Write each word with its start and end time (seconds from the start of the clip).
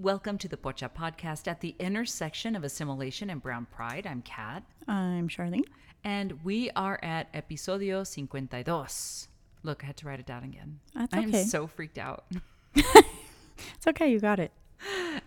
Welcome 0.00 0.38
to 0.38 0.48
the 0.48 0.56
Pocha 0.56 0.88
podcast 0.88 1.46
at 1.46 1.60
the 1.60 1.74
intersection 1.78 2.56
of 2.56 2.64
assimilation 2.64 3.28
and 3.28 3.42
brown 3.42 3.66
pride. 3.66 4.06
I'm 4.06 4.22
Kat, 4.22 4.62
I'm 4.88 5.28
Charlene. 5.28 5.64
and 6.02 6.42
we 6.42 6.70
are 6.70 6.98
at 7.02 7.30
episodio 7.34 8.06
52. 8.08 9.28
Look, 9.62 9.84
I 9.84 9.88
had 9.88 9.98
to 9.98 10.06
write 10.06 10.18
it 10.18 10.24
down 10.24 10.44
again. 10.44 10.80
That's 10.94 11.12
okay. 11.12 11.22
I'm 11.42 11.44
so 11.46 11.66
freaked 11.66 11.98
out. 11.98 12.24
It's 13.76 13.86
okay, 13.86 14.10
you 14.10 14.20
got 14.20 14.40
it. 14.40 14.52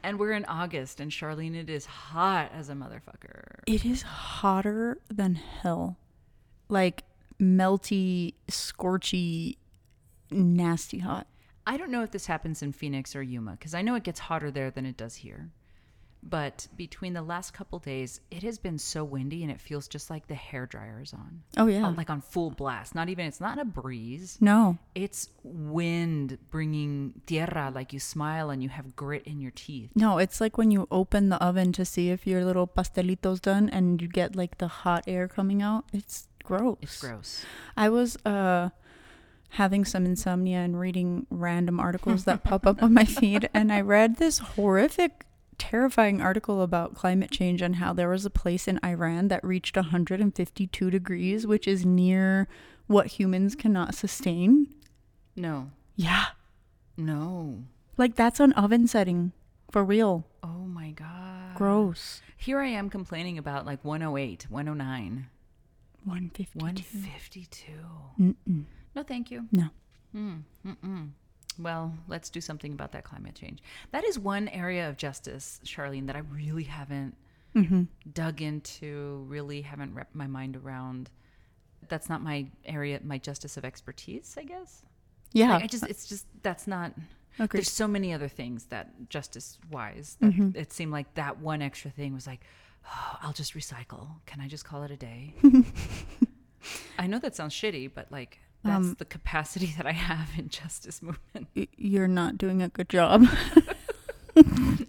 And 0.02 0.18
we're 0.18 0.32
in 0.32 0.44
August, 0.46 1.00
and 1.00 1.12
Charlene, 1.12 1.56
it 1.56 1.70
is 1.70 1.86
hot 1.86 2.52
as 2.52 2.70
a 2.70 2.74
motherfucker. 2.74 3.60
It 3.68 3.86
is 3.86 4.02
hotter 4.02 4.98
than 5.08 5.36
hell. 5.36 5.98
Like 6.68 7.04
melty, 7.40 8.34
scorchy, 8.50 9.58
nasty 10.32 10.98
hot. 11.00 11.28
I 11.66 11.78
don't 11.78 11.92
know 11.92 12.04
if 12.04 12.12
this 12.12 12.26
happens 12.26 12.62
in 12.62 12.74
Phoenix 12.74 13.16
or 13.16 13.24
Yuma, 13.24 13.52
because 13.52 13.74
I 13.74 13.82
know 13.82 13.96
it 13.96 14.04
gets 14.04 14.20
hotter 14.20 14.52
there 14.52 14.70
than 14.72 14.86
it 14.86 14.98
does 14.98 15.16
here. 15.16 15.50
But 16.26 16.70
between 16.78 17.12
the 17.12 17.22
last 17.22 17.52
couple 17.54 17.80
days, 17.80 18.22
it 18.32 18.44
has 18.44 18.58
been 18.58 18.78
so 18.78 19.04
windy, 19.04 19.44
and 19.44 19.52
it 19.52 19.60
feels 19.60 19.90
just 19.90 20.10
like 20.10 20.28
the 20.28 20.36
hair 20.36 20.66
dryer 20.66 21.02
is 21.04 21.12
on. 21.14 21.42
Oh 21.58 21.68
yeah. 21.68 21.84
On- 21.84 21.98
like 21.98 22.10
on 22.10 22.22
full 22.22 22.50
blast. 22.50 22.96
Not 22.96 23.10
even, 23.10 23.26
it's 23.26 23.42
not 23.42 23.60
a 23.60 23.66
breeze. 23.66 24.38
no. 24.40 24.78
It's 24.96 25.28
wind 25.44 26.38
bringing 26.50 27.22
tierra, 27.26 27.72
like 27.76 27.92
you 27.92 28.00
smile 28.00 28.52
and 28.52 28.64
you 28.64 28.70
have 28.70 28.96
grit 28.96 29.24
in 29.26 29.42
your 29.42 29.52
teeth. 29.52 29.90
No, 29.96 30.18
it's 30.18 30.40
like 30.40 30.58
when 30.58 30.72
you 30.72 30.88
open 30.92 31.28
the 31.28 31.44
oven 31.44 31.74
to 31.74 31.84
see 31.84 32.10
if 32.10 32.26
your 32.26 32.46
little 32.46 32.68
pastelito's 32.68 33.42
done 33.42 33.70
and 33.70 34.02
you 34.02 34.08
get 34.08 34.34
like 34.36 34.60
the 34.60 34.68
hot 34.70 35.04
air 35.08 35.28
coming 35.28 35.62
out. 35.62 35.84
It's 35.92 36.28
gross. 36.44 36.78
It's 36.82 37.02
gross. 37.02 37.46
I 37.76 37.90
was 37.90 38.16
uh 38.26 38.70
having 39.54 39.86
some 39.86 40.06
insomnia 40.06 40.58
and 40.60 40.80
reading 40.80 41.26
random 41.30 41.80
articles 41.80 42.26
that 42.26 42.44
pop 42.50 42.66
up 42.66 42.82
on 42.82 42.94
my 42.94 43.06
feed 43.06 43.50
and 43.54 43.72
I 43.72 43.82
read 43.82 44.18
this 44.18 44.40
horrific 44.40 45.26
terrifying 45.60 46.20
article 46.22 46.62
about 46.64 46.96
climate 46.96 47.30
change 47.32 47.62
and 47.62 47.76
how 47.76 47.94
there 47.94 48.10
was 48.10 48.26
a 48.26 48.30
place 48.32 48.68
in 48.68 48.80
Iran 48.84 49.28
that 49.28 49.44
reached 49.44 49.76
152 49.76 50.90
degrees 50.90 51.46
which 51.46 51.68
is 51.68 51.86
near 51.86 52.48
what 52.88 53.08
humans 53.08 53.56
cannot 53.56 53.94
sustain. 53.96 54.68
No, 55.36 55.70
Yeah. 55.96 56.26
no. 56.98 57.64
Like 57.98 58.16
that's 58.16 58.40
an 58.40 58.54
oven 58.54 58.88
setting 58.88 59.32
for 59.72 59.84
real. 59.84 60.26
Oh 60.42 60.66
my 60.68 60.90
God. 60.92 61.56
Gross. 61.56 62.22
Here 62.36 62.60
I 62.60 62.68
am 62.68 62.90
complaining 62.90 63.38
about 63.38 63.66
like 63.68 63.86
108, 63.86 64.48
109, 64.50 65.28
152. 66.06 66.60
152. 66.60 67.72
Mm-mm. 68.20 68.64
No, 68.96 69.04
thank 69.04 69.32
you. 69.32 69.48
No. 69.52 69.70
Mm, 70.16 70.42
mm-mm. 70.66 71.10
Well, 71.60 71.94
let's 72.08 72.30
do 72.30 72.42
something 72.42 72.74
about 72.74 72.92
that 72.94 73.04
climate 73.04 73.36
change. 73.36 73.62
That 73.92 74.04
is 74.06 74.18
one 74.20 74.48
area 74.50 74.90
of 74.90 74.98
justice, 74.98 75.60
Charlene, 75.66 76.08
that 76.08 76.16
I 76.16 76.20
really 76.20 76.64
haven't 76.64 77.16
Mhm. 77.56 77.88
dug 78.14 78.42
into, 78.42 79.26
really 79.28 79.62
haven't 79.62 79.94
wrapped 79.94 80.16
my 80.16 80.26
mind 80.28 80.56
around. 80.56 81.12
That's 81.90 82.10
not 82.10 82.22
my 82.24 82.50
area, 82.66 83.00
my 83.04 83.18
justice 83.20 83.58
of 83.58 83.66
expertise, 83.66 84.36
I 84.38 84.44
guess. 84.44 84.84
Yeah. 85.32 85.54
Like, 85.54 85.64
I 85.64 85.68
just, 85.68 85.84
it's 85.84 86.08
just, 86.08 86.26
that's 86.42 86.66
not, 86.68 86.94
Agreed. 87.40 87.60
there's 87.60 87.72
so 87.72 87.88
many 87.88 88.14
other 88.14 88.28
things 88.28 88.66
that 88.66 89.10
justice 89.10 89.60
wise, 89.72 90.18
that 90.22 90.32
Mm-hmm. 90.32 90.52
it 90.58 90.72
seemed 90.74 90.92
like 90.92 91.14
that 91.16 91.40
one 91.40 91.62
extra 91.62 91.92
thing 91.92 92.14
was 92.14 92.26
like, 92.26 92.42
oh, 92.88 93.18
I'll 93.22 93.34
just 93.34 93.54
recycle. 93.54 94.08
Can 94.26 94.42
I 94.42 94.48
just 94.48 94.66
call 94.66 94.84
it 94.84 94.92
a 94.92 94.98
day? 94.98 95.34
I 96.98 97.08
know 97.08 97.20
that 97.20 97.36
sounds 97.36 97.54
shitty, 97.54 97.92
but 97.94 98.12
like, 98.12 98.40
that's 98.64 98.76
Um, 98.88 98.96
the 98.98 99.06
capacity 99.06 99.74
that 99.78 99.86
I 99.86 99.92
have 99.92 100.30
in 100.38 100.50
justice 100.50 101.02
movement. 101.02 101.48
Y- 101.56 101.68
You're 101.78 102.08
not 102.08 102.38
doing 102.38 102.62
a 102.62 102.70
good 102.70 102.90
job. 102.90 103.26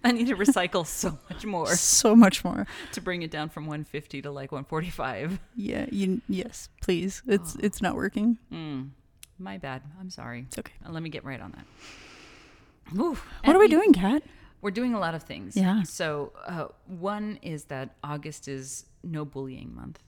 I 0.02 0.12
need 0.12 0.28
to 0.28 0.36
recycle 0.36 0.86
so 0.86 1.18
much 1.30 1.44
more 1.44 1.66
so 1.74 2.16
much 2.16 2.44
more. 2.44 2.66
to 2.92 3.00
bring 3.02 3.22
it 3.22 3.30
down 3.30 3.50
from 3.50 3.64
150 3.66 4.22
to 4.22 4.30
like 4.30 4.52
145. 4.52 5.38
Yeah, 5.54 5.86
you 5.90 6.22
yes, 6.28 6.68
please. 6.80 7.22
It's 7.26 7.54
it's 7.56 7.82
not 7.82 7.94
working. 7.94 8.38
Mm, 8.50 8.90
my 9.38 9.58
bad. 9.58 9.82
I'm 10.00 10.08
sorry. 10.10 10.46
It's 10.48 10.58
okay. 10.58 10.72
Uh, 10.86 10.90
let 10.92 11.02
me 11.02 11.10
get 11.10 11.24
right 11.24 11.40
on 11.40 11.52
that. 11.52 12.98
Ooh, 12.98 13.18
What 13.44 13.56
are 13.56 13.58
we 13.58 13.68
doing, 13.68 13.92
Kat? 13.92 14.22
We're 14.62 14.70
doing 14.70 14.94
a 14.94 14.98
lot 15.00 15.14
of 15.14 15.22
things. 15.24 15.56
Yeah. 15.56 15.82
So, 15.82 16.32
uh, 16.46 16.68
one 16.86 17.38
is 17.42 17.64
that 17.64 17.96
August 18.02 18.48
is 18.48 18.86
no 19.02 19.24
bullying 19.26 19.74
month. 19.74 20.02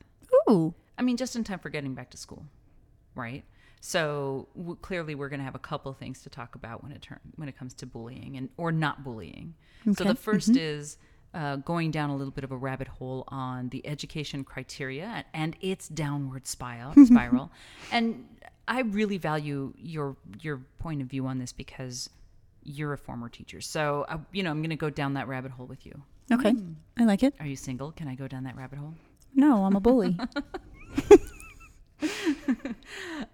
Ooh. 0.48 0.74
I 0.96 1.02
mean, 1.02 1.18
just 1.18 1.36
in 1.36 1.44
time 1.44 1.58
for 1.58 1.68
getting 1.68 1.94
back 1.94 2.10
to 2.10 2.16
school, 2.16 2.44
right? 3.14 3.44
So 3.86 4.48
w- 4.56 4.76
clearly, 4.82 5.14
we're 5.14 5.28
going 5.28 5.38
to 5.38 5.44
have 5.44 5.54
a 5.54 5.60
couple 5.60 5.92
things 5.94 6.20
to 6.22 6.28
talk 6.28 6.56
about 6.56 6.82
when 6.82 6.90
it 6.90 7.02
turn 7.02 7.20
when 7.36 7.48
it 7.48 7.56
comes 7.56 7.72
to 7.74 7.86
bullying 7.86 8.36
and 8.36 8.48
or 8.56 8.72
not 8.72 9.04
bullying. 9.04 9.54
So 9.84 9.90
Okay. 9.92 10.04
Mm-hmm. 10.04 10.08
the 10.32 10.38
1st 10.38 10.56
is 10.58 10.98
uh, 11.34 11.56
going 11.56 11.92
down 11.92 12.10
a 12.10 12.16
little 12.16 12.32
bit 12.32 12.42
of 12.42 12.50
a 12.50 12.56
rabbit 12.56 12.88
hole 12.88 13.22
on 13.28 13.68
the 13.68 13.86
education 13.86 14.42
criteria 14.42 15.24
and 15.32 15.54
its 15.60 15.86
downward 15.88 16.48
spiral. 16.48 16.94
spiral. 17.06 17.52
And 17.92 18.26
I 18.66 18.80
really 18.80 19.18
value 19.18 19.72
your 19.78 20.16
your 20.42 20.56
point 20.80 21.00
of 21.00 21.06
view 21.06 21.24
on 21.28 21.38
this 21.38 21.52
because 21.52 22.10
you're 22.64 22.92
a 22.92 22.98
former 22.98 23.28
teacher. 23.28 23.60
So 23.60 24.04
uh, 24.08 24.18
you 24.32 24.42
know, 24.42 24.50
I'm 24.50 24.62
going 24.62 24.70
to 24.70 24.76
go 24.76 24.90
down 24.90 25.14
that 25.14 25.28
rabbit 25.28 25.52
hole 25.52 25.66
with 25.66 25.86
you. 25.86 26.02
Okay. 26.32 26.56
I 26.98 27.04
like 27.04 27.22
it. 27.22 27.34
Are 27.38 27.46
you 27.46 27.54
single? 27.54 27.92
Can 27.92 28.08
I 28.08 28.16
go 28.16 28.26
down 28.26 28.42
that 28.44 28.56
rabbit 28.56 28.80
hole? 28.80 28.94
No, 29.32 29.64
I'm 29.64 29.76
a 29.76 29.80
bully. 29.80 30.16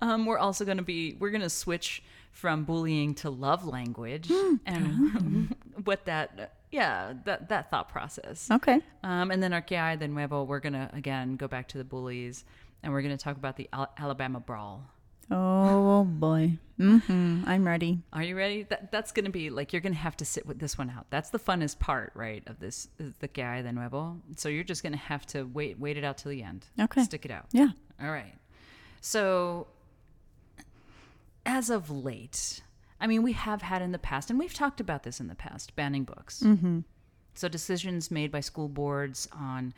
Um, 0.00 0.26
we're 0.26 0.38
also 0.38 0.64
going 0.64 0.78
to 0.78 0.82
be 0.82 1.16
we're 1.20 1.30
going 1.30 1.42
to 1.42 1.50
switch 1.50 2.02
from 2.32 2.64
bullying 2.64 3.14
to 3.16 3.30
love 3.30 3.64
language 3.66 4.30
and 4.66 5.54
what 5.84 6.04
that 6.06 6.54
yeah 6.70 7.12
that 7.24 7.48
that 7.50 7.70
thought 7.70 7.88
process. 7.88 8.48
okay. 8.50 8.80
Um, 9.04 9.30
and 9.30 9.42
then 9.42 9.52
our 9.52 9.60
Que 9.60 9.76
Hay 9.76 9.96
de 9.96 10.08
nuevo 10.08 10.42
we're 10.44 10.60
going 10.60 10.72
to 10.72 10.90
again 10.92 11.36
go 11.36 11.46
back 11.46 11.68
to 11.68 11.78
the 11.78 11.84
bullies 11.84 12.44
and 12.82 12.92
we're 12.92 13.02
going 13.02 13.16
to 13.16 13.22
talk 13.22 13.36
about 13.36 13.56
the 13.56 13.68
Al- 13.72 13.92
Alabama 13.98 14.40
brawl. 14.40 14.84
Oh 15.30 16.04
boy. 16.04 16.58
mm-hmm. 16.80 17.44
I'm 17.46 17.66
ready. 17.66 18.00
Are 18.12 18.22
you 18.22 18.36
ready? 18.36 18.64
That 18.64 18.90
that's 18.90 19.12
going 19.12 19.26
to 19.26 19.30
be 19.30 19.50
like 19.50 19.72
you're 19.72 19.82
going 19.82 19.94
to 19.94 19.98
have 19.98 20.16
to 20.18 20.24
sit 20.24 20.46
with 20.46 20.58
this 20.58 20.76
one 20.76 20.90
out. 20.90 21.06
That's 21.10 21.30
the 21.30 21.38
funnest 21.38 21.78
part, 21.78 22.12
right? 22.14 22.42
Of 22.48 22.58
this 22.58 22.88
is 22.98 23.12
the 23.20 23.28
Que 23.28 23.44
Hay 23.44 23.62
de 23.62 23.72
nuevo. 23.72 24.20
So 24.36 24.48
you're 24.48 24.64
just 24.64 24.82
going 24.82 24.92
to 24.94 24.98
have 24.98 25.26
to 25.26 25.44
wait 25.44 25.78
wait 25.78 25.96
it 25.96 26.04
out 26.04 26.18
till 26.18 26.30
the 26.30 26.42
end. 26.42 26.66
Okay. 26.80 27.04
Stick 27.04 27.24
it 27.24 27.30
out. 27.30 27.46
Yeah. 27.52 27.68
All 28.02 28.10
right. 28.10 28.34
So, 29.02 29.66
as 31.44 31.70
of 31.70 31.90
late, 31.90 32.62
I 33.00 33.08
mean, 33.08 33.24
we 33.24 33.32
have 33.32 33.60
had 33.60 33.82
in 33.82 33.90
the 33.90 33.98
past, 33.98 34.30
and 34.30 34.38
we've 34.38 34.54
talked 34.54 34.80
about 34.80 35.02
this 35.02 35.18
in 35.18 35.26
the 35.26 35.34
past, 35.34 35.74
banning 35.74 36.04
books. 36.04 36.40
Mm-hmm. 36.46 36.80
So, 37.34 37.48
decisions 37.48 38.12
made 38.12 38.30
by 38.30 38.38
school 38.40 38.68
boards 38.68 39.28
on 39.32 39.74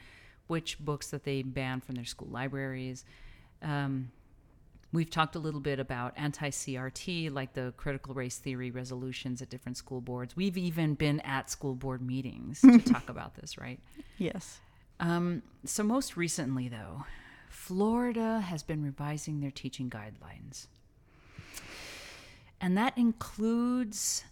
which 0.47 0.79
books 0.79 1.09
that 1.09 1.25
they 1.25 1.41
ban 1.41 1.81
from 1.81 1.95
their 1.95 2.05
school 2.05 2.29
libraries. 2.31 3.07
Um, 3.63 4.13
we've 4.93 5.09
talked 5.09 5.37
a 5.37 5.39
little 5.39 5.61
bit 5.61 5.81
about 5.81 6.13
anti 6.19 6.51
CRT, 6.51 7.33
like 7.33 7.55
the 7.55 7.73
critical 7.79 8.13
race 8.13 8.37
theory 8.37 8.71
resolutions 8.71 9.41
at 9.41 9.49
different 9.49 9.79
school 9.79 10.03
boards. 10.03 10.37
We've 10.37 10.59
even 10.59 10.93
been 10.97 11.21
at 11.21 11.49
school 11.49 11.75
board 11.75 12.03
meetings 12.03 12.61
to 12.61 12.79
talk 12.93 13.09
about 13.09 13.37
this, 13.37 13.57
right? 13.57 13.81
Yes. 14.19 14.61
Um, 15.01 15.43
so 15.65 15.83
most 15.83 16.19
recently, 16.19 16.69
though, 16.69 17.07
Florida 17.55 18.41
has 18.41 18.63
been 18.63 18.83
revising 18.83 19.41
their 19.41 19.51
teaching 19.51 19.89
guidelines, 19.89 20.67
and 22.61 22.77
that 22.77 22.99
includes 22.99 24.25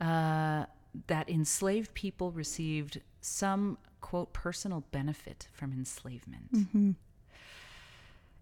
uh, 0.00 0.64
that 1.08 1.28
enslaved 1.28 1.92
people 1.94 2.30
received 2.30 3.00
some 3.20 3.76
quote 4.00 4.32
personal 4.32 4.84
benefit 4.92 5.48
from 5.52 5.72
enslavement. 5.72 6.52
Mm-hmm. 6.54 6.90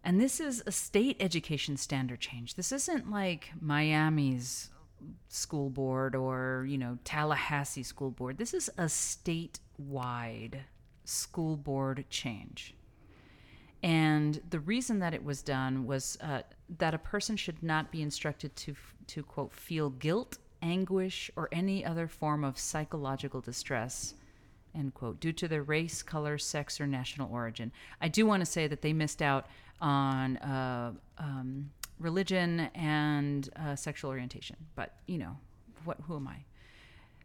And 0.04 0.20
this 0.20 0.40
is 0.40 0.62
a 0.66 0.72
state 0.72 1.16
education 1.20 1.76
standard 1.76 2.20
change. 2.20 2.54
This 2.54 2.70
isn't 2.70 3.10
like 3.10 3.50
Miami's 3.60 4.70
school 5.28 5.70
board 5.70 6.14
or, 6.14 6.64
you 6.68 6.78
know, 6.78 6.98
Tallahassee 7.02 7.82
school 7.82 8.10
board. 8.10 8.38
This 8.38 8.54
is 8.54 8.68
a 8.78 8.84
statewide 8.84 10.60
school 11.04 11.56
board 11.56 12.04
change. 12.08 12.74
And 13.82 14.40
the 14.50 14.60
reason 14.60 14.98
that 15.00 15.14
it 15.14 15.24
was 15.24 15.42
done 15.42 15.86
was 15.86 16.18
uh, 16.20 16.42
that 16.78 16.94
a 16.94 16.98
person 16.98 17.36
should 17.36 17.62
not 17.62 17.92
be 17.92 18.02
instructed 18.02 18.54
to, 18.56 18.74
to 19.08 19.22
quote, 19.22 19.52
feel 19.52 19.90
guilt, 19.90 20.38
anguish, 20.62 21.30
or 21.36 21.48
any 21.52 21.84
other 21.84 22.08
form 22.08 22.44
of 22.44 22.58
psychological 22.58 23.40
distress, 23.40 24.14
end 24.74 24.94
quote, 24.94 25.20
due 25.20 25.32
to 25.32 25.46
their 25.46 25.62
race, 25.62 26.02
color, 26.02 26.38
sex, 26.38 26.80
or 26.80 26.86
national 26.86 27.32
origin. 27.32 27.70
I 28.00 28.08
do 28.08 28.26
want 28.26 28.40
to 28.40 28.46
say 28.46 28.66
that 28.66 28.82
they 28.82 28.92
missed 28.92 29.22
out 29.22 29.46
on 29.80 30.38
uh, 30.38 30.92
um, 31.18 31.70
religion 32.00 32.68
and 32.74 33.48
uh, 33.56 33.76
sexual 33.76 34.10
orientation, 34.10 34.56
but 34.74 34.94
you 35.06 35.18
know, 35.18 35.36
what? 35.84 35.98
Who 36.06 36.16
am 36.16 36.28
I? 36.28 36.44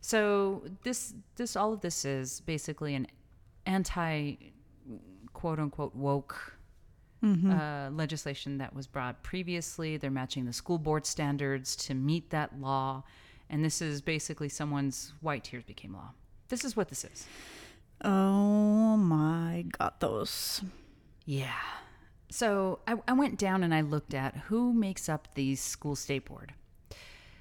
So 0.01 0.63
this, 0.83 1.13
this, 1.37 1.55
all 1.55 1.73
of 1.73 1.81
this 1.81 2.05
is 2.05 2.41
basically 2.41 2.93
an 2.93 3.07
anti, 3.65 4.35
quote 5.43 5.59
unquote, 5.59 5.93
woke 5.93 6.53
uh, 7.51 7.89
legislation 7.91 8.59
that 8.59 8.73
was 8.73 8.87
brought 8.87 9.21
previously. 9.23 9.97
They're 9.97 10.09
matching 10.09 10.45
the 10.45 10.53
school 10.53 10.77
board 10.77 11.05
standards 11.05 11.75
to 11.87 11.93
meet 11.93 12.29
that 12.29 12.61
law. 12.61 13.03
And 13.49 13.61
this 13.61 13.81
is 13.81 14.01
basically 14.01 14.47
someone's 14.47 15.11
white 15.19 15.43
tears 15.43 15.65
became 15.65 15.91
law. 15.95 16.11
This 16.47 16.63
is 16.63 16.77
what 16.77 16.87
this 16.87 17.03
is. 17.03 17.27
Oh 18.05 18.95
my 18.95 19.65
God, 19.77 19.91
those. 19.99 20.61
Yeah. 21.25 21.51
So 22.29 22.79
I, 22.87 22.95
I 23.05 23.11
went 23.11 23.37
down 23.37 23.65
and 23.65 23.75
I 23.75 23.81
looked 23.81 24.13
at 24.13 24.37
who 24.47 24.71
makes 24.71 25.09
up 25.09 25.27
the 25.35 25.55
school 25.55 25.97
state 25.97 26.23
board. 26.23 26.53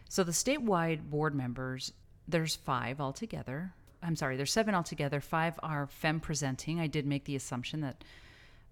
So 0.09 0.25
the 0.25 0.33
statewide 0.33 1.09
board 1.09 1.37
members, 1.37 1.93
there's 2.27 2.57
five 2.57 3.01
altogether. 3.01 3.75
I'm 4.03 4.17
sorry, 4.17 4.37
there's 4.37 4.53
seven 4.53 4.75
altogether. 4.75 5.21
Five 5.21 5.59
are 5.63 5.87
femme 5.87 6.21
presenting. 6.21 6.81
I 6.81 6.87
did 6.87 7.07
make 7.07 7.25
the 7.25 7.37
assumption 7.37 7.81
that 7.83 8.05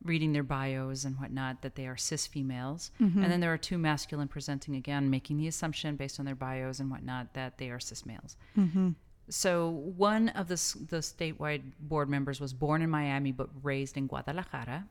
reading 0.04 0.32
their 0.32 0.42
bios 0.42 1.04
and 1.04 1.16
whatnot 1.18 1.62
that 1.62 1.74
they 1.74 1.86
are 1.86 1.96
cis 1.96 2.26
females. 2.26 2.90
Mm-hmm. 3.00 3.22
And 3.22 3.30
then 3.30 3.40
there 3.40 3.52
are 3.52 3.58
two 3.58 3.78
masculine 3.78 4.28
presenting 4.28 4.74
again, 4.76 5.10
making 5.10 5.36
the 5.36 5.46
assumption 5.46 5.96
based 5.96 6.18
on 6.18 6.24
their 6.26 6.34
bios 6.34 6.80
and 6.80 6.90
whatnot 6.90 7.34
that 7.34 7.58
they 7.58 7.70
are 7.70 7.78
cis 7.78 8.06
males. 8.06 8.36
Mm-hmm. 8.58 8.90
So 9.28 9.68
one 9.96 10.30
of 10.30 10.48
the, 10.48 10.54
the 10.88 10.98
statewide 10.98 11.62
board 11.80 12.08
members 12.08 12.40
was 12.40 12.52
born 12.52 12.82
in 12.82 12.90
Miami 12.90 13.30
but 13.30 13.48
raised 13.62 13.96
in 13.96 14.06
Guadalajara. 14.06 14.86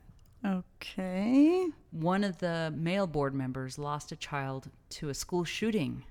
Okay. 0.45 1.67
One 1.91 2.23
of 2.23 2.37
the 2.37 2.73
male 2.75 3.07
board 3.07 3.33
members 3.33 3.77
lost 3.77 4.11
a 4.11 4.15
child 4.15 4.69
to 4.91 5.09
a 5.09 5.13
school 5.13 5.43
shooting. 5.43 6.05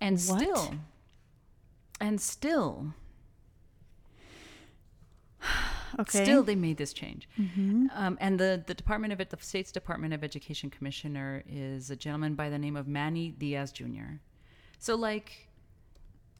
And 0.00 0.14
What? 0.14 0.40
still, 0.40 0.74
and 2.00 2.20
still, 2.20 2.94
Okay. 5.98 6.24
still 6.24 6.42
they 6.42 6.56
made 6.56 6.76
this 6.76 6.92
change. 6.92 7.28
Um, 7.94 8.18
and 8.20 8.38
the, 8.40 8.62
the 8.66 8.74
Department 8.74 9.12
of 9.12 9.28
the 9.28 9.36
state's 9.40 9.70
Department 9.70 10.12
of 10.12 10.24
Education 10.24 10.68
commissioner 10.68 11.44
is 11.48 11.88
a 11.90 11.94
gentleman 11.96 12.34
by 12.34 12.50
the 12.50 12.58
name 12.58 12.74
of 12.76 12.88
Manny 12.88 13.30
Diaz 13.30 13.70
Jr. 13.70 14.18
So, 14.80 14.96
like, 14.96 15.48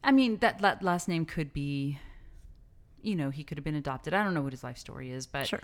I 0.02 0.10
mean, 0.10 0.38
that, 0.38 0.58
that 0.60 0.82
last 0.82 1.06
name 1.06 1.24
could 1.24 1.52
be, 1.52 1.98
you 3.00 3.14
know, 3.14 3.30
he 3.30 3.44
could 3.44 3.56
have 3.56 3.64
been 3.64 3.76
adopted. 3.76 4.12
I 4.12 4.24
don't 4.24 4.34
know 4.34 4.42
what 4.42 4.52
his 4.52 4.64
life 4.64 4.76
story 4.78 5.12
is, 5.12 5.26
but 5.26 5.46
Sure. 5.46 5.60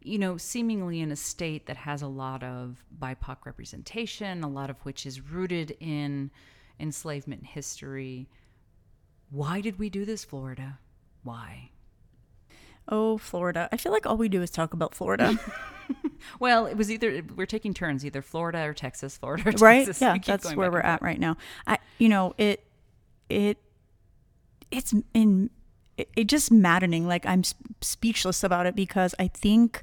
you 0.00 0.18
know, 0.18 0.38
seemingly 0.38 1.00
in 1.00 1.12
a 1.12 1.16
state 1.16 1.66
that 1.66 1.76
has 1.76 2.00
a 2.00 2.08
lot 2.08 2.42
of 2.42 2.82
BIPOC 2.98 3.44
representation, 3.44 4.44
a 4.44 4.48
lot 4.48 4.70
of 4.70 4.78
which 4.86 5.04
is 5.04 5.20
rooted 5.20 5.76
in 5.78 6.30
enslavement 6.80 7.44
history. 7.44 8.28
Why 9.30 9.60
did 9.60 9.78
we 9.78 9.90
do 9.90 10.04
this, 10.04 10.24
Florida? 10.24 10.78
Why? 11.22 11.70
Oh, 12.88 13.18
Florida. 13.18 13.68
I 13.72 13.76
feel 13.76 13.92
like 13.92 14.06
all 14.06 14.16
we 14.16 14.28
do 14.28 14.42
is 14.42 14.50
talk 14.50 14.72
about 14.72 14.94
Florida. 14.94 15.38
Well, 16.40 16.66
it 16.66 16.76
was 16.76 16.90
either 16.90 17.22
we're 17.34 17.46
taking 17.46 17.74
turns, 17.74 18.04
either 18.04 18.22
Florida 18.22 18.60
or 18.60 18.74
Texas, 18.74 19.16
Florida 19.16 19.42
or 19.42 19.52
Texas. 19.52 19.62
right? 19.62 20.00
Yeah, 20.00 20.18
that's 20.18 20.54
where 20.54 20.70
we're 20.70 20.80
at 20.80 21.02
right 21.02 21.18
now. 21.18 21.36
I 21.66 21.78
you 21.98 22.08
know, 22.08 22.34
it 22.38 22.64
it 23.28 23.58
it's 24.70 24.94
in 25.14 25.50
it, 25.96 26.10
it 26.16 26.24
just 26.24 26.50
maddening. 26.50 27.06
Like 27.06 27.24
I'm 27.26 27.42
speechless 27.80 28.42
about 28.42 28.66
it 28.66 28.74
because 28.74 29.14
I 29.18 29.28
think 29.28 29.82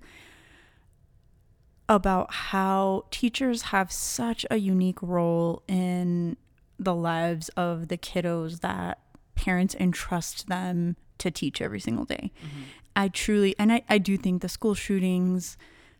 about 1.90 2.34
how 2.34 3.06
teachers 3.12 3.64
have 3.64 3.92
such 3.92 4.46
a 4.50 4.58
unique 4.58 5.02
role 5.02 5.64
in 5.68 6.38
the 6.80 6.96
lives 6.96 7.50
of 7.50 7.88
the 7.88 7.98
kiddos 7.98 8.62
that 8.62 9.00
parents 9.36 9.76
entrust 9.76 10.48
them 10.48 10.96
to 11.18 11.32
teach 11.32 11.62
every 11.62 11.80
single 11.80 12.06
day. 12.06 12.32
Mm-hmm. 12.40 12.62
I 12.96 13.08
truly, 13.08 13.56
and 13.58 13.72
I, 13.72 13.84
I 13.90 13.98
do 13.98 14.18
think 14.18 14.42
the 14.42 14.50
school 14.50 14.76
shootings 14.76 15.58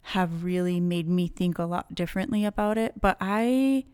have 0.08 0.44
really 0.44 0.80
made 0.80 1.08
me 1.08 1.28
think 1.28 1.58
a 1.58 1.64
lot 1.64 1.96
differently 1.96 2.46
about 2.46 2.78
it. 2.78 3.00
But 3.00 3.18
I, 3.20 3.86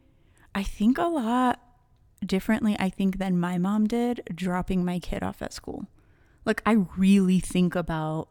I 0.54 0.64
think 0.64 0.98
a 0.98 1.04
lot 1.04 1.60
differently, 2.26 2.76
I 2.80 2.90
think, 2.90 3.18
than 3.18 3.40
my 3.40 3.58
mom 3.58 3.88
did 3.88 4.22
dropping 4.34 4.84
my 4.84 5.00
kid 5.00 5.24
off 5.24 5.42
at 5.42 5.54
school. 5.54 5.88
Like, 6.46 6.62
I 6.66 6.86
really 6.98 7.40
think 7.40 7.76
about 7.76 8.30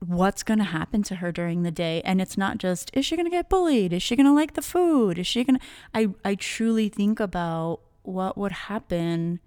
what's 0.00 0.42
going 0.42 0.58
to 0.58 0.64
happen 0.64 1.02
to 1.02 1.16
her 1.16 1.30
during 1.30 1.62
the 1.62 1.70
day 1.70 2.00
and 2.06 2.22
it's 2.22 2.38
not 2.38 2.56
just 2.56 2.90
is 2.94 3.04
she 3.04 3.16
going 3.16 3.26
to 3.26 3.30
get 3.30 3.50
bullied 3.50 3.92
is 3.92 4.02
she 4.02 4.16
going 4.16 4.24
to 4.24 4.32
like 4.32 4.54
the 4.54 4.62
food 4.62 5.18
is 5.18 5.26
she 5.26 5.44
going 5.44 5.58
to 5.58 5.66
i 5.94 6.08
i 6.24 6.34
truly 6.34 6.88
think 6.88 7.20
about 7.20 7.80
what 8.10 8.36
would 8.36 8.52
happen 8.52 9.40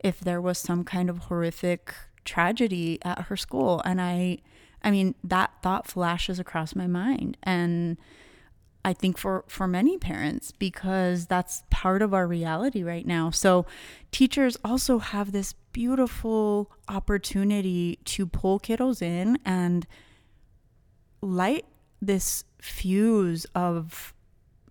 if 0.00 0.20
there 0.20 0.40
was 0.40 0.58
some 0.58 0.84
kind 0.84 1.08
of 1.08 1.18
horrific 1.18 1.94
tragedy 2.24 2.98
at 3.02 3.22
her 3.22 3.36
school 3.36 3.82
and 3.84 4.00
i 4.00 4.38
i 4.82 4.90
mean 4.90 5.14
that 5.22 5.50
thought 5.62 5.86
flashes 5.86 6.38
across 6.38 6.74
my 6.74 6.86
mind 6.86 7.36
and 7.42 7.96
I 8.84 8.92
think 8.92 9.16
for 9.16 9.44
for 9.48 9.66
many 9.66 9.96
parents 9.96 10.52
because 10.52 11.26
that's 11.26 11.62
part 11.70 12.02
of 12.02 12.12
our 12.12 12.26
reality 12.26 12.82
right 12.82 13.06
now. 13.06 13.30
So 13.30 13.64
teachers 14.10 14.58
also 14.62 14.98
have 14.98 15.32
this 15.32 15.54
beautiful 15.72 16.70
opportunity 16.86 17.98
to 18.04 18.26
pull 18.26 18.60
kiddos 18.60 19.00
in 19.00 19.38
and 19.44 19.86
light 21.22 21.64
this 22.02 22.44
fuse 22.60 23.46
of 23.54 24.13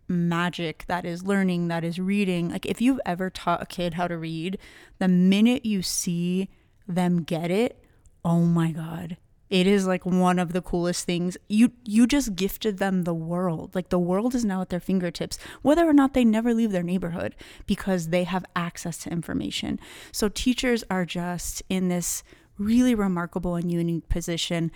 magic 0.08 0.86
that 0.88 1.06
is 1.06 1.24
learning, 1.24 1.68
that 1.68 1.84
is 1.84 2.00
reading. 2.00 2.50
Like 2.50 2.66
if 2.66 2.82
you've 2.82 3.00
ever 3.06 3.30
taught 3.30 3.62
a 3.62 3.66
kid 3.66 3.96
how 3.96 4.08
to 4.08 4.18
read, 4.18 4.58
the 5.00 5.08
minute 5.08 5.66
you 5.66 5.82
see 5.82 6.50
them 6.88 7.24
get 7.24 7.52
it, 7.52 7.84
oh 8.24 8.42
my 8.42 8.72
god. 8.72 9.18
It 9.50 9.68
is 9.68 9.86
like 9.86 10.04
one 10.04 10.40
of 10.40 10.52
the 10.52 10.64
coolest 10.64 11.06
things. 11.06 11.38
You 11.48 11.74
you 11.84 12.08
just 12.08 12.36
gifted 12.36 12.80
them 12.80 13.04
the 13.04 13.14
world. 13.14 13.76
Like 13.76 13.90
the 13.90 14.00
world 14.00 14.34
is 14.34 14.44
now 14.44 14.62
at 14.62 14.70
their 14.70 14.80
fingertips, 14.80 15.38
whether 15.62 15.88
or 15.88 15.94
not 15.94 16.16
they 16.16 16.26
never 16.26 16.56
leave 16.56 16.72
their 16.72 16.82
neighborhood 16.82 17.36
because 17.68 18.08
they 18.08 18.24
have 18.24 18.46
access 18.56 18.98
to 19.00 19.12
information. 19.12 19.80
So 20.12 20.28
teachers 20.28 20.84
are 20.90 21.06
just 21.06 21.62
in 21.70 21.88
this 21.88 22.24
really 22.58 22.96
remarkable 22.96 23.54
and 23.56 23.72
unique 23.72 24.10
position. 24.10 24.72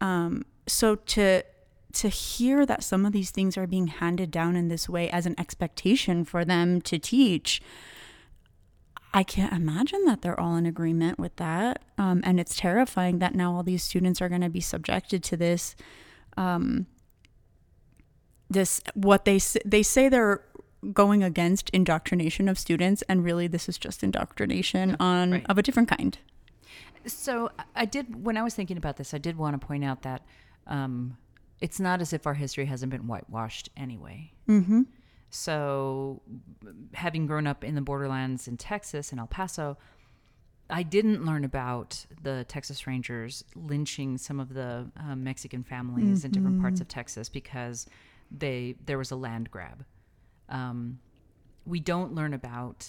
Um, 0.00 0.44
so 0.68 0.94
to 0.94 1.42
to 1.94 2.08
hear 2.08 2.64
that 2.66 2.82
some 2.82 3.04
of 3.04 3.12
these 3.12 3.30
things 3.30 3.56
are 3.56 3.66
being 3.66 3.88
handed 3.88 4.30
down 4.30 4.56
in 4.56 4.68
this 4.68 4.88
way 4.88 5.10
as 5.10 5.26
an 5.26 5.34
expectation 5.38 6.24
for 6.24 6.44
them 6.44 6.80
to 6.82 6.98
teach, 6.98 7.60
I 9.12 9.22
can't 9.22 9.52
imagine 9.52 10.04
that 10.04 10.22
they're 10.22 10.38
all 10.38 10.56
in 10.56 10.66
agreement 10.66 11.18
with 11.18 11.34
that. 11.36 11.82
Um, 11.98 12.20
and 12.24 12.38
it's 12.38 12.56
terrifying 12.56 13.18
that 13.18 13.34
now 13.34 13.54
all 13.54 13.62
these 13.62 13.82
students 13.82 14.22
are 14.22 14.28
going 14.28 14.40
to 14.40 14.48
be 14.50 14.60
subjected 14.60 15.24
to 15.24 15.36
this. 15.36 15.74
Um, 16.36 16.86
this 18.48 18.80
what 18.94 19.24
they 19.24 19.38
they 19.64 19.82
say 19.82 20.08
they're 20.08 20.42
going 20.92 21.22
against 21.22 21.70
indoctrination 21.70 22.48
of 22.48 22.58
students, 22.58 23.02
and 23.02 23.24
really 23.24 23.46
this 23.46 23.68
is 23.68 23.78
just 23.78 24.02
indoctrination 24.02 24.96
on 24.98 25.32
right. 25.32 25.46
of 25.48 25.58
a 25.58 25.62
different 25.62 25.88
kind. 25.88 26.18
So 27.06 27.50
I- 27.74 27.84
did 27.84 28.24
when 28.24 28.36
I 28.36 28.42
was 28.42 28.54
thinking 28.54 28.76
about 28.76 28.96
this, 28.96 29.14
I 29.14 29.18
did 29.18 29.36
want 29.36 29.60
to 29.60 29.66
point 29.66 29.84
out 29.84 30.02
that 30.02 30.22
um, 30.66 31.16
it's 31.60 31.78
not 31.80 32.00
as 32.00 32.12
if 32.12 32.26
our 32.26 32.34
history 32.34 32.66
hasn't 32.66 32.90
been 32.90 33.06
whitewashed 33.06 33.68
anyway. 33.76 34.32
Mm-hmm. 34.48 34.82
So, 35.28 36.22
having 36.94 37.26
grown 37.26 37.46
up 37.46 37.62
in 37.62 37.74
the 37.76 37.80
borderlands 37.80 38.48
in 38.48 38.56
Texas 38.56 39.12
and 39.12 39.20
El 39.20 39.28
Paso, 39.28 39.78
I 40.68 40.82
didn't 40.82 41.24
learn 41.24 41.44
about 41.44 42.04
the 42.22 42.44
Texas 42.48 42.86
Rangers 42.86 43.44
lynching 43.54 44.18
some 44.18 44.40
of 44.40 44.54
the 44.54 44.90
um, 44.96 45.22
Mexican 45.22 45.62
families 45.62 46.24
in 46.24 46.30
different 46.32 46.60
parts 46.60 46.80
of 46.80 46.88
Texas 46.88 47.28
because 47.28 47.86
they 48.30 48.76
there 48.84 48.98
was 48.98 49.10
a 49.10 49.16
land 49.16 49.50
grab. 49.50 49.84
Um, 50.48 50.98
we 51.66 51.78
don't 51.80 52.14
learn 52.14 52.34
about 52.34 52.88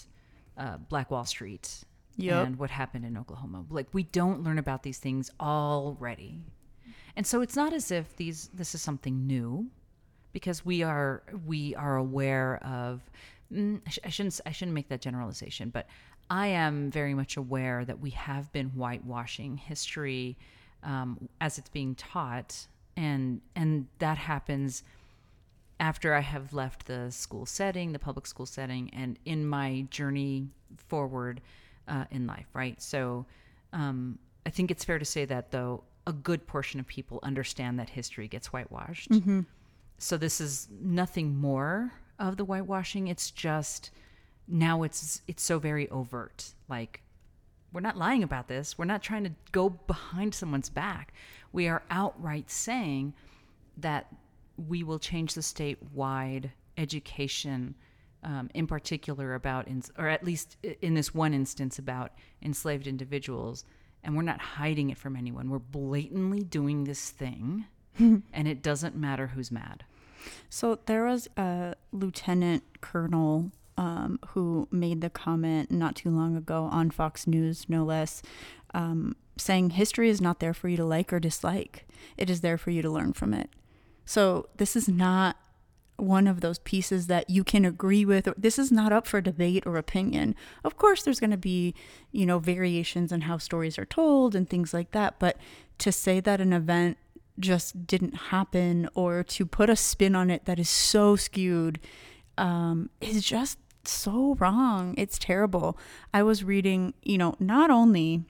uh, 0.57 0.77
Black 0.77 1.11
Wall 1.11 1.25
Street 1.25 1.83
Yep. 2.17 2.45
and 2.47 2.55
what 2.59 2.69
happened 2.69 3.05
in 3.05 3.17
Oklahoma. 3.17 3.65
Like 3.69 3.87
we 3.93 4.03
don't 4.03 4.43
learn 4.43 4.57
about 4.59 4.83
these 4.83 4.97
things 4.99 5.31
already, 5.39 6.41
and 7.15 7.25
so 7.25 7.41
it's 7.41 7.55
not 7.55 7.73
as 7.73 7.91
if 7.91 8.15
these 8.15 8.49
this 8.53 8.75
is 8.75 8.81
something 8.81 9.27
new 9.27 9.67
because 10.33 10.65
we 10.65 10.83
are 10.83 11.23
we 11.45 11.75
are 11.75 11.97
aware 11.97 12.57
of 12.63 13.01
mm, 13.53 13.81
I 14.05 14.09
shouldn't 14.09 14.39
I 14.45 14.51
shouldn't 14.51 14.75
make 14.75 14.89
that 14.89 15.01
generalization 15.01 15.69
but 15.69 15.87
I 16.31 16.47
am 16.47 16.89
very 16.91 17.13
much 17.13 17.35
aware 17.35 17.83
that 17.83 17.99
we 17.99 18.11
have 18.11 18.49
been 18.53 18.69
whitewashing 18.69 19.57
history 19.57 20.37
um, 20.81 21.27
as 21.41 21.57
it's 21.57 21.67
being 21.67 21.93
taught. 21.95 22.67
And 22.95 23.41
and 23.53 23.87
that 23.99 24.17
happens 24.17 24.83
after 25.77 26.13
I 26.13 26.21
have 26.21 26.53
left 26.53 26.85
the 26.85 27.11
school 27.11 27.45
setting 27.45 27.91
the 27.91 27.99
public 27.99 28.27
school 28.27 28.45
setting 28.45 28.89
and 28.93 29.17
in 29.25 29.45
my 29.45 29.87
journey 29.89 30.47
forward 30.77 31.41
uh, 31.87 32.05
in 32.11 32.27
life 32.27 32.47
right? 32.53 32.81
So 32.81 33.25
um, 33.73 34.17
I 34.45 34.51
think 34.51 34.71
it's 34.71 34.85
fair 34.85 34.99
to 34.99 35.05
say 35.05 35.25
that 35.25 35.51
though 35.51 35.83
a 36.11 36.13
good 36.29 36.45
portion 36.45 36.79
of 36.79 36.85
people 36.87 37.19
understand 37.23 37.79
that 37.79 37.89
history 37.89 38.27
gets 38.27 38.47
whitewashed. 38.53 39.11
So 39.97 40.17
this 40.17 40.41
is 40.41 40.67
nothing 40.81 41.35
more 41.37 41.93
of 42.19 42.37
the 42.37 42.43
whitewashing. 42.45 43.07
It's 43.07 43.31
just 43.31 43.91
now 44.47 44.83
it's 44.83 45.21
it's 45.27 45.43
so 45.43 45.57
very 45.59 45.89
overt. 45.89 46.53
Like 46.67 47.01
we're 47.73 47.81
not 47.89 47.97
lying 47.97 48.23
about 48.23 48.47
this. 48.47 48.77
We're 48.77 48.85
not 48.93 49.01
trying 49.01 49.23
to 49.23 49.31
go 49.51 49.69
behind 49.69 50.35
someone's 50.35 50.69
back. 50.69 51.13
We 51.53 51.67
are 51.67 51.83
outright 51.89 52.49
saying 52.49 53.13
that 53.77 54.07
we 54.57 54.83
will 54.83 54.99
change 54.99 55.33
the 55.33 55.41
statewide 55.41 56.51
education 56.77 57.75
um, 58.23 58.49
in 58.53 58.67
particular 58.67 59.33
about, 59.35 59.67
ins- 59.67 59.91
or 59.97 60.07
at 60.07 60.23
least 60.23 60.57
in 60.81 60.93
this 60.93 61.13
one 61.13 61.33
instance 61.33 61.79
about 61.79 62.11
enslaved 62.41 62.87
individuals, 62.87 63.65
and 64.03 64.15
we're 64.15 64.21
not 64.21 64.41
hiding 64.41 64.89
it 64.89 64.97
from 64.97 65.15
anyone. 65.15 65.49
We're 65.49 65.59
blatantly 65.59 66.43
doing 66.43 66.83
this 66.83 67.09
thing, 67.09 67.65
and 67.99 68.47
it 68.47 68.61
doesn't 68.61 68.95
matter 68.95 69.27
who's 69.27 69.51
mad. 69.51 69.83
So 70.49 70.79
there 70.85 71.05
was 71.05 71.27
a 71.37 71.75
lieutenant 71.91 72.63
colonel 72.81 73.51
um, 73.77 74.19
who 74.29 74.67
made 74.71 75.01
the 75.01 75.09
comment 75.09 75.71
not 75.71 75.95
too 75.95 76.09
long 76.09 76.35
ago 76.35 76.65
on 76.71 76.91
Fox 76.91 77.25
News, 77.25 77.65
no 77.67 77.83
less, 77.83 78.21
um, 78.73 79.15
saying 79.37 79.71
history 79.71 80.09
is 80.09 80.21
not 80.21 80.39
there 80.39 80.53
for 80.53 80.67
you 80.67 80.77
to 80.77 80.85
like 80.85 81.11
or 81.11 81.19
dislike. 81.19 81.87
It 82.17 82.29
is 82.29 82.41
there 82.41 82.57
for 82.57 82.71
you 82.71 82.81
to 82.81 82.89
learn 82.89 83.13
from 83.13 83.33
it. 83.33 83.49
So 84.05 84.49
this 84.57 84.75
is 84.75 84.87
not 84.87 85.37
one 86.01 86.27
of 86.27 86.41
those 86.41 86.59
pieces 86.59 87.07
that 87.07 87.29
you 87.29 87.43
can 87.43 87.65
agree 87.65 88.05
with. 88.05 88.27
This 88.37 88.57
is 88.57 88.71
not 88.71 88.91
up 88.91 89.07
for 89.07 89.21
debate 89.21 89.65
or 89.65 89.77
opinion. 89.77 90.35
Of 90.63 90.77
course, 90.77 91.03
there's 91.03 91.19
going 91.19 91.31
to 91.31 91.37
be, 91.37 91.73
you 92.11 92.25
know, 92.25 92.39
variations 92.39 93.11
in 93.11 93.21
how 93.21 93.37
stories 93.37 93.77
are 93.77 93.85
told 93.85 94.35
and 94.35 94.49
things 94.49 94.73
like 94.73 94.91
that. 94.91 95.19
But 95.19 95.37
to 95.79 95.91
say 95.91 96.19
that 96.19 96.41
an 96.41 96.53
event 96.53 96.97
just 97.39 97.87
didn't 97.87 98.15
happen 98.15 98.89
or 98.93 99.23
to 99.23 99.45
put 99.45 99.69
a 99.69 99.75
spin 99.75 100.15
on 100.15 100.29
it 100.29 100.45
that 100.45 100.59
is 100.59 100.69
so 100.69 101.15
skewed 101.15 101.79
um, 102.37 102.89
is 102.99 103.23
just 103.23 103.57
so 103.83 104.35
wrong. 104.39 104.93
It's 104.97 105.17
terrible. 105.17 105.77
I 106.13 106.23
was 106.23 106.43
reading, 106.43 106.93
you 107.01 107.17
know, 107.17 107.35
not 107.39 107.69
only 107.69 108.25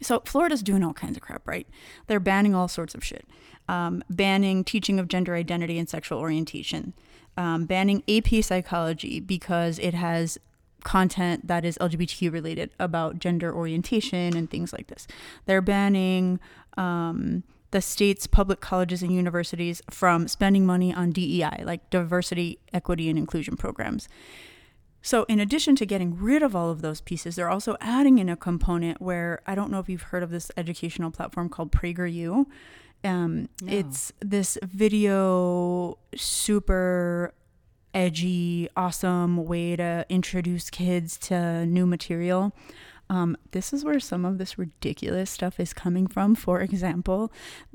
so 0.00 0.22
Florida's 0.24 0.62
doing 0.62 0.84
all 0.84 0.92
kinds 0.92 1.16
of 1.16 1.22
crap, 1.22 1.46
right? 1.46 1.66
They're 2.06 2.20
banning 2.20 2.54
all 2.54 2.68
sorts 2.68 2.94
of 2.94 3.04
shit, 3.04 3.26
um, 3.68 4.02
banning 4.08 4.64
teaching 4.64 4.98
of 4.98 5.08
gender 5.08 5.34
identity 5.34 5.78
and 5.78 5.88
sexual 5.88 6.18
orientation, 6.18 6.94
um, 7.36 7.66
banning 7.66 8.02
AP 8.08 8.42
psychology 8.42 9.20
because 9.20 9.78
it 9.78 9.94
has 9.94 10.38
content 10.84 11.46
that 11.46 11.64
is 11.64 11.76
LGBTQ 11.78 12.32
related 12.32 12.70
about 12.78 13.18
gender 13.18 13.54
orientation 13.54 14.36
and 14.36 14.50
things 14.50 14.72
like 14.72 14.86
this. 14.86 15.06
They're 15.46 15.60
banning 15.60 16.40
um, 16.76 17.42
the 17.70 17.82
state's 17.82 18.26
public 18.26 18.60
colleges 18.60 19.02
and 19.02 19.12
universities 19.12 19.82
from 19.90 20.28
spending 20.28 20.64
money 20.64 20.94
on 20.94 21.10
DEI, 21.10 21.64
like 21.64 21.90
diversity, 21.90 22.58
equity, 22.72 23.10
and 23.10 23.18
inclusion 23.18 23.56
programs. 23.56 24.08
So, 25.02 25.24
in 25.24 25.38
addition 25.38 25.76
to 25.76 25.86
getting 25.86 26.18
rid 26.18 26.42
of 26.42 26.56
all 26.56 26.70
of 26.70 26.82
those 26.82 27.00
pieces, 27.00 27.36
they're 27.36 27.50
also 27.50 27.76
adding 27.80 28.18
in 28.18 28.28
a 28.28 28.36
component 28.36 29.00
where 29.00 29.40
I 29.46 29.54
don't 29.54 29.70
know 29.70 29.78
if 29.78 29.88
you've 29.88 30.02
heard 30.02 30.22
of 30.22 30.30
this 30.30 30.50
educational 30.56 31.10
platform 31.10 31.48
called 31.48 31.70
PragerU. 31.70 32.46
Um, 33.04 33.48
No. 33.62 33.72
It's 33.72 34.12
this 34.20 34.58
video, 34.62 35.98
super 36.14 37.32
edgy, 37.94 38.68
awesome 38.76 39.44
way 39.46 39.76
to 39.76 40.04
introduce 40.08 40.70
kids 40.70 41.16
to 41.18 41.64
new 41.66 41.86
material. 41.86 42.52
Um, 43.10 43.36
this 43.52 43.72
is 43.72 43.84
where 43.84 44.00
some 44.00 44.24
of 44.24 44.38
this 44.38 44.58
ridiculous 44.58 45.30
stuff 45.30 45.58
is 45.58 45.72
coming 45.72 46.06
from. 46.06 46.34
For 46.34 46.60
example, 46.60 47.32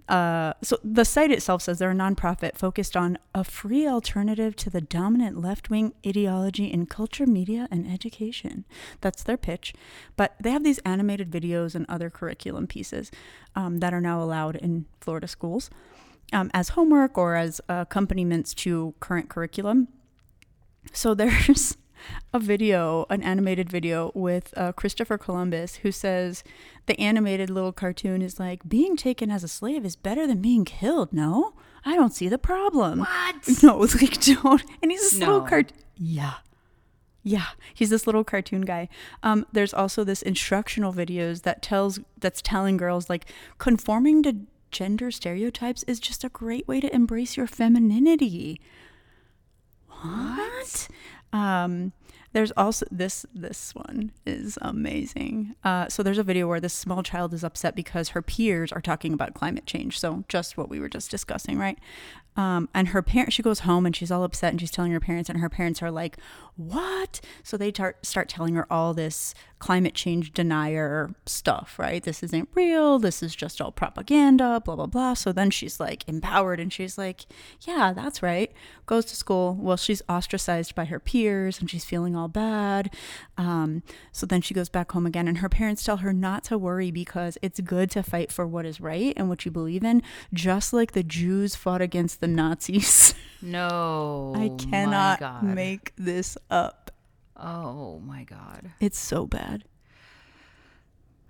uh, 0.07 0.53
so 0.61 0.77
the 0.83 1.05
site 1.05 1.31
itself 1.31 1.63
says 1.63 1.79
they're 1.79 1.91
a 1.91 1.95
nonprofit 1.95 2.55
focused 2.55 2.95
on 2.95 3.17
a 3.33 3.43
free 3.43 3.87
alternative 3.87 4.55
to 4.57 4.69
the 4.69 4.81
dominant 4.81 5.41
left 5.41 5.69
wing 5.69 5.93
ideology 6.05 6.65
in 6.65 6.85
culture, 6.85 7.25
media, 7.25 7.67
and 7.71 7.91
education. 7.91 8.65
That's 9.01 9.23
their 9.23 9.37
pitch. 9.37 9.73
But 10.15 10.35
they 10.39 10.51
have 10.51 10.63
these 10.63 10.79
animated 10.79 11.31
videos 11.31 11.73
and 11.73 11.85
other 11.89 12.09
curriculum 12.09 12.67
pieces 12.67 13.11
um, 13.55 13.79
that 13.79 13.93
are 13.93 14.01
now 14.01 14.21
allowed 14.21 14.55
in 14.57 14.85
Florida 15.01 15.27
schools 15.27 15.69
um, 16.31 16.49
as 16.53 16.69
homework 16.69 17.17
or 17.17 17.35
as 17.35 17.61
accompaniments 17.69 18.53
to 18.53 18.93
current 18.99 19.29
curriculum. 19.29 19.87
So 20.91 21.13
there's 21.15 21.77
a 22.33 22.39
video, 22.39 23.05
an 23.09 23.21
animated 23.23 23.69
video 23.69 24.11
with 24.13 24.53
uh, 24.57 24.71
Christopher 24.71 25.17
Columbus, 25.17 25.75
who 25.77 25.91
says 25.91 26.43
the 26.85 26.99
animated 26.99 27.49
little 27.49 27.71
cartoon 27.71 28.21
is 28.21 28.39
like 28.39 28.67
being 28.67 28.95
taken 28.97 29.29
as 29.31 29.43
a 29.43 29.47
slave 29.47 29.85
is 29.85 29.95
better 29.95 30.25
than 30.27 30.41
being 30.41 30.65
killed. 30.65 31.13
No, 31.13 31.53
I 31.85 31.95
don't 31.95 32.13
see 32.13 32.27
the 32.29 32.37
problem. 32.37 32.99
What? 32.99 33.35
No, 33.63 33.77
like 34.01 34.21
don't. 34.21 34.63
And 34.81 34.91
he's 34.91 35.01
this 35.01 35.19
little 35.19 35.41
No. 35.41 35.47
cart. 35.47 35.71
Yeah. 35.97 36.33
Yeah, 37.25 37.45
he's 37.73 37.89
this 37.89 38.05
little 38.05 38.25
cartoon 38.25 38.61
guy. 38.63 38.89
Um, 39.23 39.45
there's 39.53 39.73
also 39.73 40.03
this 40.03 40.21
instructional 40.21 40.91
videos 40.91 41.43
that 41.43 41.61
tells 41.61 41.99
that's 42.17 42.41
telling 42.41 42.75
girls 42.75 43.09
like 43.09 43.25
conforming 43.59 44.23
to 44.23 44.35
gender 44.71 45.09
stereotypes 45.09 45.83
is 45.83 46.01
just 46.01 46.25
a 46.25 46.29
great 46.29 46.67
way 46.67 46.81
to 46.81 46.93
embrace 46.93 47.37
your 47.37 47.47
femininity. 47.47 48.59
What? 50.01 50.87
Um, 51.33 51.91
there's 52.31 52.51
also 52.51 52.85
this 52.89 53.25
this 53.33 53.75
one 53.75 54.11
is 54.25 54.57
amazing. 54.61 55.55
Uh, 55.63 55.87
so 55.87 56.01
there's 56.01 56.17
a 56.17 56.23
video 56.23 56.47
where 56.47 56.59
this 56.59 56.73
small 56.73 57.03
child 57.03 57.33
is 57.33 57.43
upset 57.43 57.75
because 57.75 58.09
her 58.09 58.21
peers 58.21 58.71
are 58.71 58.81
talking 58.81 59.13
about 59.13 59.33
climate 59.33 59.65
change. 59.65 59.99
So 59.99 60.23
just 60.29 60.57
what 60.57 60.69
we 60.69 60.79
were 60.79 60.89
just 60.89 61.11
discussing, 61.11 61.57
right? 61.59 61.77
Um, 62.35 62.69
and 62.73 62.87
her 62.89 63.03
parent, 63.03 63.33
she 63.33 63.43
goes 63.43 63.59
home 63.59 63.85
and 63.85 63.95
she's 63.95 64.09
all 64.09 64.23
upset 64.23 64.51
and 64.51 64.59
she's 64.59 64.71
telling 64.71 64.91
her 64.91 64.99
parents, 64.99 65.29
and 65.29 65.39
her 65.39 65.49
parents 65.49 65.83
are 65.83 65.91
like, 65.91 66.17
"What?" 66.55 67.21
So 67.43 67.57
they 67.57 67.71
tar- 67.71 67.95
start 68.01 68.29
telling 68.29 68.55
her 68.55 68.71
all 68.71 68.93
this 68.93 69.33
climate 69.59 69.93
change 69.93 70.33
denier 70.33 71.15
stuff, 71.25 71.79
right? 71.79 72.03
This 72.03 72.21
isn't 72.21 72.49
real. 72.53 72.99
This 72.99 73.23
is 73.23 73.33
just 73.33 73.61
all 73.61 73.71
propaganda, 73.71 74.61
blah 74.63 74.75
blah 74.75 74.87
blah. 74.87 75.13
So 75.13 75.31
then 75.31 75.49
she's 75.51 75.79
like 75.79 76.07
empowered 76.07 76.59
and 76.59 76.71
she's 76.71 76.97
like, 76.97 77.25
"Yeah, 77.61 77.93
that's 77.95 78.21
right." 78.21 78.51
Goes 78.85 79.05
to 79.05 79.15
school. 79.15 79.57
Well, 79.59 79.77
she's 79.77 80.01
ostracized 80.09 80.75
by 80.75 80.85
her 80.85 80.99
peers 80.99 81.59
and 81.59 81.69
she's 81.69 81.85
feeling 81.85 82.15
all 82.15 82.27
bad. 82.27 82.93
Um, 83.37 83.83
so 84.11 84.25
then 84.25 84.41
she 84.41 84.53
goes 84.53 84.69
back 84.69 84.91
home 84.91 85.05
again, 85.05 85.27
and 85.27 85.37
her 85.39 85.49
parents 85.49 85.83
tell 85.83 85.97
her 85.97 86.13
not 86.13 86.43
to 86.45 86.57
worry 86.57 86.91
because 86.91 87.37
it's 87.41 87.59
good 87.61 87.89
to 87.91 88.03
fight 88.03 88.31
for 88.31 88.45
what 88.45 88.65
is 88.65 88.81
right 88.81 89.13
and 89.15 89.29
what 89.29 89.45
you 89.45 89.51
believe 89.51 89.83
in, 89.83 90.01
just 90.33 90.73
like 90.73 90.91
the 90.91 91.03
Jews 91.03 91.55
fought 91.55 91.81
against 91.81 92.19
the 92.21 92.27
Nazis. 92.27 93.15
No. 93.43 94.33
I 94.35 94.49
cannot 94.71 95.43
make 95.43 95.93
this 95.95 96.37
up. 96.49 96.91
Oh 97.37 97.99
my 97.99 98.23
God. 98.23 98.71
It's 98.79 98.97
so 98.99 99.25
bad 99.27 99.65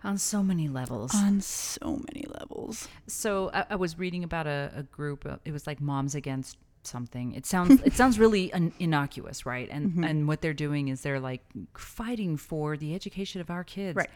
On 0.03 0.17
so 0.17 0.43
many 0.43 0.67
levels. 0.67 1.15
on 1.15 1.41
so 1.41 2.01
many 2.11 2.25
levels. 2.39 2.87
So 3.07 3.49
I, 3.53 3.65
I 3.71 3.75
was 3.75 3.97
reading 3.97 4.23
about 4.23 4.47
a, 4.47 4.71
a 4.75 4.83
group. 4.83 5.25
uh, 5.25 5.37
It 5.45 5.51
was 5.51 5.65
like 5.65 5.79
Moms 5.81 6.13
Against 6.13 6.57
something. 6.83 7.33
It 7.33 7.45
sounds 7.53 7.81
it 7.83 7.93
sounds 7.93 8.19
really 8.19 8.51
innocuous, 8.79 9.45
right? 9.45 9.69
And 9.71 9.91
Mm-hmm. 9.91 10.03
and 10.03 10.27
what 10.27 10.41
they're 10.41 10.53
doing 10.53 10.89
is 10.89 11.01
they're 11.01 11.19
like 11.21 11.43
fighting 11.77 12.35
for 12.37 12.75
the 12.77 12.93
education 12.93 13.39
of 13.41 13.49
our 13.49 13.63
kids. 13.63 13.95
Right. 13.95 14.09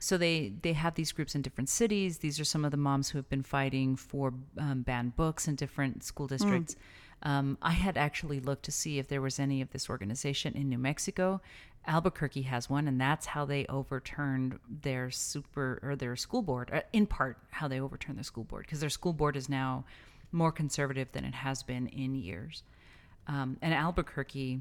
So 0.00 0.18
they 0.18 0.52
they 0.62 0.72
have 0.72 0.94
these 0.96 1.12
groups 1.12 1.34
in 1.36 1.42
different 1.42 1.68
cities. 1.70 2.18
These 2.18 2.38
are 2.40 2.44
some 2.44 2.64
of 2.64 2.72
the 2.72 2.76
moms 2.76 3.10
who 3.10 3.18
have 3.18 3.28
been 3.30 3.44
fighting 3.44 3.94
for 3.96 4.34
um, 4.58 4.82
banned 4.82 5.14
books 5.16 5.46
in 5.48 5.54
different 5.54 6.02
school 6.02 6.26
districts. 6.26 6.74
Um, 7.24 7.56
I 7.62 7.72
had 7.72 7.96
actually 7.96 8.38
looked 8.40 8.64
to 8.66 8.72
see 8.72 8.98
if 8.98 9.08
there 9.08 9.22
was 9.22 9.40
any 9.40 9.62
of 9.62 9.70
this 9.70 9.88
organization 9.88 10.54
in 10.54 10.68
New 10.68 10.78
Mexico. 10.78 11.40
Albuquerque 11.86 12.42
has 12.42 12.68
one, 12.70 12.86
and 12.88 13.00
that's 13.00 13.26
how 13.26 13.44
they 13.44 13.66
overturned 13.66 14.58
their 14.82 15.10
super 15.10 15.78
or 15.82 15.96
their 15.96 16.16
school 16.16 16.42
board. 16.42 16.70
uh, 16.72 16.80
In 16.92 17.06
part, 17.06 17.38
how 17.50 17.68
they 17.68 17.80
overturned 17.80 18.18
their 18.18 18.24
school 18.24 18.44
board 18.44 18.64
because 18.66 18.80
their 18.80 18.90
school 18.90 19.12
board 19.12 19.36
is 19.36 19.48
now 19.48 19.84
more 20.32 20.52
conservative 20.52 21.08
than 21.12 21.24
it 21.24 21.34
has 21.34 21.62
been 21.62 21.86
in 21.88 22.14
years. 22.14 22.62
Um, 23.26 23.56
and 23.62 23.72
Albuquerque, 23.72 24.60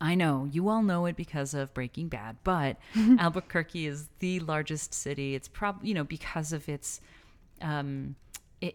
I 0.00 0.14
know 0.14 0.48
you 0.50 0.68
all 0.68 0.82
know 0.82 1.06
it 1.06 1.16
because 1.16 1.54
of 1.54 1.72
Breaking 1.72 2.08
Bad, 2.08 2.36
but 2.44 2.76
Albuquerque 3.18 3.86
is 3.86 4.08
the 4.18 4.40
largest 4.40 4.92
city. 4.92 5.34
It's 5.34 5.48
probably 5.48 5.88
you 5.88 5.94
know 5.94 6.04
because 6.04 6.52
of 6.52 6.68
its 6.68 7.00
um, 7.62 8.16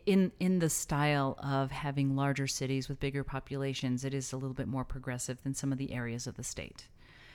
in 0.05 0.31
in 0.39 0.60
the 0.60 0.69
style 0.69 1.38
of 1.41 1.72
having 1.72 2.15
larger 2.15 2.48
cities 2.48 2.89
with 2.89 3.00
bigger 3.00 3.24
populations. 3.24 4.05
It 4.05 4.13
is 4.13 4.31
a 4.34 4.38
little 4.38 4.53
bit 4.53 4.67
more 4.67 4.84
progressive 4.84 5.41
than 5.43 5.53
some 5.53 5.72
of 5.72 5.77
the 5.77 5.93
areas 5.93 6.27
of 6.27 6.36
the 6.36 6.43
state. 6.43 6.88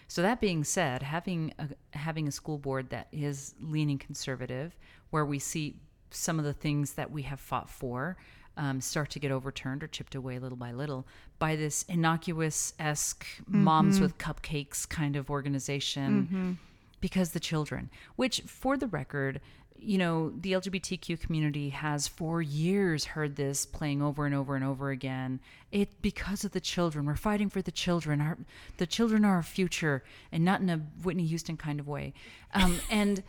So 0.07 0.23
that 0.23 0.41
being 0.41 0.65
said, 0.65 1.03
having 1.03 1.53
a, 1.59 1.69
having 1.97 2.29
a 2.29 2.33
school 2.33 2.59
board 2.59 2.91
that 2.91 3.09
is 3.11 3.55
leaning 3.61 3.99
conservative, 3.99 4.77
where 5.11 5.25
we 5.25 5.39
see 5.39 5.77
some 6.11 6.39
of 6.39 6.45
the 6.45 6.53
things 6.53 6.93
that 6.93 7.11
we 7.11 7.23
have 7.23 7.41
fought 7.41 7.71
for 7.71 8.17
um, 8.57 8.81
start 8.81 9.11
to 9.11 9.19
get 9.19 9.33
overturned 9.33 9.83
or 9.83 9.89
chipped 9.89 10.15
away 10.15 10.39
little 10.39 10.59
by 10.59 10.71
little 10.73 11.07
by 11.39 11.57
this 11.57 11.85
innocuous 11.89 12.73
esque 12.79 13.27
moms 13.49 13.99
with 14.01 14.17
cupcakes 14.19 14.89
kind 14.89 15.17
of 15.17 15.31
organization 15.31 16.59
because 17.01 17.33
the 17.33 17.41
children, 17.41 17.91
which 18.17 18.41
for 18.47 18.77
the 18.77 18.87
record, 18.87 19.41
you 19.79 19.99
know, 19.99 20.31
the 20.31 20.53
LGBTQ 20.53 21.21
community 21.21 21.71
has 21.71 22.09
for 22.09 22.41
years 22.41 23.05
heard 23.05 23.37
this 23.37 23.67
playing 23.67 24.01
over 24.03 24.25
and 24.25 24.35
over 24.35 24.57
and 24.57 24.65
over 24.65 24.91
again. 24.91 25.41
It 25.73 26.01
because 26.01 26.45
of 26.45 26.53
the 26.53 26.61
children. 26.61 27.05
We're 27.07 27.17
fighting 27.17 27.51
for 27.51 27.61
the 27.61 27.73
children. 27.73 28.21
Our 28.21 28.39
the 28.79 28.87
children 28.87 29.25
are 29.25 29.35
our 29.37 29.43
future, 29.43 30.03
and 30.33 30.45
not 30.45 30.61
in 30.61 30.71
a 30.71 30.79
Whitney 31.03 31.27
Houston 31.27 31.57
kind 31.57 31.81
of 31.81 31.89
way. 31.89 32.15
Um, 32.55 32.81
and 32.91 33.23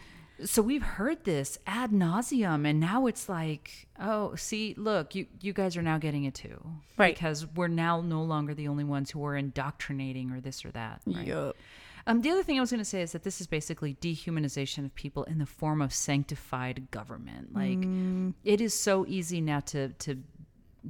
So 0.43 0.61
we've 0.61 0.83
heard 0.83 1.23
this 1.23 1.57
ad 1.65 1.91
nauseum, 1.91 2.67
and 2.67 2.79
now 2.79 3.07
it's 3.07 3.29
like, 3.29 3.87
oh, 3.99 4.35
see, 4.35 4.73
look, 4.77 5.15
you 5.15 5.25
you 5.41 5.53
guys 5.53 5.75
are 5.77 5.81
now 5.81 5.97
getting 5.97 6.25
it 6.25 6.35
too, 6.35 6.61
Right. 6.97 7.15
Because 7.15 7.45
we're 7.55 7.67
now 7.69 8.01
no 8.01 8.21
longer 8.21 8.53
the 8.53 8.67
only 8.67 8.83
ones 8.83 9.11
who 9.11 9.25
are 9.25 9.35
indoctrinating 9.35 10.31
or 10.31 10.39
this 10.41 10.63
or 10.65 10.71
that. 10.71 11.01
Right? 11.05 11.27
Yup. 11.27 11.55
Um, 12.07 12.21
the 12.21 12.29
other 12.29 12.43
thing 12.43 12.57
I 12.57 12.61
was 12.61 12.69
going 12.69 12.79
to 12.79 12.85
say 12.85 13.01
is 13.01 13.13
that 13.13 13.23
this 13.23 13.41
is 13.41 13.47
basically 13.47 13.95
dehumanization 13.95 14.85
of 14.85 14.93
people 14.93 15.23
in 15.23 15.39
the 15.39 15.45
form 15.45 15.81
of 15.81 15.93
sanctified 15.93 16.89
government. 16.91 17.55
Like 17.55 17.79
it 18.43 18.61
is 18.61 18.73
so 18.73 19.05
easy 19.07 19.41
now 19.41 19.61
to 19.61 19.89
to 19.89 20.21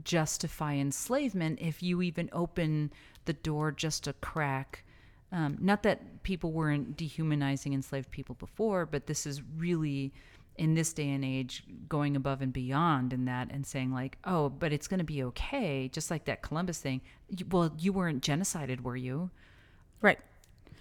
justify 0.04 0.74
enslavement 0.74 1.60
if 1.62 1.82
you 1.82 2.02
even 2.02 2.30
open 2.34 2.92
the 3.26 3.34
door 3.34 3.72
just 3.72 4.08
a 4.08 4.14
crack. 4.14 4.84
Um, 5.32 5.58
not 5.60 5.84
that 5.84 6.24
people 6.24 6.52
weren't 6.52 6.98
dehumanizing 6.98 7.74
enslaved 7.74 8.12
people 8.12 8.36
before, 8.36 8.86
but 8.86 9.08
this 9.08 9.26
is 9.26 9.42
really 9.58 10.14
in 10.58 10.74
this 10.76 10.94
day 10.94 11.10
and 11.10 11.26
age 11.26 11.64
going 11.90 12.16
above 12.16 12.42
and 12.42 12.54
beyond 12.54 13.12
in 13.12 13.26
that 13.26 13.52
and 13.52 13.66
saying 13.66 13.92
like, 13.92 14.18
oh, 14.24 14.50
but 14.50 14.72
it's 14.72 14.88
going 14.88 15.00
to 15.00 15.04
be 15.04 15.24
okay, 15.24 15.90
just 15.90 16.10
like 16.10 16.26
that 16.26 16.42
Columbus 16.42 16.80
thing. 16.80 17.02
Well, 17.50 17.74
you 17.78 17.92
weren't 17.92 18.24
genocided, 18.24 18.82
were 18.82 18.96
you? 18.96 19.32
Right. 20.02 20.20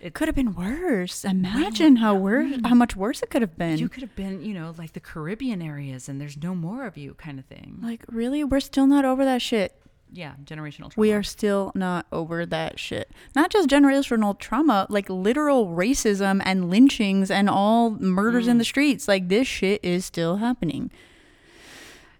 It- 0.04 0.14
could 0.14 0.28
have 0.28 0.34
been 0.34 0.54
worse. 0.54 1.24
Imagine 1.24 1.96
how 1.96 2.14
worse, 2.14 2.52
how 2.64 2.74
much 2.74 2.94
worse 2.94 3.22
it 3.22 3.30
could 3.30 3.42
have 3.42 3.56
been. 3.56 3.78
You 3.78 3.88
could 3.88 4.02
have 4.02 4.14
been, 4.14 4.44
you 4.44 4.52
know, 4.54 4.74
like 4.76 4.92
the 4.92 5.00
Caribbean 5.00 5.62
areas, 5.62 6.08
and 6.08 6.20
there's 6.20 6.36
no 6.36 6.54
more 6.54 6.86
of 6.86 6.96
you, 6.98 7.14
kind 7.14 7.38
of 7.38 7.46
thing. 7.46 7.78
like, 7.82 8.04
really? 8.08 8.44
We're 8.44 8.60
still 8.60 8.86
not 8.86 9.04
over 9.04 9.24
that 9.24 9.40
shit. 9.42 9.74
Yeah, 10.12 10.34
generational 10.44 10.90
trauma. 10.92 10.94
We 10.98 11.12
are 11.12 11.24
still 11.24 11.72
not 11.74 12.06
over 12.12 12.46
that 12.46 12.78
shit. 12.78 13.10
Not 13.34 13.50
just 13.50 13.68
generational 13.68 14.38
trauma, 14.38 14.86
like 14.88 15.08
literal 15.10 15.66
racism 15.68 16.40
and 16.44 16.70
lynchings 16.70 17.30
and 17.32 17.50
all 17.50 17.90
murders 17.90 18.46
Mm. 18.46 18.50
in 18.50 18.58
the 18.58 18.64
streets. 18.64 19.08
Like, 19.08 19.28
this 19.28 19.48
shit 19.48 19.80
is 19.82 20.04
still 20.04 20.36
happening. 20.36 20.90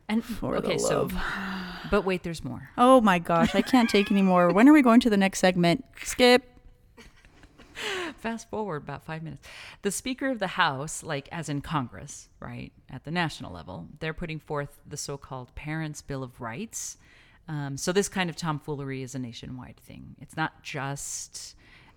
and 0.08 0.24
For 0.24 0.56
okay, 0.56 0.74
the 0.74 0.78
so, 0.80 1.08
but 1.90 2.02
wait, 2.04 2.22
there's 2.24 2.42
more. 2.44 2.70
Oh 2.76 3.00
my 3.00 3.18
gosh, 3.18 3.54
I 3.54 3.62
can't 3.62 3.88
take 3.88 4.10
anymore. 4.10 4.52
When 4.52 4.68
are 4.68 4.72
we 4.72 4.82
going 4.82 5.00
to 5.00 5.10
the 5.10 5.16
next 5.16 5.38
segment? 5.38 5.84
Skip. 6.02 6.50
Fast 8.16 8.48
forward 8.50 8.82
about 8.82 9.04
five 9.04 9.22
minutes. 9.22 9.46
The 9.82 9.90
Speaker 9.90 10.30
of 10.30 10.38
the 10.38 10.46
House, 10.46 11.02
like 11.02 11.28
as 11.32 11.48
in 11.48 11.60
Congress, 11.60 12.28
right, 12.40 12.72
at 12.90 13.04
the 13.04 13.10
national 13.10 13.52
level, 13.52 13.88
they're 14.00 14.14
putting 14.14 14.38
forth 14.38 14.80
the 14.86 14.96
so 14.96 15.16
called 15.16 15.54
Parents' 15.54 16.02
Bill 16.02 16.22
of 16.22 16.40
Rights. 16.40 16.96
Um, 17.48 17.76
so 17.76 17.92
this 17.92 18.08
kind 18.08 18.30
of 18.30 18.36
tomfoolery 18.36 19.02
is 19.02 19.14
a 19.14 19.18
nationwide 19.18 19.76
thing. 19.76 20.16
It's 20.20 20.36
not 20.36 20.62
just 20.62 21.54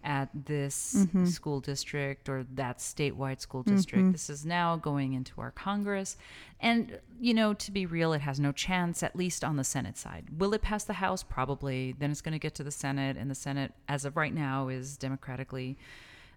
at 0.07 0.29
this 0.33 0.95
Mm-hmm. 0.95 1.25
school 1.25 1.59
district 1.59 2.29
or 2.29 2.45
that 2.55 2.77
statewide 2.79 3.41
school 3.41 3.61
district. 3.61 4.13
This 4.13 4.29
is 4.29 4.45
now 4.45 4.77
going 4.77 5.13
into 5.13 5.41
our 5.41 5.51
Congress. 5.51 6.15
And, 6.61 6.97
you 7.19 7.33
know, 7.33 7.53
to 7.53 7.71
be 7.71 7.85
real, 7.85 8.13
it 8.13 8.21
has 8.21 8.39
no 8.39 8.53
chance, 8.53 9.03
at 9.03 9.15
least 9.15 9.43
on 9.43 9.57
the 9.57 9.63
Senate 9.65 9.97
side. 9.97 10.25
Will 10.39 10.53
it 10.53 10.61
pass 10.61 10.85
the 10.85 10.93
House? 10.93 11.23
Probably. 11.23 11.93
Then 11.99 12.09
it's 12.09 12.21
going 12.21 12.31
to 12.31 12.39
get 12.39 12.55
to 12.55 12.63
the 12.63 12.71
Senate, 12.71 13.17
and 13.17 13.29
the 13.29 13.35
Senate, 13.35 13.73
as 13.89 14.05
of 14.05 14.15
right 14.15 14.33
now, 14.33 14.69
is 14.69 14.97
democratically 14.97 15.77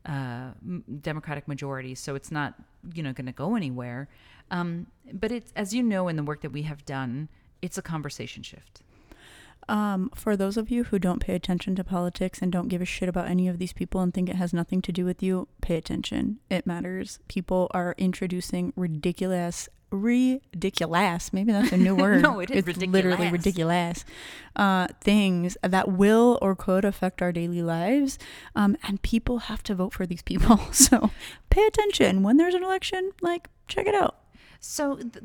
uh, 0.05 0.50
Democratic 1.00 1.47
majority, 1.47 1.95
so 1.95 2.15
it's 2.15 2.33
not 2.33 2.55
you 2.95 3.03
know 3.03 3.12
going 3.12 3.27
to 3.27 3.33
go 3.33 3.55
anywhere. 3.55 4.09
Um, 4.50 4.87
but 5.12 5.31
it's 5.31 5.53
as 5.55 5.73
you 5.75 5.83
know 5.83 6.09
in 6.09 6.17
the 6.17 6.23
work 6.23 6.41
that 6.41 6.53
we 6.53 6.62
have 6.62 6.85
done, 6.85 7.29
it's 7.62 7.79
a 7.79 7.83
conversation 7.83 8.43
shift. 8.43 8.83
Um, 9.69 10.11
for 10.14 10.37
those 10.37 10.57
of 10.57 10.71
you 10.71 10.85
who 10.85 10.99
don't 10.99 11.21
pay 11.21 11.35
attention 11.35 11.76
to 11.76 11.85
politics 11.85 12.40
and 12.43 12.50
don't 12.50 12.69
give 12.69 12.83
a 12.83 12.85
shit 12.87 13.09
about 13.09 13.29
any 13.29 13.47
of 13.47 13.59
these 13.59 13.73
people 13.73 14.00
and 14.00 14.12
think 14.12 14.29
it 14.29 14.37
has 14.37 14.52
nothing 14.52 14.83
to 14.83 14.93
do 14.93 15.05
with 15.05 15.23
you, 15.23 15.47
pay 15.61 15.76
attention. 15.76 16.40
It 16.50 16.67
matters. 16.67 17.21
People 17.29 17.69
are 17.73 17.95
introducing 17.97 18.73
ridiculous, 18.75 19.69
ridiculous. 19.93 21.33
Maybe 21.33 21.52
that's 21.52 21.73
a 21.73 21.76
new 21.76 21.95
word. 22.05 22.23
No, 22.23 22.40
it 22.40 22.50
is 22.50 22.67
It's 22.67 22.79
literally 22.79 23.31
ridiculous. 23.31 24.05
Uh, 24.57 24.88
things 25.00 25.57
that 25.62 25.88
will 25.93 26.38
or 26.43 26.57
could 26.57 26.85
affect 26.85 27.23
our 27.23 27.33
daily 27.33 27.62
lives, 27.62 28.19
um, 28.57 28.76
and 28.83 29.00
people 29.02 29.38
have 29.40 29.62
to 29.64 29.75
vote 29.75 29.93
for 29.93 30.07
these 30.07 30.23
people. 30.23 30.61
So 30.73 31.11
pay 31.50 31.64
attention 31.67 32.23
when 32.23 32.37
there's 32.38 32.55
an 32.55 32.64
election. 32.64 33.12
Like, 33.21 33.49
check 33.69 33.87
it 33.87 33.95
out. 33.95 34.17
So. 34.59 34.97
Th- 34.97 35.25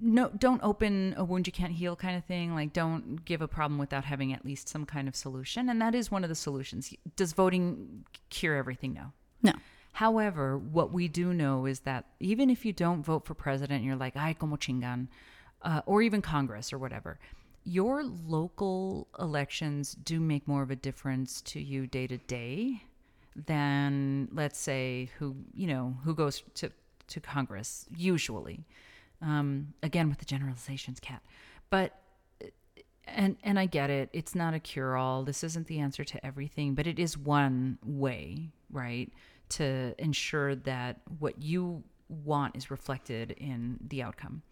no, 0.00 0.30
don't 0.30 0.62
open 0.62 1.14
a 1.16 1.24
wound 1.24 1.46
you 1.46 1.52
can't 1.52 1.72
heal 1.72 1.94
kind 1.94 2.16
of 2.16 2.24
thing. 2.24 2.54
Like, 2.54 2.72
don't 2.72 3.24
give 3.24 3.42
a 3.42 3.48
problem 3.48 3.78
without 3.78 4.04
having 4.04 4.32
at 4.32 4.44
least 4.44 4.68
some 4.68 4.86
kind 4.86 5.08
of 5.08 5.14
solution. 5.14 5.68
And 5.68 5.80
that 5.82 5.94
is 5.94 6.10
one 6.10 6.24
of 6.24 6.30
the 6.30 6.34
solutions. 6.34 6.94
Does 7.16 7.32
voting 7.32 8.04
cure 8.30 8.56
everything? 8.56 8.94
No. 8.94 9.12
No. 9.42 9.52
However, 9.92 10.58
what 10.58 10.92
we 10.92 11.06
do 11.06 11.32
know 11.32 11.66
is 11.66 11.80
that 11.80 12.06
even 12.18 12.50
if 12.50 12.64
you 12.64 12.72
don't 12.72 13.04
vote 13.04 13.26
for 13.26 13.34
president, 13.34 13.84
you're 13.84 13.94
like, 13.94 14.16
ay, 14.16 14.32
como 14.32 14.56
chingan, 14.56 15.08
uh, 15.62 15.82
or 15.86 16.02
even 16.02 16.20
Congress 16.20 16.72
or 16.72 16.78
whatever, 16.78 17.18
your 17.64 18.02
local 18.02 19.06
elections 19.18 19.94
do 19.94 20.18
make 20.18 20.48
more 20.48 20.62
of 20.62 20.70
a 20.70 20.76
difference 20.76 21.40
to 21.42 21.60
you 21.60 21.86
day 21.86 22.06
to 22.06 22.18
day 22.18 22.82
than, 23.36 24.28
let's 24.32 24.58
say, 24.58 25.10
who, 25.18 25.36
you 25.54 25.66
know, 25.66 25.96
who 26.04 26.14
goes 26.14 26.42
to, 26.54 26.70
to 27.08 27.20
Congress 27.20 27.86
usually. 27.96 28.64
Um, 29.24 29.72
again, 29.82 30.08
with 30.10 30.18
the 30.18 30.24
generalizations, 30.24 31.00
Kat. 31.00 31.22
But 31.70 31.98
and 33.06 33.36
and 33.42 33.58
I 33.58 33.66
get 33.66 33.90
it. 33.90 34.10
It's 34.12 34.34
not 34.34 34.54
a 34.54 34.58
cure 34.60 34.96
all. 34.96 35.24
This 35.24 35.42
isn't 35.44 35.66
the 35.66 35.78
answer 35.80 36.04
to 36.04 36.24
everything, 36.26 36.74
but 36.74 36.86
it 36.86 36.98
is 36.98 37.16
one 37.16 37.78
way, 37.84 38.50
right, 38.70 39.10
to 39.50 39.94
ensure 39.98 40.54
that 40.56 41.00
what 41.18 41.42
you 41.42 41.82
want 42.08 42.56
is 42.56 42.70
reflected 42.70 43.30
in 43.32 43.78
the 43.88 44.02
outcome. 44.02 44.42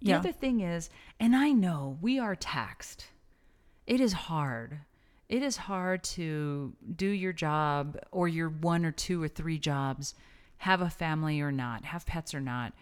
The 0.00 0.10
Yeah. 0.10 0.18
other 0.18 0.32
thing 0.32 0.60
is, 0.60 0.90
and 1.18 1.34
I 1.36 1.50
know 1.52 1.98
we 2.00 2.18
are 2.18 2.34
taxed. 2.36 3.08
It 3.86 4.00
is 4.00 4.12
hard. 4.12 4.80
It 5.28 5.42
is 5.42 5.56
hard 5.56 6.02
to 6.04 6.74
do 6.96 7.06
your 7.06 7.32
job 7.32 7.98
or 8.10 8.26
your 8.28 8.48
one 8.48 8.84
or 8.84 8.92
two 8.92 9.22
or 9.22 9.28
three 9.28 9.58
jobs, 9.58 10.14
have 10.58 10.80
a 10.80 10.90
family 10.90 11.40
or 11.40 11.52
not, 11.52 11.84
have 11.86 12.06
pets 12.06 12.34
or 12.34 12.40
not. 12.40 12.72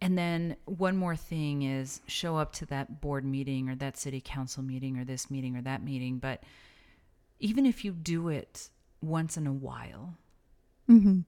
And 0.00 0.16
then 0.16 0.56
one 0.64 0.96
more 0.96 1.16
thing 1.16 1.62
is 1.62 2.00
show 2.06 2.36
up 2.36 2.52
to 2.54 2.66
that 2.66 3.00
board 3.00 3.24
meeting 3.24 3.68
or 3.68 3.74
that 3.76 3.96
city 3.96 4.20
council 4.24 4.62
meeting 4.62 4.96
or 4.96 5.04
this 5.04 5.30
meeting 5.30 5.56
or 5.56 5.62
that 5.62 5.82
meeting. 5.82 6.18
But 6.18 6.42
even 7.40 7.66
if 7.66 7.84
you 7.84 7.92
do 7.92 8.28
it 8.28 8.68
once 9.02 9.36
in 9.36 9.46
a 9.46 9.52
while, 9.52 10.14
Mm-hmm. 10.88 11.20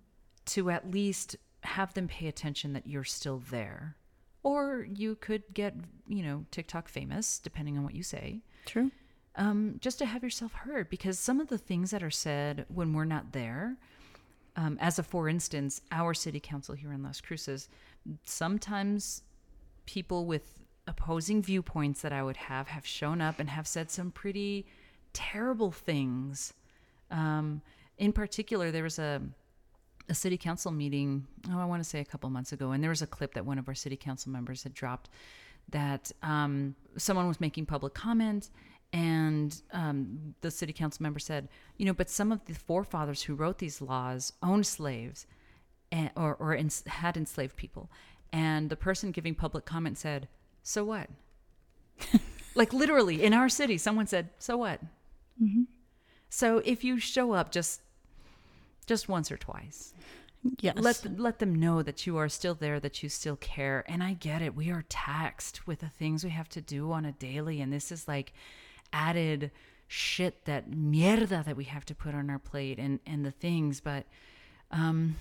to 0.46 0.70
at 0.70 0.90
least 0.90 1.36
have 1.62 1.92
them 1.92 2.08
pay 2.08 2.26
attention 2.28 2.72
that 2.72 2.86
you're 2.86 3.04
still 3.04 3.42
there. 3.50 3.96
Or 4.42 4.86
you 4.90 5.16
could 5.16 5.42
get, 5.52 5.74
you 6.08 6.22
know, 6.22 6.46
TikTok 6.50 6.88
famous, 6.88 7.38
depending 7.38 7.76
on 7.76 7.84
what 7.84 7.94
you 7.94 8.02
say, 8.02 8.40
True. 8.64 8.90
um, 9.36 9.76
just 9.82 9.98
to 9.98 10.06
have 10.06 10.22
yourself 10.22 10.52
heard. 10.54 10.88
Because 10.88 11.18
some 11.18 11.40
of 11.40 11.48
the 11.48 11.58
things 11.58 11.90
that 11.90 12.02
are 12.02 12.10
said 12.10 12.64
when 12.68 12.94
we're 12.94 13.04
not 13.04 13.32
there, 13.32 13.76
um, 14.56 14.78
as 14.80 14.98
a 14.98 15.02
for 15.02 15.28
instance, 15.28 15.82
our 15.92 16.14
city 16.14 16.40
council 16.40 16.74
here 16.74 16.92
in 16.94 17.02
Las 17.02 17.20
Cruces, 17.20 17.68
sometimes 18.24 19.22
people 19.86 20.26
with 20.26 20.60
opposing 20.86 21.42
viewpoints 21.42 22.02
that 22.02 22.12
I 22.12 22.22
would 22.22 22.36
have 22.36 22.68
have 22.68 22.86
shown 22.86 23.20
up 23.20 23.38
and 23.38 23.48
have 23.50 23.66
said 23.66 23.90
some 23.90 24.10
pretty 24.10 24.66
terrible 25.12 25.70
things. 25.70 26.52
Um, 27.10 27.62
in 27.98 28.12
particular, 28.12 28.70
there 28.70 28.82
was 28.82 28.98
a 28.98 29.22
a 30.08 30.14
city 30.14 30.36
council 30.36 30.72
meeting. 30.72 31.26
Oh, 31.50 31.58
I 31.58 31.64
want 31.64 31.82
to 31.82 31.88
say 31.88 32.00
a 32.00 32.04
couple 32.04 32.28
months 32.30 32.52
ago, 32.52 32.72
and 32.72 32.82
there 32.82 32.90
was 32.90 33.02
a 33.02 33.06
clip 33.06 33.34
that 33.34 33.46
one 33.46 33.58
of 33.58 33.68
our 33.68 33.74
city 33.74 33.96
council 33.96 34.32
members 34.32 34.64
had 34.64 34.74
dropped 34.74 35.08
that 35.70 36.10
um, 36.22 36.74
someone 36.96 37.28
was 37.28 37.40
making 37.40 37.66
public 37.66 37.94
comment, 37.94 38.50
and 38.92 39.62
um, 39.72 40.34
the 40.40 40.50
city 40.50 40.72
council 40.72 41.02
member 41.02 41.20
said, 41.20 41.48
"You 41.76 41.86
know, 41.86 41.94
but 41.94 42.10
some 42.10 42.32
of 42.32 42.44
the 42.46 42.54
forefathers 42.54 43.22
who 43.22 43.34
wrote 43.36 43.58
these 43.58 43.80
laws 43.80 44.32
owned 44.42 44.66
slaves, 44.66 45.26
and, 45.92 46.10
or 46.16 46.34
or 46.36 46.54
ens- 46.54 46.84
had 46.86 47.16
enslaved 47.16 47.56
people." 47.56 47.90
And 48.32 48.70
the 48.70 48.76
person 48.76 49.10
giving 49.10 49.34
public 49.34 49.64
comment 49.64 49.98
said, 49.98 50.28
"So 50.62 50.84
what?" 50.84 51.08
like 52.54 52.72
literally 52.72 53.22
in 53.22 53.32
our 53.34 53.48
city, 53.48 53.78
someone 53.78 54.06
said, 54.06 54.30
"So 54.38 54.56
what?" 54.56 54.80
So 56.28 56.58
if 56.58 56.84
you 56.84 56.98
show 56.98 57.32
up 57.32 57.50
just 57.50 57.80
just 58.86 59.08
once 59.08 59.30
or 59.30 59.36
twice, 59.36 59.94
Yes. 60.60 60.76
let 60.78 61.18
let 61.18 61.38
them 61.38 61.54
know 61.54 61.82
that 61.82 62.06
you 62.06 62.16
are 62.16 62.28
still 62.28 62.54
there, 62.54 62.80
that 62.80 63.02
you 63.02 63.08
still 63.08 63.36
care. 63.36 63.84
And 63.88 64.02
I 64.02 64.14
get 64.14 64.40
it. 64.42 64.54
We 64.54 64.70
are 64.70 64.84
taxed 64.88 65.66
with 65.66 65.80
the 65.80 65.88
things 65.88 66.24
we 66.24 66.30
have 66.30 66.48
to 66.50 66.60
do 66.60 66.92
on 66.92 67.04
a 67.04 67.12
daily, 67.12 67.60
and 67.60 67.72
this 67.72 67.92
is 67.92 68.06
like 68.08 68.32
added 68.92 69.50
shit 69.86 70.44
that 70.44 70.70
mierda 70.70 71.44
that 71.44 71.56
we 71.56 71.64
have 71.64 71.84
to 71.86 71.94
put 71.94 72.14
on 72.14 72.30
our 72.30 72.38
plate 72.38 72.78
and 72.78 73.00
and 73.06 73.24
the 73.24 73.30
things. 73.32 73.80
But 73.80 74.06
um, 74.70 75.16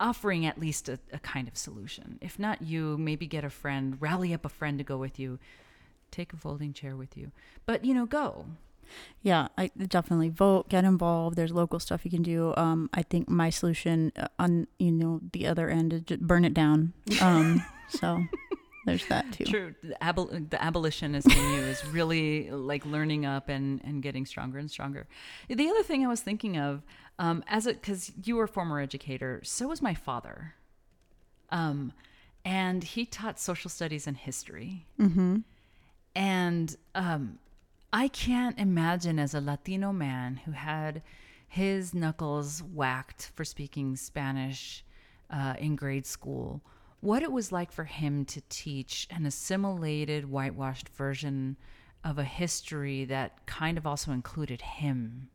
offering 0.00 0.46
at 0.46 0.58
least 0.58 0.88
a, 0.88 0.98
a 1.12 1.18
kind 1.18 1.48
of 1.48 1.56
solution. 1.56 2.18
If 2.20 2.38
not 2.38 2.62
you, 2.62 2.96
maybe 2.98 3.26
get 3.26 3.44
a 3.44 3.50
friend, 3.50 3.96
rally 4.00 4.32
up 4.32 4.44
a 4.44 4.48
friend 4.48 4.78
to 4.78 4.84
go 4.84 4.96
with 4.96 5.18
you. 5.18 5.38
Take 6.10 6.32
a 6.32 6.36
folding 6.36 6.72
chair 6.72 6.96
with 6.96 7.16
you, 7.16 7.32
but 7.66 7.84
you 7.84 7.92
know, 7.92 8.06
go. 8.06 8.46
Yeah, 9.22 9.48
I 9.58 9.70
definitely 9.76 10.30
vote, 10.30 10.70
get 10.70 10.84
involved. 10.84 11.36
There's 11.36 11.52
local 11.52 11.78
stuff 11.78 12.04
you 12.04 12.10
can 12.10 12.22
do. 12.22 12.54
Um, 12.56 12.88
I 12.94 13.02
think 13.02 13.28
my 13.28 13.50
solution 13.50 14.12
uh, 14.16 14.28
on 14.38 14.66
you 14.78 14.92
know 14.92 15.20
the 15.32 15.46
other 15.46 15.68
end 15.68 15.92
is 15.92 16.02
just 16.02 16.20
burn 16.20 16.44
it 16.44 16.54
down. 16.54 16.92
Um, 17.20 17.64
so 17.88 18.24
there's 18.88 19.06
that 19.06 19.32
too. 19.32 19.44
True. 19.44 19.74
The, 19.82 19.96
abol- 20.02 20.50
the 20.50 20.62
abolitionist 20.62 21.30
in 21.30 21.52
you 21.54 21.60
is 21.60 21.84
really 21.86 22.50
like 22.50 22.84
learning 22.86 23.26
up 23.26 23.48
and, 23.48 23.80
and 23.84 24.02
getting 24.02 24.26
stronger 24.26 24.58
and 24.58 24.70
stronger. 24.70 25.06
The 25.48 25.68
other 25.68 25.82
thing 25.82 26.04
I 26.04 26.08
was 26.08 26.20
thinking 26.20 26.58
of, 26.58 26.82
um, 27.18 27.44
as 27.48 27.66
a 27.66 27.74
because 27.74 28.12
you 28.24 28.36
were 28.36 28.44
a 28.44 28.48
former 28.48 28.80
educator, 28.80 29.40
so 29.44 29.68
was 29.68 29.82
my 29.82 29.94
father. 29.94 30.54
Um, 31.50 31.92
and 32.44 32.84
he 32.84 33.04
taught 33.04 33.38
social 33.38 33.70
studies 33.70 34.06
and 34.06 34.16
history. 34.16 34.86
Mm-hmm. 34.98 35.38
And 36.14 36.76
um, 36.94 37.38
I 37.92 38.08
can't 38.08 38.58
imagine 38.58 39.18
as 39.18 39.34
a 39.34 39.40
Latino 39.40 39.92
man 39.92 40.40
who 40.44 40.52
had 40.52 41.02
his 41.48 41.94
knuckles 41.94 42.62
whacked 42.62 43.30
for 43.34 43.44
speaking 43.44 43.96
Spanish 43.96 44.84
uh, 45.30 45.54
in 45.58 45.76
grade 45.76 46.06
school 46.06 46.62
what 47.00 47.22
it 47.22 47.30
was 47.32 47.52
like 47.52 47.70
for 47.72 47.84
him 47.84 48.24
to 48.26 48.40
teach 48.48 49.06
an 49.10 49.24
assimilated, 49.26 50.30
whitewashed 50.30 50.88
version 50.90 51.56
of 52.04 52.18
a 52.18 52.24
history 52.24 53.04
that 53.04 53.46
kind 53.46 53.76
of 53.78 53.86
also 53.86 54.12
included 54.12 54.60
him 54.62 55.28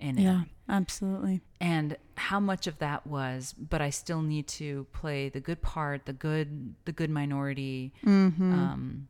in 0.00 0.18
it. 0.18 0.22
Yeah, 0.22 0.42
absolutely. 0.68 1.40
And 1.60 1.96
how 2.16 2.38
much 2.38 2.66
of 2.66 2.78
that 2.78 3.06
was, 3.06 3.54
but 3.58 3.80
I 3.80 3.90
still 3.90 4.22
need 4.22 4.46
to 4.48 4.86
play 4.92 5.28
the 5.28 5.40
good 5.40 5.60
part, 5.62 6.06
the 6.06 6.12
good, 6.12 6.74
the 6.84 6.92
good 6.92 7.10
minority, 7.10 7.92
Mm-hmm. 8.04 8.52
um, 8.52 9.08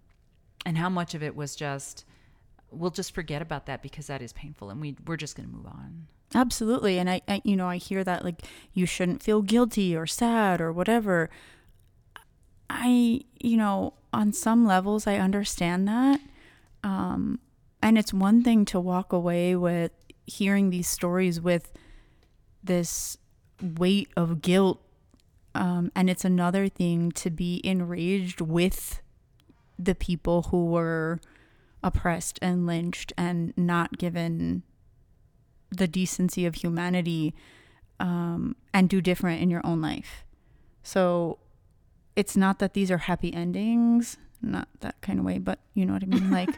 and 0.66 0.76
how 0.78 0.88
much 0.88 1.14
of 1.14 1.22
it 1.22 1.34
was 1.36 1.56
just, 1.56 2.04
we'll 2.70 2.90
just 2.90 3.14
forget 3.14 3.40
about 3.42 3.66
that 3.66 3.82
because 3.82 4.06
that 4.08 4.20
is 4.22 4.32
painful, 4.32 4.70
and 4.70 4.80
we 4.80 4.96
we're 5.06 5.16
just 5.16 5.36
going 5.36 5.48
to 5.48 5.54
move 5.54 5.66
on. 5.66 6.06
Absolutely. 6.34 6.98
And 6.98 7.08
I, 7.08 7.22
I, 7.26 7.40
you 7.44 7.56
know, 7.56 7.68
I 7.68 7.76
hear 7.78 8.04
that 8.04 8.22
like 8.24 8.42
you 8.74 8.84
shouldn't 8.84 9.22
feel 9.22 9.40
guilty 9.40 9.96
or 9.96 10.06
sad 10.06 10.60
or 10.60 10.72
whatever. 10.72 11.30
I, 12.70 13.22
you 13.40 13.56
know, 13.56 13.94
on 14.12 14.32
some 14.32 14.66
levels, 14.66 15.06
I 15.06 15.16
understand 15.16 15.88
that. 15.88 16.20
Um, 16.82 17.40
and 17.82 17.98
it's 17.98 18.12
one 18.12 18.42
thing 18.42 18.64
to 18.66 18.80
walk 18.80 19.12
away 19.12 19.56
with 19.56 19.92
hearing 20.26 20.70
these 20.70 20.88
stories 20.88 21.40
with 21.40 21.72
this 22.62 23.16
weight 23.62 24.08
of 24.16 24.42
guilt. 24.42 24.80
Um, 25.54 25.90
and 25.94 26.08
it's 26.10 26.24
another 26.24 26.68
thing 26.68 27.10
to 27.12 27.30
be 27.30 27.60
enraged 27.64 28.40
with 28.40 29.00
the 29.78 29.94
people 29.94 30.42
who 30.44 30.66
were 30.66 31.20
oppressed 31.82 32.38
and 32.42 32.66
lynched 32.66 33.12
and 33.16 33.52
not 33.56 33.98
given 33.98 34.62
the 35.70 35.86
decency 35.86 36.46
of 36.46 36.56
humanity 36.56 37.34
um, 38.00 38.56
and 38.72 38.88
do 38.88 39.00
different 39.00 39.42
in 39.42 39.50
your 39.50 39.60
own 39.64 39.80
life. 39.80 40.24
So 40.82 41.38
it's 42.18 42.36
not 42.36 42.58
that 42.58 42.74
these 42.74 42.90
are 42.90 42.98
happy 42.98 43.32
endings, 43.32 44.16
not 44.42 44.66
that 44.80 45.00
kind 45.00 45.20
of 45.20 45.24
way, 45.24 45.38
but 45.38 45.60
you 45.74 45.86
know 45.86 45.92
what 45.92 46.02
I 46.02 46.06
mean? 46.06 46.30
Like 46.38 46.50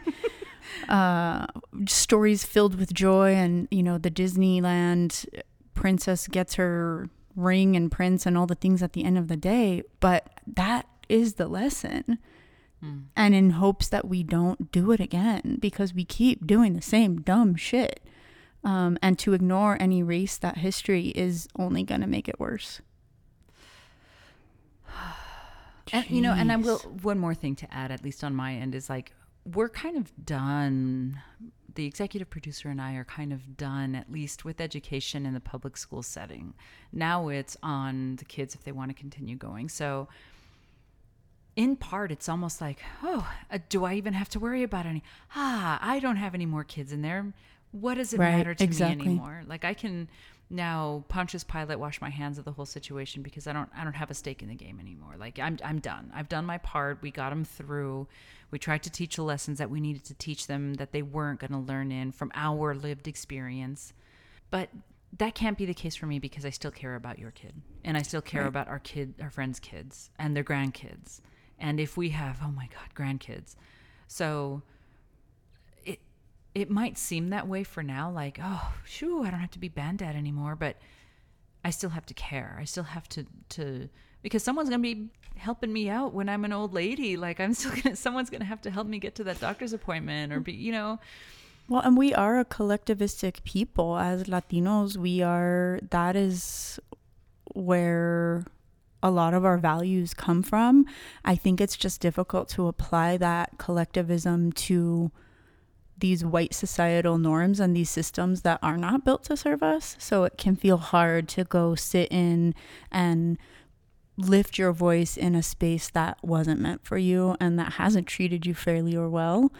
uh, 0.89 1.45
stories 1.87 2.43
filled 2.43 2.79
with 2.79 2.91
joy 2.93 3.35
and, 3.35 3.67
you 3.69 3.83
know, 3.83 3.99
the 3.99 4.09
Disneyland 4.09 5.27
princess 5.75 6.27
gets 6.27 6.55
her 6.55 7.09
ring 7.35 7.75
and 7.75 7.91
prince 7.91 8.25
and 8.25 8.35
all 8.35 8.47
the 8.47 8.55
things 8.55 8.81
at 8.81 8.93
the 8.93 9.03
end 9.03 9.19
of 9.19 9.27
the 9.27 9.37
day. 9.37 9.83
But 9.99 10.31
that 10.47 10.87
is 11.07 11.35
the 11.35 11.47
lesson. 11.47 12.17
Mm. 12.83 13.03
And 13.15 13.35
in 13.35 13.51
hopes 13.51 13.87
that 13.87 14.07
we 14.07 14.23
don't 14.23 14.71
do 14.71 14.91
it 14.91 14.99
again 14.99 15.59
because 15.61 15.93
we 15.93 16.05
keep 16.05 16.47
doing 16.47 16.73
the 16.73 16.81
same 16.81 17.21
dumb 17.21 17.55
shit. 17.55 17.99
Um, 18.63 18.97
and 19.03 19.17
to 19.19 19.33
ignore 19.33 19.77
and 19.79 19.93
erase 19.93 20.39
that 20.39 20.57
history 20.57 21.09
is 21.09 21.47
only 21.55 21.83
going 21.83 22.01
to 22.01 22.07
make 22.07 22.27
it 22.27 22.39
worse. 22.39 22.81
And 25.93 26.09
you 26.09 26.21
know, 26.21 26.33
and 26.33 26.51
I 26.51 26.55
will 26.55 26.79
one 26.79 27.19
more 27.19 27.33
thing 27.33 27.55
to 27.57 27.73
add, 27.73 27.91
at 27.91 28.03
least 28.03 28.23
on 28.23 28.35
my 28.35 28.53
end, 28.53 28.75
is 28.75 28.89
like 28.89 29.13
we're 29.45 29.69
kind 29.69 29.97
of 29.97 30.11
done. 30.25 31.21
The 31.73 31.85
executive 31.85 32.29
producer 32.29 32.67
and 32.67 32.81
I 32.81 32.95
are 32.95 33.05
kind 33.05 33.31
of 33.31 33.55
done, 33.55 33.95
at 33.95 34.11
least 34.11 34.43
with 34.43 34.59
education 34.59 35.25
in 35.25 35.33
the 35.33 35.39
public 35.39 35.77
school 35.77 36.03
setting. 36.03 36.53
Now 36.91 37.29
it's 37.29 37.55
on 37.63 38.17
the 38.17 38.25
kids 38.25 38.53
if 38.55 38.63
they 38.65 38.73
want 38.73 38.89
to 38.89 38.93
continue 38.93 39.37
going. 39.37 39.69
So, 39.69 40.09
in 41.55 41.75
part, 41.77 42.11
it's 42.11 42.27
almost 42.29 42.59
like, 42.61 42.79
oh, 43.03 43.29
uh, 43.49 43.59
do 43.69 43.85
I 43.85 43.93
even 43.95 44.13
have 44.13 44.27
to 44.29 44.39
worry 44.39 44.63
about 44.63 44.85
any? 44.85 45.01
Ah, 45.35 45.79
I 45.81 45.99
don't 45.99 46.17
have 46.17 46.33
any 46.33 46.45
more 46.45 46.63
kids 46.65 46.91
in 46.91 47.01
there. 47.01 47.33
What 47.71 47.95
does 47.95 48.13
it 48.13 48.19
Right, 48.19 48.35
matter 48.37 48.53
to 48.53 48.63
exactly. 48.63 49.05
me 49.05 49.11
anymore? 49.13 49.43
Like 49.47 49.63
I 49.63 49.73
can 49.73 50.09
now 50.51 51.05
Pontius 51.07 51.43
Pilate 51.43 51.79
wash 51.79 52.01
my 52.01 52.09
hands 52.09 52.37
of 52.37 52.45
the 52.45 52.51
whole 52.51 52.65
situation 52.65 53.21
because 53.23 53.47
I 53.47 53.53
don't 53.53 53.69
I 53.75 53.83
don't 53.83 53.93
have 53.93 54.11
a 54.11 54.13
stake 54.13 54.41
in 54.43 54.49
the 54.49 54.55
game 54.55 54.79
anymore. 54.79 55.15
Like 55.17 55.39
I'm 55.39 55.57
I'm 55.63 55.79
done. 55.79 56.11
I've 56.13 56.29
done 56.29 56.45
my 56.45 56.57
part. 56.57 56.99
We 57.01 57.09
got 57.09 57.29
them 57.29 57.45
through. 57.45 58.07
We 58.51 58.59
tried 58.59 58.83
to 58.83 58.89
teach 58.89 59.15
the 59.15 59.23
lessons 59.23 59.57
that 59.59 59.69
we 59.69 59.79
needed 59.79 60.03
to 60.05 60.13
teach 60.13 60.47
them 60.47 60.73
that 60.75 60.91
they 60.91 61.01
weren't 61.01 61.39
going 61.39 61.53
to 61.53 61.57
learn 61.57 61.91
in 61.91 62.11
from 62.11 62.31
our 62.35 62.75
lived 62.75 63.07
experience. 63.07 63.93
But 64.49 64.69
that 65.17 65.35
can't 65.35 65.57
be 65.57 65.65
the 65.65 65.73
case 65.73 65.95
for 65.95 66.05
me 66.05 66.19
because 66.19 66.45
I 66.45 66.49
still 66.49 66.71
care 66.71 66.95
about 66.95 67.17
your 67.19 67.31
kid 67.31 67.53
and 67.83 67.97
I 67.97 68.01
still 68.01 68.21
care 68.21 68.41
Right. 68.41 68.47
about 68.49 68.67
our 68.67 68.79
kid 68.79 69.13
our 69.21 69.29
friends' 69.29 69.59
kids 69.59 70.09
and 70.19 70.35
their 70.35 70.43
grandkids. 70.43 71.21
And 71.59 71.79
if 71.79 71.95
we 71.95 72.09
have 72.09 72.39
oh 72.43 72.51
my 72.51 72.67
god, 72.67 72.93
grandkids. 72.95 73.55
So 74.07 74.63
it 76.53 76.69
might 76.69 76.97
seem 76.97 77.29
that 77.29 77.47
way 77.47 77.63
for 77.63 77.81
now 77.83 78.11
like 78.11 78.39
oh 78.41 78.73
shoo 78.85 79.23
i 79.23 79.29
don't 79.29 79.39
have 79.39 79.51
to 79.51 79.59
be 79.59 79.69
bandad 79.69 80.15
anymore 80.15 80.55
but 80.55 80.75
i 81.63 81.69
still 81.69 81.89
have 81.89 82.05
to 82.05 82.13
care 82.13 82.57
i 82.59 82.65
still 82.65 82.83
have 82.83 83.07
to 83.07 83.25
to 83.49 83.87
because 84.21 84.43
someone's 84.43 84.69
gonna 84.69 84.81
be 84.81 85.07
helping 85.35 85.71
me 85.71 85.89
out 85.89 86.13
when 86.13 86.27
i'm 86.27 86.43
an 86.45 86.53
old 86.53 86.73
lady 86.73 87.15
like 87.17 87.39
i'm 87.39 87.53
still 87.53 87.71
gonna 87.83 87.95
someone's 87.95 88.29
gonna 88.29 88.45
have 88.45 88.61
to 88.61 88.69
help 88.69 88.87
me 88.87 88.99
get 88.99 89.15
to 89.15 89.23
that 89.23 89.39
doctor's 89.39 89.73
appointment 89.73 90.33
or 90.33 90.39
be 90.39 90.53
you 90.53 90.71
know 90.71 90.99
Well, 91.69 91.81
and 91.81 91.95
we 91.95 92.13
are 92.13 92.37
a 92.37 92.43
collectivistic 92.43 93.43
people 93.43 93.97
as 93.97 94.25
Latinos. 94.25 94.97
We 94.97 95.21
are, 95.21 95.79
that 95.89 96.17
is 96.17 96.79
where 97.53 98.43
a 99.01 99.09
lot 99.09 99.33
of 99.33 99.45
our 99.45 99.57
values 99.57 100.13
come 100.13 100.43
from. 100.43 100.85
I 101.23 101.35
think 101.35 101.61
it's 101.61 101.77
just 101.77 102.01
difficult 102.01 102.49
to 102.49 102.67
apply 102.67 103.17
that 103.17 103.57
collectivism 103.57 104.51
to 104.67 105.11
these 106.01 106.25
white 106.25 106.53
societal 106.53 107.17
norms 107.17 107.59
and 107.59 107.75
these 107.75 107.89
systems 107.89 108.41
that 108.41 108.59
are 108.61 108.77
not 108.77 109.05
built 109.05 109.23
to 109.25 109.37
serve 109.37 109.63
us. 109.63 109.95
So 109.97 110.25
it 110.25 110.37
can 110.37 110.55
feel 110.55 110.77
hard 110.77 111.27
to 111.29 111.45
go 111.45 111.75
sit 111.75 112.11
in 112.11 112.53
and 112.91 113.37
lift 114.17 114.57
your 114.57 114.73
voice 114.73 115.17
in 115.17 115.35
a 115.35 115.41
space 115.43 115.89
that 115.89 116.17
wasn't 116.21 116.59
meant 116.59 116.83
for 116.83 116.97
you 116.97 117.35
and 117.39 117.57
that 117.57 117.73
hasn't 117.73 118.07
treated 118.07 118.45
you 118.45 118.53
fairly 118.53 118.95
or 118.95 119.09
well. 119.09 119.51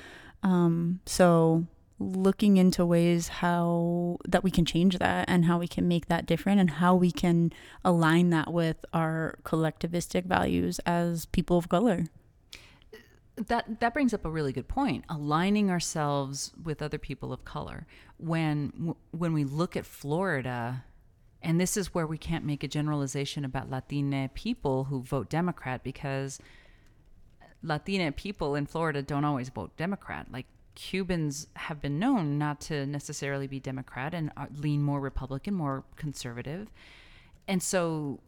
Um, 0.43 0.99
so 1.05 1.65
looking 1.99 2.57
into 2.57 2.85
ways 2.85 3.27
how 3.27 4.17
that 4.27 4.43
we 4.43 4.49
can 4.51 4.65
change 4.65 4.97
that 4.97 5.25
and 5.27 5.45
how 5.45 5.59
we 5.59 5.67
can 5.67 5.87
make 5.87 6.07
that 6.07 6.25
different 6.25 6.59
and 6.59 6.71
how 6.71 6.95
we 6.95 7.11
can 7.11 7.53
align 7.85 8.31
that 8.31 8.51
with 8.51 8.77
our 8.91 9.37
collectivistic 9.43 10.25
values 10.25 10.79
as 10.79 11.27
people 11.27 11.57
of 11.57 11.69
color. 11.69 12.05
That 13.47 13.79
that 13.79 13.93
brings 13.93 14.13
up 14.13 14.25
a 14.25 14.29
really 14.29 14.53
good 14.53 14.67
point. 14.67 15.05
Aligning 15.09 15.69
ourselves 15.69 16.51
with 16.63 16.81
other 16.81 16.97
people 16.97 17.31
of 17.33 17.45
color. 17.45 17.87
When 18.17 18.95
when 19.11 19.33
we 19.33 19.43
look 19.43 19.75
at 19.75 19.85
Florida 19.85 20.83
and 21.41 21.59
this 21.59 21.75
is 21.75 21.93
where 21.93 22.05
we 22.05 22.17
can't 22.17 22.45
make 22.45 22.63
a 22.63 22.67
generalization 22.67 23.43
about 23.43 23.69
Latina 23.69 24.29
people 24.33 24.85
who 24.85 25.01
vote 25.01 25.29
Democrat 25.29 25.83
because 25.83 26.39
Latina 27.63 28.11
people 28.11 28.55
in 28.55 28.65
Florida 28.65 29.01
don't 29.01 29.25
always 29.25 29.49
vote 29.49 29.75
Democrat. 29.77 30.27
Like 30.31 30.45
Cubans 30.75 31.47
have 31.55 31.81
been 31.81 31.99
known 31.99 32.37
not 32.37 32.61
to 32.61 32.85
necessarily 32.85 33.47
be 33.47 33.59
Democrat 33.59 34.13
and 34.13 34.31
uh, 34.37 34.45
lean 34.55 34.81
more 34.81 34.99
Republican, 34.99 35.53
more 35.53 35.83
conservative. 35.95 36.69
And 37.47 37.61
so 37.61 38.19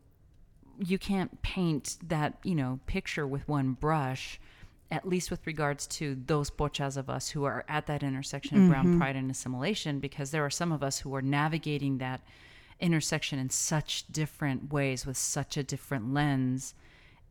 you 0.80 0.98
can't 0.98 1.42
paint 1.42 1.98
that, 2.08 2.38
you 2.44 2.56
know, 2.56 2.80
picture 2.86 3.28
with 3.28 3.48
one 3.48 3.74
brush, 3.74 4.40
at 4.94 5.08
least 5.08 5.32
with 5.32 5.46
regards 5.48 5.88
to 5.88 6.16
those 6.28 6.52
pochas 6.52 6.98
of 6.98 7.10
us 7.10 7.30
who 7.30 7.46
are 7.46 7.66
at 7.68 7.88
that 7.88 8.04
intersection 8.04 8.62
of 8.62 8.70
brown 8.70 8.86
mm-hmm. 8.86 9.00
pride 9.00 9.16
and 9.16 9.32
assimilation, 9.32 10.00
because 10.00 10.30
there 10.30 10.46
are 10.46 10.52
some 10.52 10.72
of 10.72 10.84
us 10.84 11.00
who 11.00 11.16
are 11.16 11.22
navigating 11.22 11.98
that 11.98 12.22
intersection 12.80 13.40
in 13.40 13.50
such 13.50 14.06
different 14.12 14.72
ways 14.72 15.04
with 15.04 15.18
such 15.18 15.58
a 15.58 15.64
different 15.64 16.14
lens. 16.14 16.76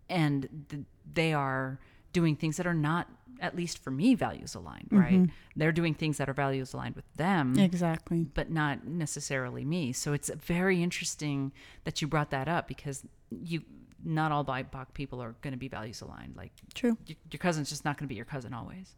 And 0.09 0.67
th- 0.71 0.83
they 1.15 1.33
are 1.33 1.79
doing 2.13 2.35
things 2.35 2.57
that 2.57 2.67
are 2.67 2.75
not, 2.75 3.09
at 3.41 3.55
least 3.55 3.79
for 3.79 3.93
me, 3.93 4.17
values 4.17 4.57
aligned, 4.57 4.89
mm-hmm. 4.91 4.99
right? 4.99 5.31
They're 5.55 5.71
doing 5.71 5.95
things 5.95 6.19
that 6.19 6.29
are 6.29 6.35
values 6.35 6.73
aligned 6.75 6.97
with 6.97 7.15
them 7.15 7.57
Exactly. 7.57 8.27
but 8.35 8.51
not 8.51 8.89
necessarily 8.89 9.65
me. 9.65 9.93
So 9.93 10.13
it's 10.13 10.31
very 10.31 10.83
interesting 10.83 11.53
that 11.85 12.03
you 12.03 12.09
brought 12.09 12.31
that 12.31 12.49
up 12.49 12.67
because 12.67 13.05
you 13.31 13.63
not 14.05 14.33
all 14.33 14.45
BIPOC 14.45 14.87
people 14.95 15.23
are 15.23 15.35
going 15.43 15.53
to 15.53 15.59
be 15.59 15.69
values 15.69 16.01
aligned. 16.01 16.35
Like 16.37 16.53
True. 16.75 16.97
y- 17.09 17.17
your 17.31 17.39
cousin's 17.39 17.69
just 17.69 17.85
not 17.85 17.97
going 17.99 18.07
to 18.07 18.13
be 18.13 18.17
your 18.17 18.25
cousin 18.25 18.53
always. 18.55 18.95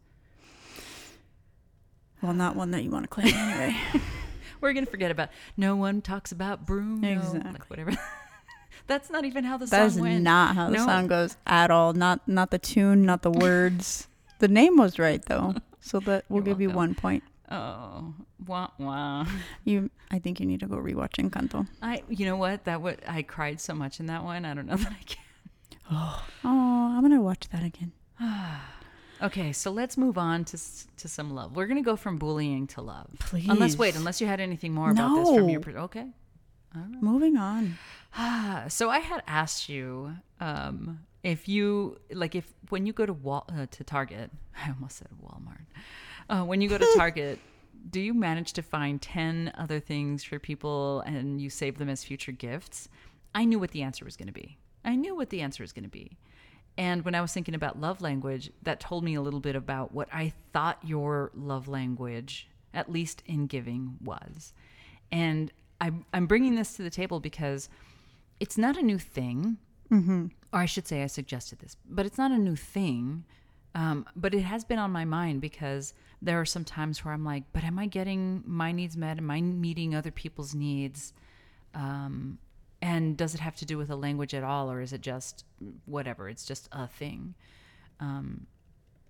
Well, 2.21 2.33
not 2.33 2.55
one 2.55 2.71
that 2.71 2.83
you 2.83 2.89
want 2.89 3.03
to 3.03 3.07
claim 3.09 3.33
anyway. 3.33 3.77
We're 4.61 4.73
gonna 4.73 4.85
forget 4.85 5.11
about. 5.11 5.29
No 5.57 5.75
one 5.75 6.01
talks 6.01 6.31
about 6.31 6.65
Bruno. 6.65 7.07
Exactly. 7.07 7.51
Like 7.51 7.69
whatever. 7.69 7.91
That's 8.87 9.09
not 9.09 9.25
even 9.25 9.43
how 9.43 9.57
the 9.57 9.65
That 9.65 9.87
is 9.87 9.93
song 9.95 10.01
went. 10.03 10.23
not 10.23 10.55
how 10.55 10.69
the 10.69 10.77
No. 10.77 10.85
song 10.85 11.07
goes 11.07 11.35
at 11.45 11.69
all. 11.71 11.93
Not 11.93 12.27
not 12.27 12.51
the 12.51 12.57
tune, 12.57 13.05
not 13.05 13.21
the 13.21 13.31
words. 13.31 14.07
the 14.39 14.47
name 14.47 14.77
was 14.77 14.97
right 14.97 15.23
though, 15.25 15.55
so 15.81 15.99
that 16.01 16.25
we'll 16.29 16.39
You're 16.43 16.53
give 16.55 16.61
you 16.61 16.69
one 16.71 16.95
point. 16.95 17.23
Oh, 17.51 18.13
wah 18.47 18.69
wah. 18.77 19.25
You, 19.63 19.89
I 20.11 20.19
think 20.19 20.39
you 20.39 20.45
need 20.45 20.59
to 20.61 20.67
go 20.67 20.75
rewatch 20.77 21.15
Encanto. 21.17 21.67
I. 21.81 22.03
You 22.09 22.25
know 22.25 22.35
what? 22.37 22.65
That 22.65 22.81
what 22.81 22.99
I 23.07 23.21
cried 23.23 23.59
so 23.59 23.73
much 23.73 23.99
in 23.99 24.05
that 24.07 24.23
one. 24.23 24.45
I 24.45 24.53
don't 24.53 24.67
know 24.67 24.75
that 24.85 24.91
I 24.91 25.03
can. 25.05 25.23
Oh, 25.91 26.23
I'm 26.43 27.01
gonna 27.01 27.21
watch 27.21 27.47
that 27.49 27.63
again. 27.63 27.91
Okay, 29.21 29.53
so 29.53 29.71
let's 29.71 29.95
move 29.97 30.17
on 30.17 30.43
to 30.43 30.57
to 30.97 31.07
some 31.07 31.33
love. 31.33 31.55
We're 31.55 31.67
gonna 31.67 31.81
go 31.81 31.95
from 31.95 32.17
bullying 32.17 32.67
to 32.67 32.81
love. 32.81 33.07
Please. 33.19 33.47
Unless 33.47 33.77
wait, 33.77 33.95
unless 33.95 34.19
you 34.19 34.27
had 34.27 34.41
anything 34.41 34.73
more 34.73 34.91
about 34.91 35.15
this 35.15 35.29
from 35.33 35.47
your. 35.47 35.61
No. 35.61 35.63
per- 35.65 35.79
Okay. 35.79 36.07
Moving 37.01 37.37
on. 37.37 37.77
So 38.69 38.89
I 38.89 38.99
had 38.99 39.23
asked 39.27 39.69
you 39.69 40.15
um, 40.41 40.99
if 41.23 41.47
you 41.47 41.97
like 42.11 42.35
if 42.35 42.53
when 42.69 42.85
you 42.85 42.91
go 42.93 43.05
to 43.05 43.13
Wal- 43.13 43.47
uh, 43.49 43.67
to 43.71 43.83
Target, 43.85 44.31
I 44.65 44.69
almost 44.71 44.97
said 44.97 45.07
Walmart. 45.23 45.65
Uh, 46.29 46.43
when 46.43 46.59
you 46.61 46.67
go 46.67 46.77
to 46.77 46.87
Target, 46.97 47.39
do 47.89 47.99
you 47.99 48.13
manage 48.13 48.53
to 48.53 48.61
find 48.61 49.01
ten 49.01 49.51
other 49.57 49.79
things 49.79 50.23
for 50.23 50.39
people 50.39 51.01
and 51.01 51.39
you 51.39 51.49
save 51.49 51.77
them 51.77 51.89
as 51.89 52.03
future 52.03 52.31
gifts? 52.31 52.89
I 53.33 53.45
knew 53.45 53.59
what 53.59 53.71
the 53.71 53.83
answer 53.83 54.05
was 54.05 54.17
going 54.17 54.27
to 54.27 54.33
be. 54.33 54.57
I 54.83 54.95
knew 54.95 55.15
what 55.15 55.29
the 55.29 55.41
answer 55.41 55.63
was 55.63 55.73
going 55.73 55.83
to 55.83 55.89
be. 55.89 56.17
And 56.77 57.05
when 57.05 57.15
I 57.15 57.21
was 57.21 57.31
thinking 57.31 57.55
about 57.55 57.79
love 57.79 58.01
language, 58.01 58.51
that 58.63 58.79
told 58.79 59.03
me 59.03 59.15
a 59.15 59.21
little 59.21 59.39
bit 59.39 59.55
about 59.55 59.93
what 59.93 60.09
I 60.13 60.33
thought 60.51 60.79
your 60.83 61.31
love 61.33 61.67
language, 61.67 62.47
at 62.73 62.91
least 62.91 63.23
in 63.25 63.47
giving, 63.47 63.97
was. 64.03 64.53
And 65.11 65.51
I'm, 65.79 66.05
I'm 66.13 66.27
bringing 66.27 66.55
this 66.55 66.73
to 66.75 66.83
the 66.83 66.89
table 66.89 67.19
because 67.19 67.69
it's 68.39 68.57
not 68.57 68.77
a 68.77 68.81
new 68.81 68.99
thing. 68.99 69.57
Mm-hmm. 69.91 70.27
Or 70.51 70.59
I 70.59 70.65
should 70.65 70.87
say, 70.87 71.03
I 71.03 71.07
suggested 71.07 71.59
this, 71.59 71.77
but 71.87 72.05
it's 72.05 72.17
not 72.17 72.31
a 72.31 72.37
new 72.37 72.55
thing. 72.55 73.23
Um, 73.75 74.05
but 74.15 74.33
it 74.33 74.41
has 74.41 74.63
been 74.63 74.79
on 74.79 74.91
my 74.91 75.03
mind 75.03 75.41
because 75.41 75.93
there 76.21 76.39
are 76.39 76.45
some 76.45 76.63
times 76.63 77.03
where 77.03 77.13
I'm 77.13 77.25
like, 77.25 77.43
but 77.51 77.65
am 77.65 77.77
I 77.77 77.87
getting 77.87 78.41
my 78.45 78.71
needs 78.71 78.95
met? 78.95 79.17
Am 79.17 79.29
I 79.29 79.41
meeting 79.41 79.93
other 79.93 80.11
people's 80.11 80.55
needs? 80.55 81.11
Um, 81.73 82.39
and 82.81 83.17
does 83.17 83.35
it 83.35 83.41
have 83.41 83.57
to 83.57 83.65
do 83.65 83.77
with 83.77 83.89
a 83.89 83.95
language 83.95 84.33
at 84.33 84.43
all, 84.43 84.71
or 84.71 84.79
is 84.79 84.93
it 84.93 85.01
just 85.01 85.43
whatever? 85.85 86.29
It's 86.29 86.45
just 86.45 86.69
a 86.71 86.87
thing. 86.87 87.35
Um, 87.99 88.47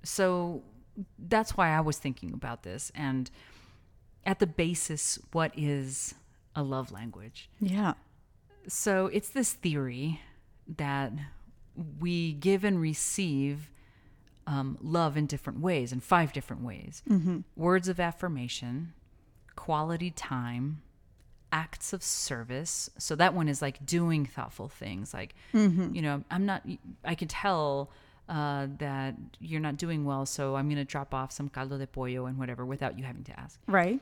so 0.03 0.63
that's 1.19 1.55
why 1.55 1.69
I 1.69 1.81
was 1.81 1.97
thinking 1.97 2.33
about 2.33 2.63
this. 2.63 2.91
And 2.95 3.29
at 4.25 4.39
the 4.39 4.47
basis, 4.47 5.19
what 5.31 5.51
is 5.55 6.15
a 6.55 6.63
love 6.63 6.91
language? 6.91 7.49
Yeah. 7.59 7.93
So 8.67 9.07
it's 9.07 9.29
this 9.29 9.53
theory 9.53 10.21
that 10.77 11.11
we 11.99 12.33
give 12.33 12.63
and 12.63 12.81
receive 12.81 13.69
um, 14.47 14.77
love 14.81 15.17
in 15.17 15.25
different 15.25 15.59
ways, 15.59 15.91
in 15.91 15.99
five 15.99 16.31
different 16.33 16.63
ways 16.63 17.01
words 17.55 17.87
of 17.87 17.99
affirmation, 17.99 18.93
quality 19.55 20.11
time, 20.11 20.81
acts 21.51 21.93
of 21.93 22.03
service. 22.03 22.89
So 22.97 23.15
that 23.15 23.33
one 23.33 23.47
is 23.47 23.61
like 23.61 23.85
doing 23.85 24.25
thoughtful 24.25 24.67
things. 24.67 25.13
Like, 25.13 25.35
you 25.95 26.01
know, 26.01 26.23
I'm 26.29 26.45
not, 26.45 26.63
I 27.03 27.15
can 27.15 27.27
tell 27.27 27.89
uh, 28.27 28.67
that 28.79 29.15
you're 29.39 29.61
not 29.61 29.77
doing 29.77 30.03
well, 30.05 30.25
so 30.25 30.55
I'm 30.55 30.67
going 30.67 30.77
to 30.77 30.85
drop 30.85 31.13
off 31.13 31.31
some 31.31 31.47
caldo 31.49 31.77
de 31.77 31.87
pollo 31.87 32.25
and 32.25 32.37
whatever 32.37 32.65
without 32.65 32.97
you 32.97 33.03
having 33.05 33.23
to 33.25 33.39
ask 33.39 33.59
Right. 33.67 33.99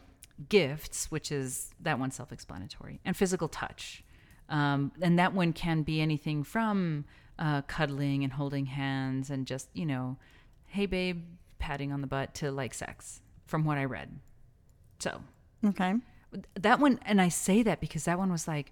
gifts, 0.50 1.12
which 1.12 1.32
is 1.32 1.74
that 1.82 2.00
one 2.00 2.12
self 2.12 2.32
explanatory, 2.32 3.00
and 3.06 3.16
physical 3.16 3.48
touch. 3.48 4.04
Um, 4.50 4.92
and 5.02 5.18
that 5.20 5.34
one 5.34 5.54
can 5.54 5.84
be 5.84 6.02
anything 6.02 6.44
from 6.44 7.06
uh, 7.40 7.62
cuddling 7.64 8.24
and 8.24 8.34
holding 8.34 8.66
hands 8.68 9.30
and 9.30 9.46
just, 9.48 9.68
you 9.74 9.86
know, 9.86 10.18
hey, 10.74 10.88
babe, 10.88 11.24
patting 11.60 11.92
on 11.92 12.02
the 12.02 12.08
butt 12.08 12.34
to 12.36 12.52
like 12.52 12.74
sex, 12.74 13.22
from 13.46 13.64
what 13.64 13.78
I 13.78 13.86
read. 13.86 14.20
So 15.00 15.22
Okay. 15.64 15.94
that 16.56 16.80
one, 16.80 17.00
and 17.04 17.22
I 17.22 17.30
say 17.30 17.62
that 17.64 17.80
because 17.80 18.06
that 18.06 18.18
one 18.18 18.32
was 18.32 18.48
like, 18.48 18.72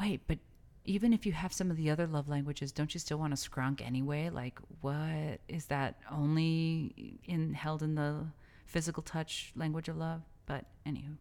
wait, 0.00 0.20
but 0.28 0.38
even 0.84 1.12
if 1.12 1.26
you 1.26 1.32
have 1.32 1.52
some 1.52 1.70
of 1.70 1.76
the 1.76 1.90
other 1.90 2.06
love 2.06 2.28
languages, 2.28 2.70
don't 2.72 2.94
you 2.94 3.00
still 3.00 3.18
want 3.18 3.36
to 3.36 3.50
scrunk 3.50 3.84
anyway? 3.84 4.30
Like, 4.30 4.58
what 4.80 5.40
is 5.48 5.66
that 5.66 5.96
only 6.10 7.18
in 7.24 7.52
held 7.54 7.82
in 7.82 7.96
the 7.96 8.26
physical 8.66 9.02
touch 9.02 9.52
language 9.56 9.88
of 9.88 9.96
love? 9.96 10.22
But 10.46 10.66
anywho. 10.86 11.16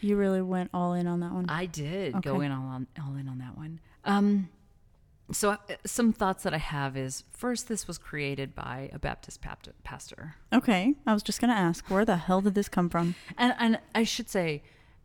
You 0.00 0.16
really 0.16 0.42
went 0.42 0.70
all 0.72 0.94
in 0.94 1.06
on 1.06 1.20
that 1.20 1.32
one. 1.32 1.46
I 1.48 1.66
did 1.66 2.22
go 2.22 2.40
in 2.40 2.50
all 2.50 2.66
on 2.66 2.86
all 3.04 3.14
in 3.16 3.28
on 3.28 3.38
that 3.38 3.56
one. 3.56 3.80
Um, 4.04 4.48
so 5.32 5.50
uh, 5.50 5.56
some 5.84 6.12
thoughts 6.12 6.42
that 6.44 6.54
I 6.54 6.58
have 6.58 6.96
is 6.96 7.24
first, 7.30 7.68
this 7.68 7.86
was 7.86 7.98
created 7.98 8.54
by 8.54 8.90
a 8.92 8.98
Baptist 8.98 9.40
papt- 9.40 9.68
pastor, 9.84 10.36
okay. 10.52 10.94
I 11.06 11.12
was 11.14 11.22
just 11.22 11.40
gonna 11.40 11.52
ask, 11.52 11.88
where 11.90 12.04
the 12.04 12.16
hell 12.16 12.40
did 12.40 12.54
this 12.54 12.68
come 12.68 12.88
from? 12.88 13.14
and 13.36 13.54
and 13.58 13.78
I 13.94 14.04
should 14.04 14.28
say, 14.28 14.62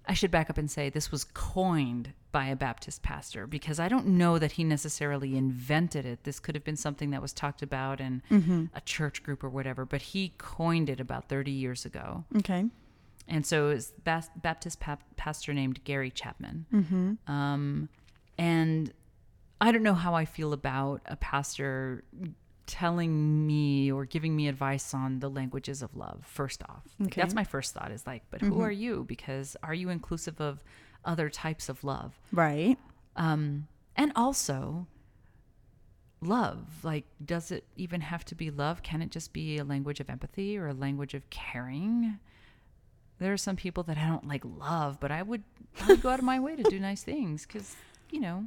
I 0.08 0.14
should 0.14 0.32
back 0.32 0.50
up 0.50 0.58
and 0.58 0.70
say 0.70 0.90
this 0.90 1.12
was 1.12 1.24
coined 1.34 2.14
by 2.32 2.48
a 2.48 2.56
Baptist 2.56 3.04
pastor 3.04 3.46
because 3.48 3.80
I 3.80 3.88
don't 3.88 4.08
know 4.08 4.40
that 4.40 4.54
he 4.54 4.64
necessarily 4.64 5.38
invented 5.38 6.06
it. 6.06 6.24
This 6.24 6.40
could 6.40 6.56
have 6.56 6.64
been 6.64 6.76
something 6.76 7.12
that 7.12 7.22
was 7.22 7.32
talked 7.32 7.62
about 7.62 8.02
in 8.02 8.70
a 8.76 8.82
church 8.82 9.22
group 9.24 9.44
or 9.44 9.50
whatever, 9.50 9.86
but 9.86 10.02
he 10.02 10.34
coined 10.40 10.90
it 10.90 11.00
about 11.00 11.30
thirty 11.30 11.52
years 11.52 11.86
ago. 11.86 12.24
Okay. 12.38 12.66
and 13.28 13.46
so 13.46 13.70
it 13.70 13.74
was 13.76 13.94
Bas- 14.04 14.32
Baptist 14.36 14.80
pap- 14.80 15.04
pastor 15.16 15.54
named 15.54 15.84
Gary 15.86 16.10
Chapman. 16.12 16.66
Um, 17.28 17.90
and 18.38 18.92
I 19.62 19.72
don't 19.72 19.84
know 19.84 19.94
how 19.94 20.14
I 20.14 20.26
feel 20.26 20.54
about 20.54 21.02
a 21.06 21.16
pastor 21.16 22.04
telling 22.66 23.46
me 23.46 23.92
or 23.92 24.06
giving 24.06 24.36
me 24.36 24.48
advice 24.48 24.94
on 24.94 25.20
the 25.20 25.30
languages 25.30 25.82
of 25.82 25.96
love. 25.96 26.24
First 26.26 26.64
off, 26.64 26.84
Like, 27.00 27.16
that's 27.16 27.34
my 27.34 27.44
first 27.44 27.74
thought. 27.74 27.92
Is 27.92 28.06
like, 28.08 28.24
but 28.30 28.42
who 28.42 28.62
are 28.62 28.72
you? 28.72 29.06
Because 29.08 29.56
are 29.64 29.74
you 29.74 29.90
inclusive 29.90 30.40
of 30.42 30.64
other 31.06 31.30
types 31.30 31.70
of 31.70 31.84
love? 31.84 32.20
Right. 32.32 32.78
Um, 33.16 33.68
and 33.96 34.12
also, 34.16 34.88
love. 36.22 36.84
Like, 36.84 37.06
does 37.24 37.52
it 37.52 37.66
even 37.76 38.02
have 38.02 38.26
to 38.26 38.36
be 38.36 38.50
love? 38.50 38.82
Can 38.82 39.02
it 39.02 39.12
just 39.12 39.34
be 39.34 39.58
a 39.58 39.64
language 39.64 40.00
of 40.00 40.10
empathy 40.10 40.58
or 40.58 40.68
a 40.68 40.74
language 40.74 41.14
of 41.14 41.30
caring? 41.30 42.18
There 43.20 43.32
are 43.32 43.38
some 43.38 43.56
people 43.56 43.84
that 43.84 43.98
I 43.98 44.08
don't 44.08 44.28
like 44.28 44.44
love, 44.46 45.00
but 45.00 45.12
I 45.12 45.22
would, 45.22 45.44
I 45.82 45.88
would 45.88 46.02
go 46.02 46.10
out 46.10 46.20
of 46.20 46.26
my 46.26 46.40
way 46.40 46.56
to 46.56 46.64
do 46.64 46.80
nice 46.80 47.04
things 47.04 47.46
because, 47.46 47.76
you 48.10 48.20
know, 48.20 48.46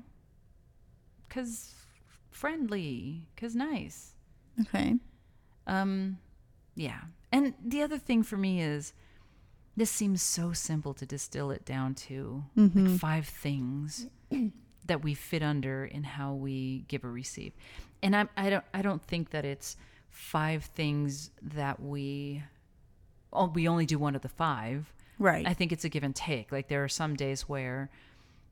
because 1.37 1.75
friendly, 2.31 3.27
because 3.35 3.55
nice. 3.55 4.15
Okay. 4.63 4.95
Um, 5.67 6.19
yeah. 6.75 7.01
And 7.31 7.53
the 7.63 7.83
other 7.83 7.99
thing 7.99 8.23
for 8.23 8.39
me 8.39 8.63
is 8.63 8.95
this 9.77 9.91
seems 9.91 10.23
so 10.23 10.53
simple 10.53 10.95
to 10.95 11.05
distill 11.05 11.51
it 11.51 11.67
down 11.67 11.95
to 11.95 12.43
like 12.57 12.99
five 12.99 13.27
things 13.27 14.07
that 14.87 15.05
we 15.05 15.13
fit 15.13 15.43
under 15.43 15.85
in 15.85 16.05
how 16.05 16.33
we 16.33 16.85
give 16.89 17.05
or 17.05 17.13
receive. 17.13 17.53
And 18.03 18.17
I 18.17 18.29
I 18.37 18.49
don't 18.49 18.65
I 18.73 18.81
don't 18.81 19.03
think 19.03 19.31
that 19.31 19.45
it's 19.45 19.77
five 20.09 20.65
things 20.65 21.31
that 21.43 21.83
we 21.83 22.43
oh, 23.33 23.49
we 23.49 23.69
only 23.69 23.85
do 23.85 23.99
one 23.99 24.15
of 24.17 24.23
the 24.23 24.31
five. 24.31 24.91
Right. 25.19 25.47
I 25.47 25.53
think 25.53 25.73
it's 25.73 25.85
a 25.85 25.91
give 25.91 26.03
and 26.05 26.15
take. 26.15 26.53
Like 26.53 26.69
there 26.69 26.83
are 26.85 26.89
some 26.89 27.15
days 27.15 27.49
where, 27.49 27.91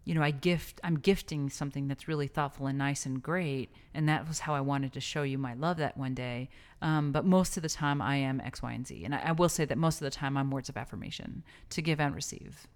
you 0.04 0.14
know, 0.14 0.22
I 0.22 0.30
gift, 0.30 0.80
I'm 0.84 0.98
gifting 0.98 1.48
something 1.48 1.88
that's 1.88 2.06
really 2.08 2.26
thoughtful 2.26 2.66
and 2.66 2.76
nice 2.76 3.06
and 3.06 3.22
great, 3.22 3.70
and 3.94 4.08
that 4.08 4.28
was 4.28 4.40
how 4.40 4.54
I 4.54 4.60
wanted 4.60 4.92
to 4.92 5.00
show 5.00 5.22
you 5.22 5.38
my 5.38 5.54
love 5.54 5.78
that 5.78 5.96
one 5.96 6.14
day. 6.14 6.50
Um, 6.82 7.12
but 7.12 7.24
most 7.24 7.56
of 7.56 7.62
the 7.62 7.68
time, 7.68 8.02
I 8.02 8.16
am 8.16 8.40
X, 8.40 8.62
Y, 8.62 8.72
and 8.72 8.86
Z, 8.86 9.04
and 9.04 9.14
I, 9.14 9.22
I 9.26 9.32
will 9.32 9.48
say 9.48 9.64
that 9.64 9.78
most 9.78 10.00
of 10.00 10.04
the 10.04 10.10
time, 10.10 10.36
I'm 10.36 10.50
words 10.50 10.68
of 10.68 10.76
affirmation 10.76 11.42
to 11.70 11.80
give 11.80 12.00
and 12.00 12.14
receive. 12.14 12.66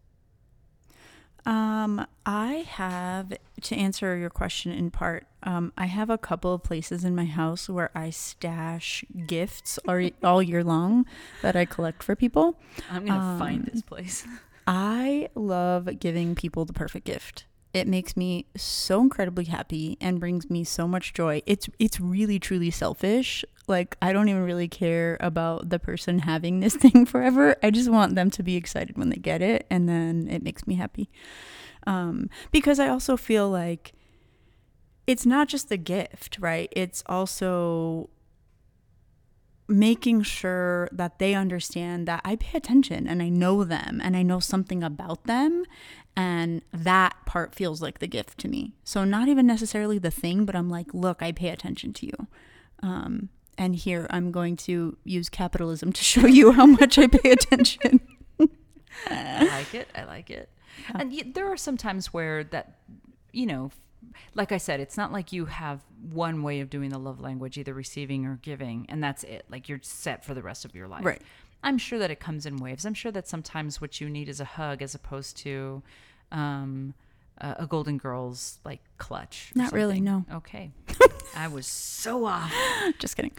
Um, 1.47 2.07
I 2.27 2.67
have 2.69 3.33
to 3.63 3.75
answer 3.75 4.17
your 4.17 4.31
question 4.31 4.73
in 4.73 4.91
part. 4.91 5.27
Um, 5.43 5.73
I 5.79 5.87
have 5.87 6.11
a 6.11 6.19
couple 6.19 6.53
of 6.53 6.63
places 6.63 7.05
in 7.05 7.15
my 7.15 7.25
house 7.25 7.69
where 7.69 7.91
I 7.95 8.11
stash 8.11 9.05
gifts 9.27 9.79
all, 9.89 10.11
all 10.23 10.43
year 10.43 10.65
long 10.65 11.07
that 11.43 11.57
I 11.57 11.65
collect 11.65 12.03
for 12.03 12.17
people. 12.17 12.59
I'm 12.91 13.07
gonna 13.07 13.39
find 13.39 13.65
this 13.65 13.83
place. 13.83 14.27
I 14.69 15.31
love 15.35 15.99
giving 15.99 16.35
people 16.35 16.67
the 16.67 16.75
perfect 16.75 17.07
gift. 17.07 17.47
It 17.73 17.89
makes 17.89 18.19
me 18.19 18.45
so 18.55 19.01
incredibly 19.01 19.45
happy 19.45 19.97
and 19.99 20.21
brings 20.21 20.51
me 20.51 20.63
so 20.63 20.87
much 20.87 21.15
joy. 21.15 21.41
It's 21.47 21.71
it's 21.79 21.99
really 21.99 22.39
truly 22.39 22.71
selfish. 22.71 23.47
Like 23.67 23.97
I 24.03 24.13
don't 24.13 24.29
even 24.29 24.45
really 24.45 24.69
care 24.69 25.17
about 25.21 25.71
the 25.71 25.79
person 25.79 26.19
having 26.19 26.61
this 26.61 26.77
thing 26.85 27.07
forever. 27.07 27.57
I 27.63 27.71
just 27.71 27.89
want 27.89 28.15
them 28.15 28.31
to 28.31 28.43
be 28.43 28.57
excited 28.57 28.99
when 28.99 29.09
they 29.09 29.17
get 29.17 29.41
it 29.41 29.67
and 29.71 29.89
then 29.89 30.29
it 30.31 30.43
makes 30.43 30.67
me 30.67 30.75
happy. 30.75 31.09
Um 31.87 32.29
because 32.53 32.79
I 32.79 32.89
also 32.89 33.17
feel 33.17 33.49
like 33.49 33.95
it's 35.07 35.25
not 35.25 35.49
just 35.49 35.71
the 35.71 35.79
gift, 35.79 36.37
right? 36.39 36.71
It's 36.77 37.03
also 37.07 38.11
making 39.69 40.23
sure 40.23 40.89
that 40.93 41.19
they 41.19 41.35
understand 41.35 42.09
that 42.09 42.23
I 42.25 42.37
pay 42.37 42.57
attention 42.57 43.07
and 43.07 43.23
I 43.23 43.29
know 43.29 43.65
them 43.65 44.01
and 44.03 44.17
I 44.17 44.23
know 44.23 44.41
something 44.41 44.83
about 44.83 45.25
them. 45.25 45.65
And 46.17 46.63
that 46.73 47.15
part 47.27 47.55
feels 47.55 47.81
like 47.81 48.01
the 48.01 48.09
gift 48.09 48.39
to 48.39 48.49
me. 48.49 48.73
So, 48.83 49.05
not 49.05 49.29
even 49.29 49.47
necessarily 49.47 49.99
the 49.99 50.11
thing, 50.11 50.45
but 50.45 50.57
I'm 50.57 50.69
like, 50.69 50.93
look, 50.93 51.23
I 51.23 51.31
pay 51.31 51.51
attention 51.51 51.93
to 51.93 52.07
you. 52.07 52.27
Um, 52.83 53.29
and 53.57 53.77
here 53.77 54.07
I'm 54.11 54.33
going 54.33 54.57
to 54.57 54.97
use 55.05 55.29
capitalism 55.29 55.93
to 55.93 56.03
show 56.13 56.27
you 56.27 56.53
how 56.53 56.67
much 56.67 56.99
I 56.99 57.07
pay 57.07 57.31
attention. 57.31 58.01
I 59.07 59.45
like 59.47 59.75
it. 59.75 59.89
I 59.95 60.05
like 60.05 60.31
it. 60.31 60.49
And 60.95 61.13
y- 61.13 61.31
there 61.33 61.53
are 61.53 61.57
some 61.57 61.77
times 61.77 62.13
where 62.13 62.43
that, 62.45 62.79
you 63.33 63.47
know, 63.47 63.71
like 64.35 64.53
I 64.53 64.59
said, 64.59 64.81
it's 64.81 64.97
not 64.97 65.13
like 65.13 65.33
you 65.33 65.47
have 65.47 65.81
one 66.11 66.43
way 66.43 66.61
of 66.61 66.71
doing 66.71 66.91
the 66.91 66.99
love 66.99 67.21
language, 67.21 67.59
either 67.59 67.75
receiving 67.75 68.27
or 68.27 68.39
giving, 68.43 68.87
and 68.89 69.03
that's 69.03 69.25
it. 69.25 69.45
Like 69.51 69.69
you're 69.69 69.81
set 69.83 70.25
for 70.25 70.35
the 70.35 70.43
rest 70.43 70.65
of 70.65 70.75
your 70.75 70.89
life. 70.89 71.05
Right. 71.05 71.23
I'm 71.63 71.79
sure 71.79 71.99
that 71.99 72.11
it 72.11 72.21
comes 72.21 72.47
in 72.47 72.57
waves. 72.57 72.87
I'm 72.87 72.95
sure 72.95 73.11
that 73.13 73.27
sometimes 73.27 73.81
what 73.81 74.01
you 74.01 74.09
need 74.09 74.29
is 74.29 74.41
a 74.41 74.45
hug 74.45 74.81
as 74.81 74.95
opposed 74.95 75.37
to 75.39 75.83
um, 76.31 76.95
a, 77.39 77.57
a 77.61 77.67
Golden 77.67 77.99
Girls 77.99 78.59
like 78.65 78.81
clutch. 78.99 79.53
Not 79.55 79.73
really, 79.73 80.01
no. 80.01 80.25
Okay. 80.33 80.71
I 81.37 81.49
was 81.49 81.67
so 81.67 82.25
off. 82.27 82.53
Just 82.99 83.17
kidding. 83.17 83.33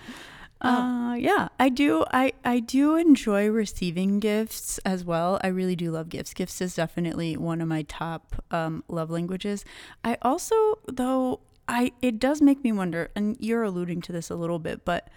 Uh, 0.62 1.16
yeah, 1.18 1.48
I 1.58 1.70
do. 1.70 2.04
I 2.12 2.34
I 2.44 2.60
do 2.60 2.96
enjoy 2.98 3.48
receiving 3.50 4.20
gifts 4.20 4.78
as 4.80 5.06
well. 5.06 5.40
I 5.42 5.48
really 5.48 5.76
do 5.76 5.90
love 5.92 6.10
gifts. 6.10 6.34
Gifts 6.34 6.60
is 6.60 6.76
definitely 6.76 7.38
one 7.38 7.62
of 7.62 7.68
my 7.70 7.84
top 7.84 8.44
um, 8.52 8.84
love 8.90 9.10
languages. 9.10 9.64
I 10.04 10.18
also, 10.22 10.80
though, 10.86 11.40
I 11.70 11.94
it 12.02 12.20
does 12.20 12.42
make 12.42 12.62
me 12.62 12.74
wonder, 12.74 13.10
and 13.16 13.38
you're 13.40 13.64
alluding 13.64 14.02
to 14.02 14.12
this 14.12 14.30
a 14.30 14.36
little 14.36 14.60
bit, 14.60 14.84
but 14.84 15.10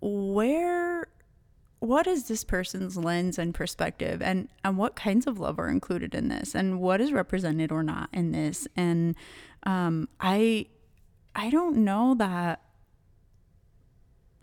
where, 0.00 1.06
what 1.78 2.08
is 2.08 2.26
this 2.26 2.42
person's 2.42 2.96
lens 2.96 3.38
and 3.38 3.54
perspective, 3.54 4.20
and 4.20 4.48
and 4.64 4.76
what 4.78 4.96
kinds 4.96 5.28
of 5.28 5.38
love 5.38 5.60
are 5.60 5.68
included 5.68 6.12
in 6.12 6.26
this, 6.26 6.56
and 6.56 6.80
what 6.80 7.00
is 7.00 7.12
represented 7.12 7.70
or 7.70 7.84
not 7.84 8.08
in 8.12 8.32
this, 8.32 8.66
and 8.74 9.14
um, 9.62 10.08
I 10.18 10.66
I 11.36 11.50
don't 11.50 11.76
know 11.76 12.16
that 12.18 12.62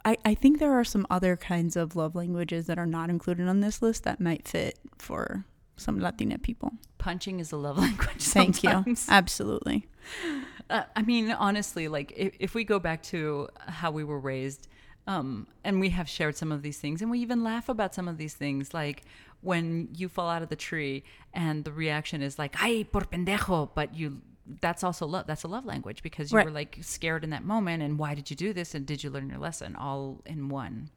I, 0.05 0.17
I 0.25 0.35
think 0.35 0.59
there 0.59 0.73
are 0.73 0.83
some 0.83 1.07
other 1.09 1.37
kinds 1.37 1.75
of 1.75 1.95
love 1.95 2.15
languages 2.15 2.67
that 2.67 2.77
are 2.77 2.85
not 2.85 3.09
included 3.09 3.47
on 3.47 3.61
this 3.61 3.81
list 3.81 4.03
that 4.03 4.19
might 4.19 4.47
fit 4.47 4.77
for 4.97 5.45
some 5.77 5.99
Latina 5.99 6.37
people. 6.37 6.73
Punching 6.97 7.39
is 7.39 7.51
a 7.51 7.57
love 7.57 7.77
language. 7.87 8.23
Thank 8.23 8.63
you. 8.63 8.83
Absolutely. 9.09 9.87
Uh, 10.69 10.83
I 10.95 11.01
mean, 11.01 11.31
honestly, 11.31 11.87
like 11.87 12.13
if, 12.15 12.35
if 12.39 12.55
we 12.55 12.63
go 12.63 12.79
back 12.79 13.03
to 13.03 13.47
how 13.67 13.91
we 13.91 14.03
were 14.03 14.19
raised, 14.19 14.67
um, 15.05 15.47
and 15.65 15.79
we 15.81 15.89
have 15.89 16.07
shared 16.07 16.37
some 16.37 16.51
of 16.51 16.61
these 16.61 16.77
things, 16.77 17.01
and 17.01 17.11
we 17.11 17.19
even 17.19 17.43
laugh 17.43 17.67
about 17.67 17.93
some 17.93 18.07
of 18.07 18.17
these 18.17 18.33
things, 18.33 18.73
like 18.73 19.03
when 19.41 19.89
you 19.93 20.07
fall 20.07 20.29
out 20.29 20.41
of 20.41 20.47
the 20.47 20.55
tree 20.55 21.03
and 21.33 21.65
the 21.65 21.73
reaction 21.73 22.21
is 22.21 22.39
like 22.39 22.55
"ay 22.61 22.85
por 22.89 23.01
pendejo," 23.01 23.69
but 23.75 23.93
you 23.93 24.21
that's 24.61 24.83
also 24.83 25.05
love. 25.07 25.25
That's 25.27 25.43
a 25.43 25.47
love 25.47 25.65
language 25.65 26.03
because 26.03 26.31
you 26.31 26.37
Right. 26.37 26.45
were 26.45 26.51
like 26.51 26.77
scared 26.81 27.23
in 27.23 27.29
that 27.29 27.43
moment, 27.43 27.81
and 27.83 27.97
why 27.97 28.13
did 28.15 28.29
you 28.29 28.35
do 28.35 28.53
this, 28.53 28.75
and 28.75 28.85
did 28.85 29.03
you 29.03 29.09
learn 29.09 29.29
your 29.29 29.39
lesson, 29.39 29.75
all 29.75 30.21
in 30.25 30.49
one. 30.49 30.89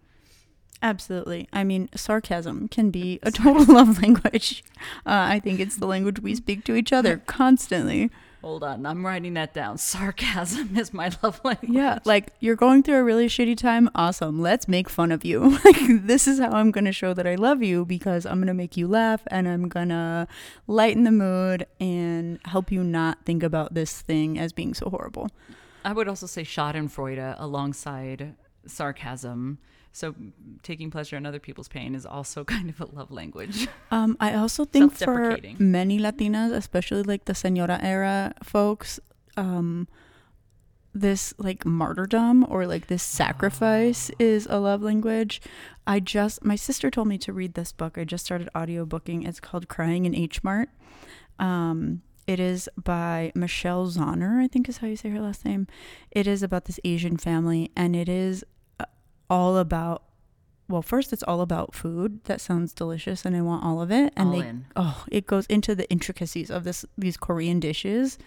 Absolutely. 0.82 1.48
I 1.52 1.64
mean, 1.64 1.88
sarcasm 1.94 2.68
can 2.68 2.90
be 2.90 3.18
a 3.22 3.30
total 3.30 3.64
love 3.72 4.02
language. 4.02 4.62
Uh, 5.06 5.24
I 5.30 5.40
think 5.40 5.58
it's 5.60 5.76
the 5.76 5.86
language 5.86 6.20
we 6.20 6.34
speak 6.34 6.64
to 6.64 6.74
each 6.74 6.92
other 6.92 7.16
constantly. 7.26 8.10
Hold 8.42 8.62
on, 8.62 8.86
I'm 8.86 9.04
writing 9.04 9.34
that 9.34 9.54
down. 9.54 9.78
Sarcasm 9.96 10.76
is 10.76 10.92
my 10.92 11.10
love 11.22 11.40
language. 11.44 11.70
Yeah, 11.70 11.98
like 12.04 12.32
you're 12.40 12.56
going 12.56 12.82
through 12.82 12.96
a 12.96 13.04
really 13.04 13.26
shitty 13.28 13.56
time. 13.56 13.90
Awesome. 13.94 14.40
Let's 14.40 14.68
make 14.68 14.88
fun 14.88 15.12
of 15.12 15.24
you. 15.24 15.58
Like 15.66 16.06
this 16.06 16.28
is 16.28 16.38
how 16.38 16.52
I'm 16.52 16.70
going 16.70 16.84
to 16.84 16.92
show 16.92 17.12
that 17.12 17.26
I 17.26 17.34
love 17.34 17.60
you 17.60 17.84
because 17.84 18.24
I'm 18.24 18.36
going 18.38 18.46
to 18.46 18.54
make 18.54 18.76
you 18.76 18.86
laugh 18.86 19.22
and 19.28 19.48
I'm 19.48 19.68
going 19.68 19.88
to 19.88 20.28
lighten 20.68 21.02
the 21.02 21.10
mood 21.10 21.66
and 21.80 22.38
help 22.44 22.70
you 22.70 22.84
not 22.84 23.24
think 23.24 23.42
about 23.42 23.74
this 23.74 24.02
thing 24.02 24.38
as 24.38 24.52
being 24.52 24.74
so 24.74 24.88
horrible. 24.90 25.28
I 25.84 25.92
would 25.92 26.08
also 26.08 26.26
say 26.26 26.42
Schadenfreude 26.42 27.34
alongside 27.38 28.34
sarcasm. 28.66 29.58
So 29.96 30.14
taking 30.62 30.90
pleasure 30.90 31.16
in 31.16 31.24
other 31.24 31.38
people's 31.38 31.68
pain 31.68 31.94
is 31.94 32.04
also 32.04 32.44
kind 32.56 32.68
of 32.68 32.78
a 32.80 32.84
love 32.84 33.10
language. 33.10 33.66
Um, 33.90 34.16
I 34.20 34.34
also 34.34 34.66
think 34.66 34.94
for 34.94 35.38
many 35.58 35.98
Latinas, 35.98 36.52
especially 36.52 37.02
like 37.02 37.24
the 37.24 37.34
Senora 37.34 37.78
era 37.82 38.34
folks, 38.42 39.00
um, 39.38 39.88
this 40.92 41.32
like 41.38 41.64
martyrdom 41.64 42.44
or 42.48 42.66
like 42.66 42.88
this 42.88 43.02
sacrifice 43.02 44.10
is 44.18 44.46
a 44.50 44.58
love 44.58 44.82
language. 44.82 45.40
I 45.86 46.00
just 46.00 46.44
my 46.44 46.56
sister 46.56 46.90
told 46.90 47.08
me 47.08 47.16
to 47.18 47.32
read 47.32 47.54
this 47.54 47.72
book. 47.72 47.96
I 47.96 48.04
just 48.04 48.26
started 48.26 48.50
audiobooking. 48.54 49.26
It's 49.26 49.40
called 49.40 49.68
Crying 49.68 50.04
in 50.04 50.14
H 50.14 50.44
Mart. 50.44 50.68
Um, 51.38 52.02
it 52.26 52.40
is 52.40 52.68
by 52.82 53.32
Michelle 53.34 53.86
Zauner, 53.86 54.42
I 54.42 54.48
think 54.48 54.68
is 54.68 54.78
how 54.78 54.88
you 54.88 54.96
say 54.96 55.08
her 55.10 55.20
last 55.20 55.44
name. 55.44 55.68
It 56.10 56.26
is 56.26 56.42
about 56.42 56.64
this 56.64 56.80
Asian 56.84 57.16
family, 57.16 57.70
and 57.76 57.94
it 57.94 58.08
is 58.08 58.44
all 59.30 59.56
about. 59.58 60.02
Well, 60.68 60.82
first, 60.82 61.12
it's 61.12 61.22
all 61.22 61.42
about 61.42 61.74
food. 61.74 62.24
That 62.24 62.40
sounds 62.40 62.72
delicious, 62.72 63.24
and 63.24 63.36
I 63.36 63.40
want 63.40 63.64
all 63.64 63.80
of 63.80 63.92
it. 63.92 64.12
And 64.16 64.28
All 64.30 64.34
they, 64.40 64.48
in. 64.48 64.66
oh, 64.74 65.04
it 65.10 65.26
goes 65.26 65.46
into 65.46 65.74
the 65.76 65.88
intricacies 65.90 66.50
of 66.50 66.64
this 66.64 66.84
these 66.98 67.16
Korean 67.16 67.60
dishes, 67.60 68.18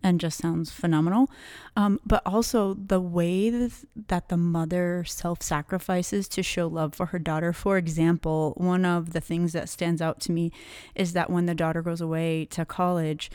and 0.00 0.20
just 0.20 0.38
sounds 0.38 0.70
phenomenal. 0.70 1.28
Um, 1.76 1.98
but 2.06 2.22
also 2.24 2.74
the 2.74 3.00
way 3.00 3.50
that 3.50 4.28
the 4.28 4.36
mother 4.36 5.04
self 5.06 5.42
sacrifices 5.42 6.28
to 6.28 6.42
show 6.42 6.68
love 6.68 6.94
for 6.94 7.06
her 7.06 7.18
daughter. 7.18 7.52
For 7.52 7.76
example, 7.78 8.54
one 8.56 8.84
of 8.84 9.12
the 9.12 9.20
things 9.20 9.52
that 9.52 9.68
stands 9.68 10.00
out 10.00 10.20
to 10.20 10.32
me 10.32 10.52
is 10.94 11.14
that 11.14 11.30
when 11.30 11.46
the 11.46 11.54
daughter 11.54 11.82
goes 11.82 12.00
away 12.00 12.44
to 12.46 12.64
college, 12.64 13.28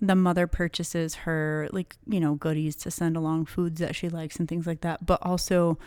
the 0.00 0.14
mother 0.14 0.46
purchases 0.46 1.14
her 1.14 1.68
like 1.72 1.96
you 2.06 2.20
know 2.20 2.34
goodies 2.34 2.76
to 2.76 2.90
send 2.90 3.16
along 3.16 3.46
foods 3.46 3.80
that 3.80 3.96
she 3.96 4.10
likes 4.10 4.36
and 4.36 4.46
things 4.46 4.66
like 4.66 4.82
that 4.82 5.06
but 5.06 5.18
also 5.22 5.78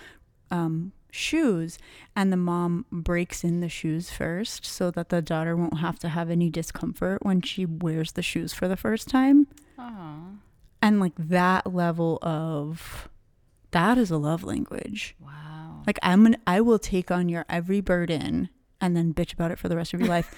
um, 0.51 0.91
shoes 1.11 1.77
and 2.15 2.31
the 2.31 2.37
mom 2.37 2.85
breaks 2.91 3.43
in 3.43 3.59
the 3.61 3.69
shoes 3.69 4.11
first 4.11 4.65
so 4.65 4.91
that 4.91 5.09
the 5.09 5.21
daughter 5.21 5.55
won't 5.55 5.79
have 5.79 5.97
to 5.99 6.09
have 6.09 6.29
any 6.29 6.49
discomfort 6.49 7.25
when 7.25 7.41
she 7.41 7.65
wears 7.65 8.11
the 8.13 8.21
shoes 8.21 8.53
for 8.53 8.67
the 8.67 8.77
first 8.77 9.07
time. 9.07 9.47
Aw, 9.77 10.17
and 10.81 10.99
like 10.99 11.13
that 11.17 11.73
level 11.73 12.19
of 12.21 13.09
that 13.71 13.97
is 13.97 14.11
a 14.11 14.17
love 14.17 14.43
language. 14.43 15.15
Wow. 15.19 15.83
like 15.87 15.99
i'm 16.03 16.23
gonna 16.23 16.37
i 16.47 16.59
will 16.61 16.79
take 16.79 17.09
on 17.11 17.29
your 17.29 17.45
every 17.49 17.81
burden 17.81 18.49
and 18.81 18.95
then 18.95 19.13
bitch 19.13 19.33
about 19.33 19.51
it 19.51 19.59
for 19.59 19.69
the 19.69 19.75
rest 19.75 19.93
of 19.93 19.99
your 19.99 20.09
life 20.17 20.35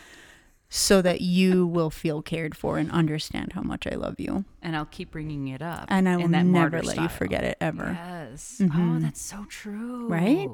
so 0.73 1.01
that 1.01 1.19
you 1.19 1.67
will 1.67 1.89
feel 1.89 2.21
cared 2.21 2.55
for 2.55 2.77
and 2.77 2.89
understand 2.91 3.51
how 3.53 3.61
much 3.61 3.85
i 3.85 3.93
love 3.95 4.15
you 4.19 4.45
And 4.61 4.73
I'll 4.75 4.85
keep 4.85 5.11
bringing 5.11 5.49
it 5.49 5.61
up. 5.61 5.85
and 5.89 6.07
i 6.07 6.15
will 6.15 6.29
that 6.29 6.45
never 6.45 6.81
let 6.81 6.97
you 6.97 7.09
forget 7.09 7.43
it 7.43 7.57
ever 7.59 7.91
Yes. 8.01 8.61
Oh, 8.63 8.65
Mhm. 8.69 9.01
that's 9.01 9.21
so 9.21 9.45
true. 9.49 10.07
Right? 10.07 10.49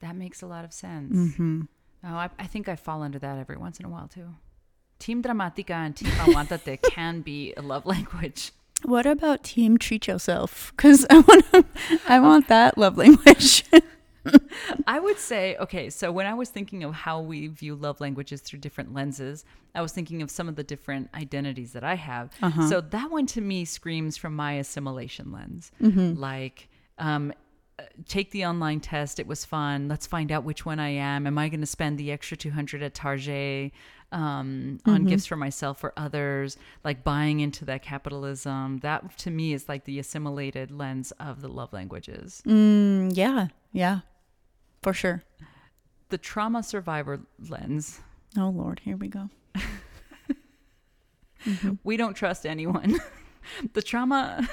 That 0.00 0.16
makes 0.16 0.42
a 0.42 0.46
lot 0.46 0.64
of 0.64 0.72
sense. 0.72 1.14
mm-hmm. 1.14 1.62
Oh, 2.04 2.14
I, 2.24 2.30
I 2.38 2.46
think 2.46 2.68
I 2.68 2.76
fall 2.76 3.02
into 3.04 3.18
that 3.20 3.38
every 3.38 3.56
once 3.56 3.78
in 3.80 3.86
a 3.86 3.88
while 3.88 4.08
too. 4.08 4.28
Team 4.98 5.22
Dramatica 5.22 5.70
and 5.86 5.94
Team 5.96 6.10
Aguantate 6.10 6.82
can 6.90 7.20
be 7.22 7.54
a 7.56 7.62
love 7.62 7.86
language. 7.86 8.50
what 8.82 9.06
about 9.06 9.42
team 9.42 9.76
treat 9.78 10.06
yourself 10.06 10.72
because 10.76 11.04
i 11.10 11.18
want 11.18 11.44
i 12.08 12.18
want 12.20 12.46
that 12.48 12.78
love 12.78 12.96
language 12.96 13.64
I 14.86 14.98
would 15.00 15.18
say, 15.18 15.56
okay, 15.56 15.90
so 15.90 16.10
when 16.12 16.26
I 16.26 16.34
was 16.34 16.48
thinking 16.48 16.84
of 16.84 16.94
how 16.94 17.20
we 17.20 17.46
view 17.48 17.74
love 17.74 18.00
languages 18.00 18.40
through 18.40 18.60
different 18.60 18.94
lenses, 18.94 19.44
I 19.74 19.82
was 19.82 19.92
thinking 19.92 20.22
of 20.22 20.30
some 20.30 20.48
of 20.48 20.56
the 20.56 20.64
different 20.64 21.10
identities 21.14 21.72
that 21.72 21.84
I 21.84 21.94
have. 21.94 22.30
Uh-huh. 22.42 22.68
So 22.68 22.80
that 22.80 23.10
one 23.10 23.26
to 23.26 23.40
me 23.40 23.64
screams 23.64 24.16
from 24.16 24.34
my 24.34 24.54
assimilation 24.54 25.32
lens. 25.32 25.70
Mm-hmm. 25.82 26.18
Like, 26.20 26.68
um, 26.98 27.32
uh, 27.78 27.84
take 28.08 28.32
the 28.32 28.44
online 28.44 28.80
test. 28.80 29.20
It 29.20 29.26
was 29.28 29.44
fun. 29.44 29.86
Let's 29.86 30.06
find 30.06 30.32
out 30.32 30.42
which 30.42 30.66
one 30.66 30.80
I 30.80 30.88
am. 30.88 31.26
Am 31.28 31.38
I 31.38 31.48
going 31.48 31.60
to 31.60 31.66
spend 31.66 31.96
the 31.96 32.10
extra 32.10 32.36
200 32.36 32.82
at 32.82 32.92
Target 32.94 33.72
um, 34.10 34.80
on 34.84 35.00
Mm-hmm. 35.00 35.06
gifts 35.06 35.26
for 35.26 35.36
myself 35.36 35.84
or 35.84 35.92
others? 35.96 36.56
Like 36.82 37.04
buying 37.04 37.38
into 37.38 37.64
that 37.66 37.82
capitalism. 37.82 38.78
That 38.78 39.16
to 39.18 39.30
me 39.30 39.52
is 39.52 39.68
like 39.68 39.84
the 39.84 40.00
assimilated 40.00 40.72
lens 40.72 41.12
of 41.20 41.40
the 41.40 41.48
love 41.48 41.72
languages. 41.72 42.42
mm, 42.44 43.16
yeah 43.16 43.48
yeah 43.72 44.00
for 44.82 44.92
sure 44.92 45.22
The 46.08 46.18
trauma 46.18 46.62
survivor 46.62 47.20
lens. 47.48 48.00
oh 48.36 48.48
lord 48.50 48.80
here 48.84 48.96
we 48.96 49.08
go 49.08 49.30
We 51.82 51.96
don't 51.96 52.14
trust 52.14 52.46
anyone. 52.46 52.98
the 53.72 53.82
trauma 53.82 54.46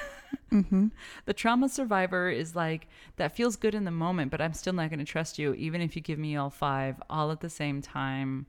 mm-hmm. 0.52 0.86
the 1.24 1.34
trauma 1.34 1.68
survivor 1.68 2.30
is 2.30 2.54
like 2.56 2.88
that 3.16 3.36
feels 3.36 3.56
good 3.56 3.74
in 3.74 3.84
the 3.84 3.90
moment, 3.90 4.30
but 4.30 4.40
I'm 4.40 4.54
still 4.54 4.72
not 4.72 4.90
going 4.90 5.00
to 5.00 5.04
trust 5.04 5.38
you 5.38 5.54
even 5.54 5.80
if 5.80 5.96
you 5.96 6.02
give 6.02 6.18
me 6.18 6.36
all 6.36 6.50
five 6.50 7.00
all 7.10 7.30
at 7.30 7.40
the 7.40 7.50
same 7.50 7.82
time. 7.82 8.46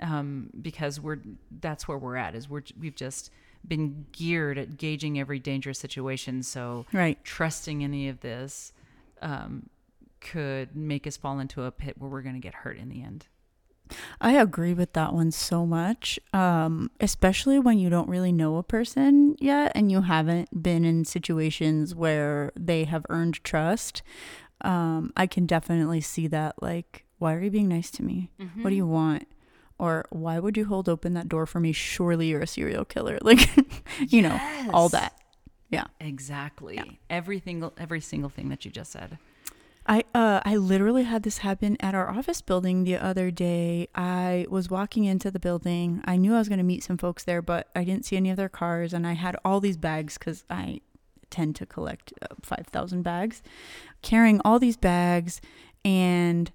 Um, 0.00 0.50
because 0.60 1.00
we're 1.00 1.20
that's 1.60 1.86
where 1.86 1.96
we're 1.96 2.16
at 2.16 2.34
is 2.34 2.48
we're 2.48 2.64
we've 2.78 2.96
just 2.96 3.30
been 3.66 4.06
geared 4.10 4.58
at 4.58 4.76
gauging 4.76 5.20
every 5.20 5.38
dangerous 5.38 5.78
situation. 5.78 6.42
So 6.42 6.86
right 6.92 7.22
trusting 7.24 7.84
any 7.84 8.08
of 8.08 8.20
this 8.20 8.72
um, 9.22 9.70
could 10.24 10.74
make 10.74 11.06
us 11.06 11.16
fall 11.16 11.38
into 11.38 11.62
a 11.62 11.70
pit 11.70 11.94
where 11.98 12.10
we're 12.10 12.22
going 12.22 12.34
to 12.34 12.40
get 12.40 12.54
hurt 12.54 12.78
in 12.78 12.88
the 12.88 13.02
end. 13.02 13.26
I 14.20 14.32
agree 14.32 14.72
with 14.72 14.94
that 14.94 15.12
one 15.12 15.30
so 15.30 15.66
much, 15.66 16.18
um, 16.32 16.90
especially 17.00 17.58
when 17.58 17.78
you 17.78 17.90
don't 17.90 18.08
really 18.08 18.32
know 18.32 18.56
a 18.56 18.62
person 18.62 19.36
yet 19.38 19.72
and 19.74 19.92
you 19.92 20.00
haven't 20.00 20.62
been 20.62 20.84
in 20.86 21.04
situations 21.04 21.94
where 21.94 22.50
they 22.58 22.84
have 22.84 23.04
earned 23.10 23.44
trust. 23.44 24.02
Um, 24.62 25.12
I 25.16 25.26
can 25.26 25.44
definitely 25.44 26.00
see 26.00 26.26
that. 26.28 26.62
Like, 26.62 27.04
why 27.18 27.34
are 27.34 27.40
you 27.40 27.50
being 27.50 27.68
nice 27.68 27.90
to 27.92 28.02
me? 28.02 28.30
What 28.62 28.70
do 28.70 28.76
you 28.76 28.86
want? 28.86 29.28
Or 29.78 30.06
why 30.08 30.38
would 30.38 30.56
you 30.56 30.64
hold 30.64 30.88
open 30.88 31.12
that 31.14 31.28
door 31.28 31.44
for 31.44 31.60
me? 31.60 31.72
Surely 31.72 32.28
you're 32.28 32.40
a 32.40 32.46
serial 32.46 32.86
killer. 32.86 33.18
Like, 33.22 33.50
you 33.98 34.22
know, 34.22 34.40
all 34.72 34.88
that. 34.90 35.12
Yeah. 35.68 35.84
Exactly. 36.00 37.00
Every 37.10 37.40
single 37.40 37.74
every 37.76 38.00
single 38.00 38.30
thing 38.30 38.48
that 38.48 38.64
you 38.64 38.70
just 38.70 38.92
said. 38.92 39.18
I 39.86 40.04
uh 40.14 40.40
I 40.44 40.56
literally 40.56 41.02
had 41.02 41.22
this 41.22 41.38
happen 41.38 41.76
at 41.80 41.94
our 41.94 42.08
office 42.08 42.40
building 42.40 42.84
the 42.84 42.96
other 42.96 43.30
day. 43.30 43.88
I 43.94 44.46
was 44.48 44.70
walking 44.70 45.04
into 45.04 45.30
the 45.30 45.38
building. 45.38 46.00
I 46.04 46.16
knew 46.16 46.34
I 46.34 46.38
was 46.38 46.48
going 46.48 46.58
to 46.58 46.64
meet 46.64 46.82
some 46.82 46.96
folks 46.96 47.24
there, 47.24 47.42
but 47.42 47.68
I 47.76 47.84
didn't 47.84 48.06
see 48.06 48.16
any 48.16 48.30
of 48.30 48.36
their 48.36 48.48
cars 48.48 48.92
and 48.94 49.06
I 49.06 49.12
had 49.12 49.36
all 49.44 49.60
these 49.60 49.76
bags 49.76 50.16
cuz 50.16 50.44
I 50.48 50.80
tend 51.30 51.56
to 51.56 51.66
collect 51.66 52.12
uh, 52.22 52.34
5,000 52.42 53.02
bags. 53.02 53.42
Carrying 54.02 54.40
all 54.44 54.58
these 54.58 54.76
bags 54.76 55.40
and 55.84 56.50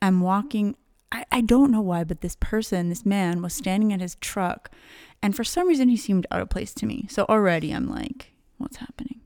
I'm 0.00 0.20
walking 0.20 0.76
I, 1.10 1.26
I 1.30 1.40
don't 1.42 1.70
know 1.70 1.82
why, 1.82 2.04
but 2.04 2.22
this 2.22 2.36
person, 2.36 2.88
this 2.88 3.04
man 3.04 3.42
was 3.42 3.52
standing 3.52 3.92
at 3.92 4.00
his 4.00 4.14
truck 4.16 4.70
and 5.22 5.36
for 5.36 5.44
some 5.44 5.68
reason 5.68 5.90
he 5.90 5.96
seemed 5.98 6.26
out 6.30 6.40
of 6.40 6.48
place 6.48 6.72
to 6.74 6.86
me. 6.86 7.06
So 7.10 7.26
already 7.28 7.70
I'm 7.70 7.88
like, 7.88 8.32
what's 8.56 8.76
happening? 8.78 9.21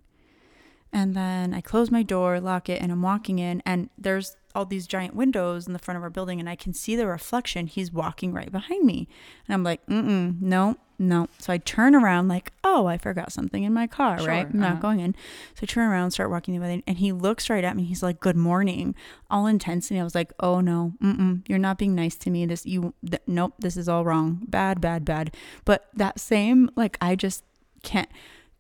And 0.93 1.15
then 1.15 1.53
I 1.53 1.61
close 1.61 1.91
my 1.91 2.03
door, 2.03 2.41
lock 2.41 2.69
it, 2.69 2.81
and 2.81 2.91
I'm 2.91 3.03
walking 3.03 3.39
in, 3.39 3.63
and 3.67 3.91
there's 3.99 4.37
all 4.55 4.65
these 4.65 4.87
giant 4.87 5.15
windows 5.15 5.67
in 5.67 5.75
the 5.75 5.79
front 5.79 5.97
of 5.97 6.03
our 6.03 6.11
building, 6.11 6.41
and 6.41 6.49
I 6.49 6.57
can 6.57 6.73
see 6.73 6.97
the 6.97 7.07
reflection. 7.07 7.67
He's 7.67 7.93
walking 7.93 8.33
right 8.33 8.51
behind 8.51 8.87
me. 8.87 9.07
And 9.47 9.55
I'm 9.55 9.63
like, 9.63 9.85
mm-mm, 9.87 10.41
no, 10.41 10.77
no. 10.99 11.29
So 11.39 11.53
I 11.53 11.59
turn 11.59 11.95
around, 11.95 12.29
like, 12.29 12.53
oh, 12.65 12.87
I 12.87 12.97
forgot 12.97 13.33
something 13.33 13.63
in 13.63 13.75
my 13.75 13.87
car, 13.87 14.19
Sure, 14.19 14.29
right? 14.29 14.47
I'm 14.47 14.59
not 14.59 14.73
uh-huh. 14.73 14.81
going 14.81 15.01
in. 15.01 15.15
So 15.55 15.61
I 15.65 15.67
turn 15.67 15.89
around, 15.91 16.13
start 16.13 16.31
walking 16.31 16.55
the 16.55 16.61
way, 16.61 16.83
and 16.87 16.99
he 16.99 17.13
looks 17.13 17.51
right 17.51 17.65
at 17.65 17.77
me. 17.77 17.85
He's 17.85 18.03
like, 18.03 18.19
good 18.19 18.37
morning, 18.37 18.95
all 19.31 19.47
intensity. 19.47 20.01
I 20.01 20.05
was 20.05 20.15
like, 20.15 20.33
oh 20.41 20.61
no, 20.61 20.95
mm-mm, 21.03 21.43
you're 21.47 21.59
not 21.59 21.77
being 21.77 21.95
nice 21.95 22.17
to 22.17 22.31
me. 22.31 22.47
This, 22.47 22.65
you, 22.65 22.95
th- 23.09 23.23
nope, 23.27 23.55
this 23.59 23.77
is 23.77 23.89
all 23.89 24.05
wrong. 24.05 24.41
Bad, 24.49 24.81
bad, 24.81 25.05
bad. 25.05 25.35
But 25.67 25.89
that 25.95 26.19
same, 26.19 26.71
like, 26.77 26.97
I 27.03 27.15
just 27.17 27.45
can't 27.83 28.09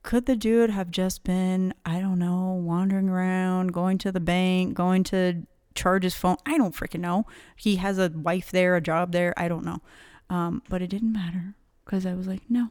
could 0.07 0.27
the 0.27 0.37
dude 0.37 0.71
have 0.71 0.91
just 0.91 1.25
been 1.25 1.75
i 1.85 2.01
don't 2.01 2.19
know 2.19 2.53
wandering 2.53 3.09
around 3.09 3.73
going 3.73 3.99
to 3.99 4.11
the 4.13 4.21
bank 4.21 4.73
going 4.75 5.03
to 5.05 5.47
charge 5.77 6.03
his 6.03 6.15
phone? 6.15 6.37
I 6.45 6.57
don't 6.57 6.75
freaking 6.75 7.01
know. 7.01 7.27
He 7.55 7.77
has 7.77 7.99
a 7.99 8.11
wife 8.11 8.51
there 8.51 8.75
a 8.75 8.81
job 8.81 9.13
there. 9.13 9.33
I 9.37 9.47
don't 9.47 9.65
know. 9.65 9.81
Um, 10.29 10.63
but 10.69 10.83
it 10.83 10.89
didn't 10.89 11.13
matter 11.13 11.55
because 11.85 12.05
i 12.05 12.13
was 12.13 12.27
like 12.27 12.41
no 12.49 12.71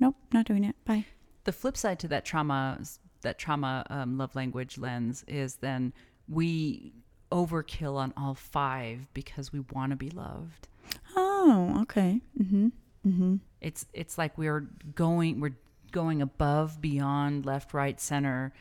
nope 0.00 0.16
not 0.32 0.46
doing 0.46 0.64
it. 0.64 0.74
Bye. 0.84 1.04
The 1.44 1.52
flip 1.52 1.76
side 1.76 2.00
to 2.00 2.08
that 2.08 2.24
trauma 2.24 2.80
that 3.20 3.38
trauma 3.38 3.86
um, 3.90 4.18
love 4.18 4.34
language 4.34 4.78
lens 4.78 5.24
is 5.28 5.56
then 5.56 5.92
we 6.28 6.94
overkill 7.30 7.96
on 7.96 8.12
all 8.16 8.34
five 8.34 9.06
because 9.14 9.52
we 9.52 9.60
want 9.72 9.90
to 9.90 9.96
be 9.96 10.10
loved. 10.10 10.66
oh 11.14 11.78
okay. 11.82 12.20
Mm-hmm. 12.40 12.68
Mm-hmm. 13.06 13.36
It's 13.60 13.86
it's 13.92 14.18
like 14.18 14.36
we're 14.36 14.68
going 14.94 15.40
we're 15.40 15.56
going 15.92 16.22
above, 16.22 16.80
beyond, 16.80 17.44
left, 17.46 17.74
right, 17.74 18.00
center. 18.00 18.52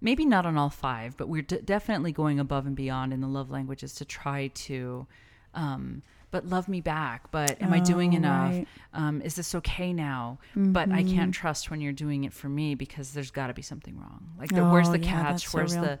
Maybe 0.00 0.24
not 0.24 0.46
on 0.46 0.56
all 0.56 0.70
five, 0.70 1.16
but 1.16 1.28
we're 1.28 1.42
d- 1.42 1.60
definitely 1.64 2.12
going 2.12 2.38
above 2.38 2.66
and 2.66 2.76
beyond 2.76 3.12
in 3.12 3.20
the 3.20 3.26
love 3.26 3.50
languages 3.50 3.94
to 3.94 4.04
try 4.04 4.46
to, 4.48 5.06
um, 5.54 6.02
but 6.30 6.46
love 6.46 6.68
me 6.68 6.80
back. 6.80 7.30
But 7.32 7.60
am 7.60 7.72
I 7.72 7.80
doing 7.80 8.12
Oh, 8.12 8.16
enough? 8.18 8.52
right. 8.54 8.68
Um, 8.94 9.20
is 9.22 9.34
this 9.34 9.54
okay 9.56 9.92
now? 9.92 10.38
But 10.54 10.90
I 10.92 11.02
Mm-hmm. 11.02 11.14
can't 11.16 11.34
trust 11.34 11.70
when 11.70 11.80
you're 11.80 11.92
doing 11.92 12.24
it 12.24 12.32
for 12.32 12.48
me 12.48 12.74
because 12.76 13.12
there's 13.12 13.30
got 13.32 13.48
to 13.48 13.54
be 13.54 13.62
something 13.62 13.98
wrong. 13.98 14.30
Like, 14.38 14.50
the, 14.54 14.64
where's 14.64 14.88
Oh, 14.88 14.92
the 14.92 14.98
yeah, 15.00 15.10
catch? 15.22 15.32
that's 15.32 15.50
so 15.50 15.58
where's 15.58 15.72
the 15.74 15.98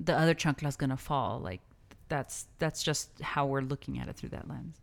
the 0.00 0.16
other 0.18 0.34
chancla's 0.34 0.76
gonna 0.76 0.96
fall? 0.96 1.38
Like, 1.40 1.60
that's 2.08 2.46
that's 2.58 2.82
just 2.82 3.20
how 3.20 3.46
we're 3.46 3.60
looking 3.60 3.98
at 4.00 4.08
it 4.08 4.16
through 4.16 4.30
that 4.30 4.48
lens. 4.48 4.76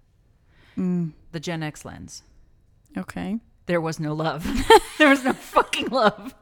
Mm, 0.77 1.11
The 1.31 1.39
Gen 1.39 1.61
X 1.63 1.83
lens 1.85 2.23
okay 2.97 3.39
there 3.65 3.81
was 3.81 3.99
no 3.99 4.13
love. 4.13 4.45
there 4.97 5.09
was 5.09 5.23
no 5.23 5.33
fucking 5.33 5.87
love. 5.89 6.33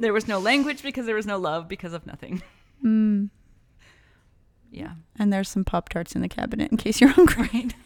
There 0.00 0.12
was 0.12 0.26
no 0.26 0.38
language 0.38 0.82
because 0.82 1.06
there 1.06 1.14
was 1.14 1.26
no 1.26 1.38
love 1.38 1.68
because 1.68 1.92
of 1.92 2.06
nothing. 2.06 2.42
mm. 2.84 3.30
Yeah, 4.70 4.94
and 5.16 5.32
there's 5.32 5.48
some 5.48 5.64
pop 5.64 5.88
tarts 5.88 6.16
in 6.16 6.20
the 6.22 6.28
cabinet 6.28 6.72
in 6.72 6.76
case 6.76 7.00
you're 7.00 7.10
hungry 7.10 7.48
right. 7.52 7.74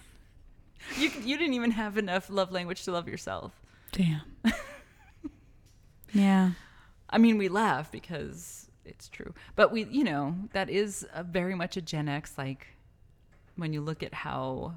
You 0.98 1.10
you 1.22 1.36
didn't 1.36 1.52
even 1.52 1.72
have 1.72 1.98
enough 1.98 2.30
love 2.30 2.50
language 2.50 2.84
to 2.84 2.92
love 2.92 3.06
yourself. 3.08 3.52
damn 3.92 4.22
yeah 6.14 6.52
I 7.10 7.18
mean, 7.18 7.36
we 7.38 7.48
laugh 7.48 7.90
because 7.90 8.70
it's 8.84 9.08
true, 9.08 9.32
but 9.56 9.72
we, 9.72 9.84
you 9.84 10.04
know, 10.04 10.34
that 10.52 10.68
is 10.70 11.06
very 11.26 11.54
much 11.54 11.76
a 11.76 11.82
Gen 11.82 12.08
X. 12.08 12.34
Like 12.36 12.66
when 13.56 13.72
you 13.72 13.80
look 13.80 14.02
at 14.02 14.12
how 14.14 14.74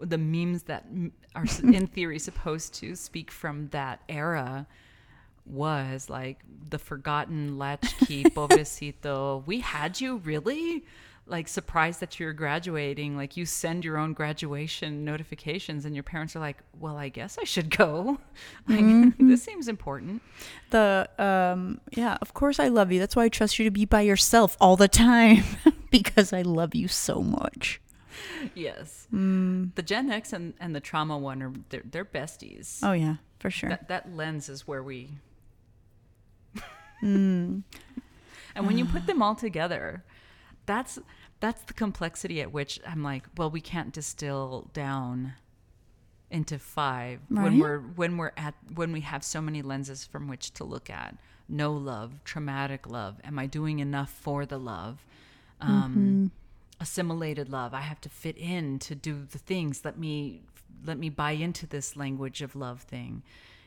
the 0.00 0.18
memes 0.18 0.64
that 0.64 0.86
are 1.34 1.44
in 1.62 1.86
theory 1.86 2.18
supposed 2.18 2.74
to 2.74 2.94
speak 2.94 3.30
from 3.30 3.68
that 3.68 4.00
era 4.08 4.66
was 5.46 6.08
like 6.08 6.40
the 6.68 6.78
forgotten 6.78 7.58
latchkey 7.58 8.24
pobrecito. 8.34 9.44
We 9.46 9.60
had 9.60 10.00
you 10.00 10.18
really 10.18 10.84
like 11.26 11.48
surprised 11.48 12.00
that 12.00 12.18
you're 12.18 12.32
graduating. 12.32 13.16
Like 13.16 13.36
you 13.36 13.46
send 13.46 13.84
your 13.84 13.96
own 13.98 14.12
graduation 14.12 15.04
notifications, 15.04 15.84
and 15.84 15.94
your 15.94 16.02
parents 16.02 16.34
are 16.36 16.40
like, 16.40 16.58
"Well, 16.78 16.96
I 16.96 17.08
guess 17.08 17.38
I 17.40 17.44
should 17.44 17.76
go. 17.76 18.18
Like 18.68 19.16
this 19.18 19.42
seems 19.42 19.68
important." 19.68 20.22
the 20.70 21.08
um 21.18 21.80
yeah 21.96 22.16
of 22.22 22.32
course 22.32 22.60
i 22.60 22.68
love 22.68 22.92
you 22.92 23.00
that's 23.00 23.16
why 23.16 23.24
i 23.24 23.28
trust 23.28 23.58
you 23.58 23.64
to 23.64 23.70
be 23.72 23.84
by 23.84 24.00
yourself 24.00 24.56
all 24.60 24.76
the 24.76 24.86
time 24.86 25.42
because 25.90 26.32
i 26.32 26.42
love 26.42 26.74
you 26.76 26.86
so 26.86 27.20
much 27.20 27.80
Yes. 28.54 29.06
mm. 29.12 29.74
The 29.74 29.82
Gen 29.82 30.10
X 30.10 30.32
and, 30.32 30.54
and 30.60 30.74
the 30.74 30.80
trauma 30.80 31.16
one 31.18 31.42
are 31.42 31.52
they're, 31.68 31.82
they're 31.90 32.04
besties. 32.04 32.80
oh 32.82 32.92
yeah 32.92 33.16
for 33.38 33.50
sure 33.50 33.70
That 33.70 33.88
that 33.88 34.14
lens 34.14 34.48
is 34.48 34.66
where 34.66 34.82
we 34.82 35.10
mm. 37.02 37.62
and 38.54 38.66
when 38.66 38.78
you 38.78 38.84
put 38.84 39.06
them 39.06 39.22
all 39.22 39.34
together, 39.34 40.04
that's 40.66 40.98
that's 41.40 41.62
the 41.62 41.72
complexity 41.72 42.40
at 42.42 42.52
which 42.52 42.78
I'm 42.86 43.02
like, 43.02 43.24
well, 43.36 43.50
we 43.50 43.60
can't 43.60 43.92
distill 43.92 44.68
down 44.74 45.32
into 46.30 46.58
five 46.58 47.20
when 47.28 47.58
we're 47.58 47.78
when 47.80 48.16
we're 48.16 48.32
at 48.36 48.54
when 48.74 48.92
we 48.92 49.00
have 49.00 49.24
so 49.24 49.40
many 49.40 49.62
lenses 49.62 50.04
from 50.04 50.28
which 50.28 50.52
to 50.54 50.64
look 50.64 50.90
at. 50.90 51.16
No 51.48 51.72
love, 51.72 52.22
traumatic 52.24 52.88
love. 52.88 53.16
Am 53.24 53.38
I 53.38 53.46
doing 53.46 53.80
enough 53.80 54.10
for 54.10 54.46
the 54.46 54.58
love? 54.58 55.04
Um, 55.60 56.30
assimilated 56.80 57.48
love. 57.50 57.74
I 57.74 57.80
have 57.82 58.00
to 58.02 58.08
fit 58.08 58.36
in 58.36 58.78
to 58.80 58.94
do 58.94 59.26
the 59.30 59.38
things. 59.38 59.84
Let 59.84 59.98
me 59.98 60.42
let 60.84 60.98
me 60.98 61.10
buy 61.10 61.32
into 61.32 61.66
this 61.66 61.94
language 61.96 62.40
of 62.42 62.56
love 62.56 62.80
thing, 62.82 63.22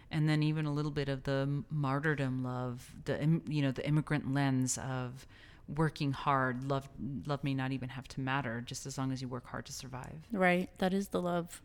and 0.09 0.28
then 0.28 0.41
even 0.43 0.66
a 0.66 0.74
little 0.74 0.91
bit 0.91 1.09
of 1.09 1.24
the 1.24 1.64
martyrdom 1.70 2.43
love, 2.43 2.91
the 3.05 3.39
you 3.47 3.61
know 3.61 3.72
the 3.72 3.88
immigrant 3.88 4.34
lens 4.34 4.78
of 4.80 5.28
working 5.68 6.11
hard. 6.11 6.64
Love 6.70 6.89
love 7.26 7.43
may 7.43 7.53
not 7.53 7.72
even 7.72 7.89
have 7.89 8.07
to 8.09 8.20
matter, 8.22 8.61
just 8.66 8.86
as 8.86 8.97
long 8.97 9.11
as 9.11 9.22
you 9.22 9.28
work 9.28 9.45
hard 9.47 9.66
to 9.68 9.74
survive. 9.74 10.28
right 10.32 10.70
that 10.80 10.93
is 10.93 11.09
the 11.09 11.22
love 11.22 11.61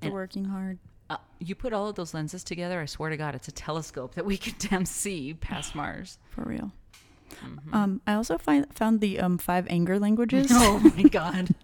the 0.00 0.06
And- 0.06 0.14
working 0.14 0.46
hard 0.46 0.78
Uh, 1.10 1.16
you 1.40 1.54
put 1.54 1.72
all 1.72 1.88
of 1.88 1.96
those 1.96 2.14
lenses 2.14 2.42
together. 2.44 2.80
I 2.80 2.86
swear 2.86 3.10
to 3.10 3.16
God, 3.16 3.34
it's 3.34 3.48
a 3.48 3.52
telescope 3.52 4.14
that 4.14 4.24
we 4.24 4.36
can 4.38 4.54
damn 4.70 4.86
see 4.86 5.34
past 5.34 5.74
Mars. 5.74 6.18
for 6.30 6.42
real 6.44 6.72
Mm-hmm. 7.44 7.74
um 7.74 8.00
i 8.06 8.14
also 8.14 8.36
find 8.38 8.66
found 8.74 9.00
the 9.00 9.20
um 9.20 9.38
five 9.38 9.66
anger 9.70 9.98
languages 10.06 10.48
Oh 10.50 10.78
my 10.80 11.02
God. 11.04 11.54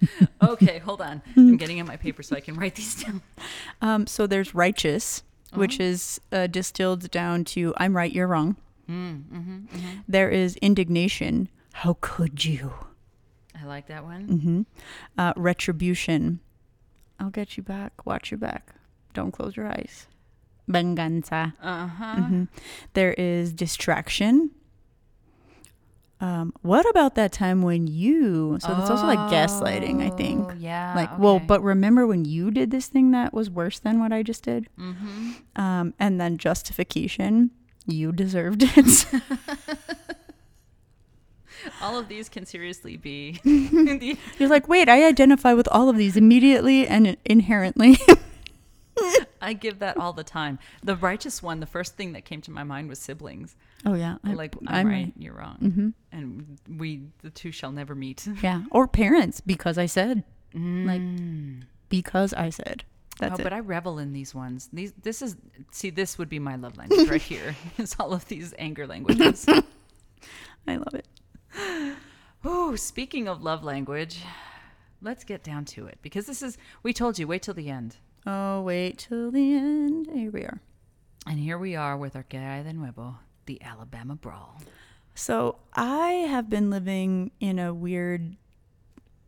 Okay, 0.41 0.79
hold 0.79 1.01
on. 1.01 1.23
I'm 1.37 1.57
getting 1.57 1.79
in 1.79 1.87
my 1.87 1.97
paper 1.97 2.23
so 2.23 2.37
I 2.37 2.41
can 2.41 2.55
write 2.57 2.75
these 2.77 2.95
down. 3.03 3.23
um 3.83 4.07
so 4.07 4.27
there's 4.27 4.55
righteous 4.55 5.23
which 5.55 5.81
Oh. 5.81 5.85
is 5.85 6.21
uh, 6.33 6.47
distilled 6.49 7.11
down 7.11 7.45
to 7.57 7.73
i'm 7.79 7.97
right 7.97 8.13
you're 8.13 8.27
wrong 8.29 8.57
Mm, 8.89 9.25
hmm 9.29 9.41
hmm 9.73 10.01
there 10.07 10.31
is 10.31 10.57
indignation 10.63 11.49
how 11.73 11.97
could 12.01 12.45
you 12.45 12.73
I 13.61 13.65
like 13.65 13.87
that 13.89 14.05
one. 14.05 14.23
hmm 14.29 14.63
Uh, 15.19 15.33
retribution. 15.37 16.41
I'll 17.19 17.31
get 17.31 17.57
you 17.57 17.63
back. 17.63 18.05
Watch 18.05 18.31
your 18.31 18.37
back. 18.39 18.75
Don't 19.15 19.33
close 19.33 19.57
your 19.57 19.67
eyes. 19.67 20.07
Venganza. 20.69 21.55
Uh 21.63 21.87
huh. 21.87 22.15
hmm 22.17 22.45
There 22.93 23.15
is 23.15 23.53
distraction. 23.55 24.51
Um, 26.19 26.55
what 26.63 26.89
about 26.89 27.15
that 27.17 27.33
time 27.33 27.61
when 27.61 27.87
you? 27.87 28.59
So 28.61 28.69
that's 28.69 28.89
also 28.89 29.07
like 29.07 29.19
gaslighting, 29.19 30.01
I 30.03 30.15
think. 30.17 30.47
Oh, 30.51 30.55
Yeah. 30.59 30.95
Like, 30.97 31.19
well, 31.19 31.39
but 31.39 31.63
remember 31.63 32.07
when 32.07 32.25
you 32.25 32.51
did 32.51 32.71
this 32.71 32.87
thing 32.87 33.11
that 33.11 33.35
was 33.35 33.51
worse 33.51 33.79
than 33.79 34.01
what 34.01 34.13
I 34.13 34.23
just 34.23 34.43
did? 34.43 34.69
Mm-hmm. 34.79 35.33
Um, 35.61 35.95
and 35.99 36.21
then 36.21 36.39
justification. 36.39 37.51
You 37.87 38.13
deserved 38.13 38.65
it. 38.65 39.07
all 41.81 41.99
of 41.99 42.09
these 42.09 42.29
can 42.29 42.47
seriously 42.47 42.97
be. 42.97 43.41
the, 43.45 44.17
You're 44.39 44.49
like, 44.49 44.69
wait, 44.69 44.89
I 44.89 45.07
identify 45.07 45.53
with 45.53 45.69
all 45.71 45.89
of 45.89 45.97
these 45.97 46.17
immediately 46.17 46.87
and 46.87 47.17
inherently. 47.25 47.99
I 49.43 49.53
give 49.53 49.79
that 49.81 49.99
all 49.99 50.13
the 50.13 50.25
time. 50.25 50.59
The 50.83 50.97
righteous 50.97 51.43
one, 51.43 51.61
the 51.61 51.67
first 51.67 51.97
thing 51.97 52.13
that 52.13 52.25
came 52.25 52.41
to 52.43 52.51
my 52.51 52.65
mind 52.65 52.89
was 52.89 52.99
siblings. 52.99 53.55
Oh 53.85 53.95
yeah, 53.95 54.17
I- 54.25 54.33
like 54.35 54.57
I'm, 54.67 54.69
I'm 54.75 54.87
right, 54.87 54.93
right. 55.05 55.13
you're 55.19 55.35
wrong, 55.35 55.59
Mhm. 55.61 55.93
and 56.13 56.59
we 56.79 57.03
the 57.23 57.31
two 57.31 57.53
shall 57.53 57.73
never 57.73 57.95
meet. 57.95 58.27
Yeah, 58.43 58.65
or 58.71 58.89
parents 58.89 59.41
because 59.41 59.77
I 59.79 59.87
said 59.87 60.25
like 60.55 61.01
Mm. 61.03 61.63
because 61.89 62.33
I 62.35 62.51
said. 62.51 62.85
That's 63.19 63.39
oh, 63.39 63.41
it. 63.41 63.45
but 63.45 63.53
I 63.55 63.61
revel 63.61 63.99
in 63.99 64.13
these 64.13 64.35
ones. 64.35 64.69
These, 64.73 64.93
this 65.03 65.23
is 65.23 65.37
see, 65.73 65.89
this 65.91 66.19
would 66.19 66.29
be 66.29 66.39
my 66.39 66.57
love 66.57 66.77
language 66.81 67.09
right 67.09 67.21
here. 67.23 67.57
Is 67.79 67.97
all 67.99 68.13
of 68.13 68.27
these 68.29 68.53
anger 68.59 68.87
languages. 68.87 69.47
I 70.69 70.77
love 70.77 70.95
it. 70.95 71.07
Oh, 72.45 72.77
speaking 72.77 73.27
of 73.27 73.43
love 73.43 73.65
language, 73.65 74.23
let's 75.03 75.25
get 75.25 75.43
down 75.43 75.65
to 75.65 75.87
it 75.87 75.99
because 76.03 76.27
this 76.27 76.43
is. 76.43 76.59
We 76.83 76.93
told 76.93 77.19
you, 77.19 77.27
wait 77.27 77.43
till 77.43 77.55
the 77.55 77.71
end, 77.71 77.97
Oh, 78.27 78.63
wait 78.63 78.99
till 78.99 79.31
the 79.33 79.55
end. 79.55 80.07
Here 80.13 80.31
we 80.31 80.43
are. 80.43 80.61
and 81.27 81.39
here 81.41 81.59
we 81.59 81.75
are 81.75 81.97
with 81.97 82.15
our 82.15 82.23
Que 82.23 82.39
Hay 82.39 82.63
de 82.63 82.73
Nuevo, 82.73 83.19
the 83.47 83.63
Alabama 83.63 84.15
Brawl. 84.15 84.61
So 85.15 85.57
I 85.73 86.11
have 86.29 86.51
been 86.51 86.69
living 86.71 87.31
in 87.41 87.59
a 87.59 87.73
weird, 87.73 88.37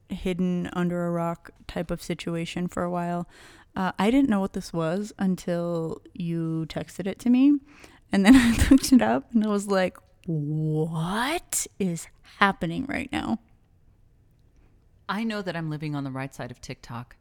hidden 0.09 0.69
under 0.75 1.07
a 1.07 1.11
rock 1.11 1.51
type 1.67 1.91
of 1.91 2.03
situation 2.03 2.69
for 2.69 2.83
a 2.83 2.91
while. 2.91 3.27
Uh, 3.75 3.93
I 3.99 4.11
didn't 4.11 4.29
know 4.29 4.41
what 4.41 4.53
this 4.53 4.73
was 4.73 5.13
until 5.19 6.03
you 6.13 6.67
texted 6.69 7.07
it 7.07 7.19
to 7.21 7.31
me, 7.31 7.59
and 8.13 8.25
then 8.25 8.37
I 8.37 8.69
looked 8.71 8.93
it 8.93 9.01
up 9.01 9.33
and 9.33 9.45
I 9.45 9.49
was 9.49 9.67
like, 9.67 9.97
"What 10.27 11.67
is 11.79 12.09
happening 12.39 12.85
right 12.87 13.11
now?" 13.11 13.39
I 15.09 15.25
know 15.25 15.41
that 15.41 15.57
I'm 15.57 15.71
living 15.71 15.95
on 15.95 16.05
the 16.05 16.11
right 16.11 16.35
side 16.35 16.51
of 16.51 16.61
TikTok 16.61 17.17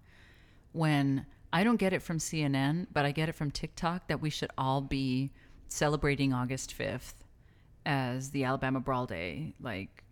when 0.74 1.26
I 1.54 1.64
don't 1.64 1.78
get 1.78 1.94
it 1.94 2.02
from 2.02 2.18
CNN, 2.18 2.88
but 2.92 3.06
I 3.06 3.12
get 3.12 3.30
it 3.30 3.36
from 3.36 3.52
TikTok 3.52 4.08
that 4.08 4.22
we 4.22 4.30
should 4.30 4.52
all 4.58 4.82
be 4.82 5.32
celebrating 5.70 6.34
August 6.34 6.78
5th 6.78 7.14
as 7.86 8.32
the 8.32 8.44
Alabama 8.44 8.80
Brawl 8.80 9.06
Day. 9.06 9.54
Like, 9.62 10.04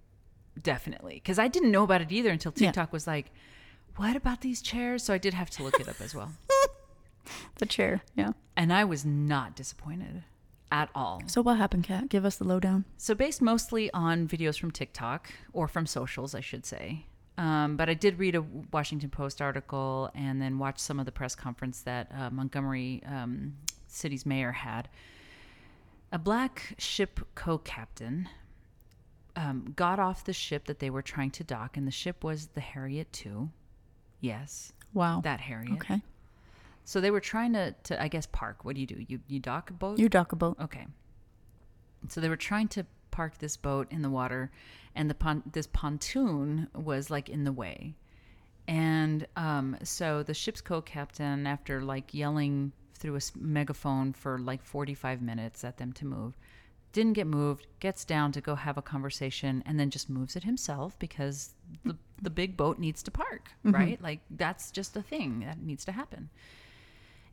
definitely. 0.62 1.16
Because 1.16 1.40
I 1.40 1.48
didn't 1.48 1.72
know 1.72 1.84
about 1.84 2.02
it 2.02 2.12
either 2.12 2.30
until 2.30 2.54
Yeah. 2.56 2.68
TikTok 2.68 2.94
was 2.94 3.08
like, 3.08 3.32
what 3.98 4.16
about 4.16 4.42
these 4.42 4.62
chairs? 4.62 5.04
So 5.04 5.14
I 5.14 5.18
did 5.18 5.34
have 5.34 5.50
to 5.52 5.64
look 5.64 5.80
it 5.80 5.88
up 5.88 6.02
as 6.02 6.14
well. 6.16 6.32
The 7.58 7.66
chair, 7.66 8.02
yeah. 8.16 8.34
And 8.56 8.72
I 8.72 8.84
was 8.84 9.04
not 9.04 9.56
disappointed 9.56 10.24
at 10.72 10.90
all. 10.94 11.24
So 11.26 11.42
what 11.42 11.58
happened, 11.58 11.84
Kat? 11.86 12.08
Give 12.10 12.24
us 12.24 12.36
the 12.36 12.44
lowdown. 12.44 12.86
So 12.98 13.16
based 13.16 13.42
mostly 13.42 13.90
on 13.94 14.28
videos 14.28 14.60
from 14.60 14.70
TikTok 14.70 15.32
or 15.52 15.68
from 15.68 15.88
socials, 15.88 16.36
I 16.36 16.42
should 16.42 16.66
say. 16.68 17.06
Um, 17.38 17.78
but 17.78 17.90
I 17.90 17.96
did 17.96 18.20
read 18.20 18.36
a 18.36 18.44
Washington 18.72 19.10
Post 19.10 19.42
article 19.42 20.12
and 20.14 20.40
then 20.40 20.60
watch 20.60 20.78
some 20.78 21.00
of 21.00 21.06
the 21.08 21.12
press 21.12 21.34
conference 21.34 21.82
that 21.82 22.12
uh, 22.16 22.30
Montgomery 22.30 23.02
um, 23.08 23.56
City's 23.88 24.26
mayor 24.26 24.52
had. 24.52 24.88
A 26.12 26.20
black 26.20 26.76
ship 26.78 27.20
co-captain 27.36 28.30
um, 29.36 29.74
got 29.76 30.00
off 30.00 30.24
the 30.24 30.34
ship 30.34 30.66
that 30.66 30.80
they 30.80 30.90
were 30.90 31.02
trying 31.02 31.32
to 31.32 31.44
dock, 31.44 31.76
and 31.78 31.86
the 31.86 31.92
ship 31.92 32.24
was 32.24 32.48
the 32.48 32.62
Harriet 32.62 33.22
II. 33.26 33.50
Yes, 34.22 34.72
Wow. 34.94 35.22
that 35.24 35.42
Harriet. 35.42 35.74
okay. 35.74 36.02
So 36.86 37.02
they 37.02 37.12
were 37.12 37.20
trying 37.20 37.54
to, 37.54 37.74
to, 37.84 38.02
I 38.02 38.08
guess, 38.08 38.28
park. 38.28 38.64
What 38.64 38.76
do 38.76 38.82
you 38.82 38.88
do? 38.88 39.04
You 39.08 39.20
you 39.28 39.40
dock 39.40 39.72
a 39.72 39.74
boat? 39.74 39.98
You 40.00 40.08
dock 40.08 40.32
a 40.32 40.36
boat. 40.36 40.56
Okay. 40.62 40.86
So 42.10 42.22
they 42.22 42.30
were 42.30 42.38
trying 42.38 42.68
to 42.70 42.86
park 43.12 43.40
this 43.40 43.58
boat 43.58 43.88
in 43.92 44.02
the 44.04 44.10
water, 44.10 44.52
and 44.96 45.10
the 45.10 45.16
pon- 45.16 45.44
this 45.52 45.68
pontoon 45.68 46.70
was 46.76 47.10
like 47.10 47.28
in 47.28 47.44
the 47.44 47.52
way. 47.52 47.96
And 48.68 49.28
um, 49.36 49.78
so 49.84 50.24
the 50.24 50.34
ship's 50.34 50.62
co-captain, 50.62 51.46
after 51.48 51.82
like 51.82 52.14
yelling 52.14 52.72
through 52.96 53.16
a 53.18 53.20
megaphone 53.38 54.14
for 54.14 54.38
like 54.40 54.64
45 54.64 55.22
minutes 55.22 55.64
at 55.64 55.78
them 55.78 55.92
to 55.94 56.06
move, 56.06 56.38
didn't 56.94 57.14
get 57.14 57.28
moved. 57.28 57.68
Gets 57.80 58.06
down 58.06 58.32
to 58.32 58.42
go 58.42 58.56
have 58.56 58.78
a 58.78 58.82
conversation, 58.82 59.62
and 59.66 59.80
then 59.80 59.90
just 59.90 60.10
moves 60.10 60.36
it 60.36 60.44
himself 60.44 60.98
because 61.00 61.54
the 61.84 61.98
the 62.22 62.30
big 62.30 62.56
boat 62.56 62.80
needs 62.80 63.04
to 63.04 63.12
park, 63.12 63.50
right? 63.64 64.02
Like 64.02 64.22
that's 64.30 64.72
just 64.72 64.96
a 64.96 65.02
thing 65.02 65.42
that 65.42 65.62
needs 65.62 65.84
to 65.86 65.92
happen. 65.92 66.30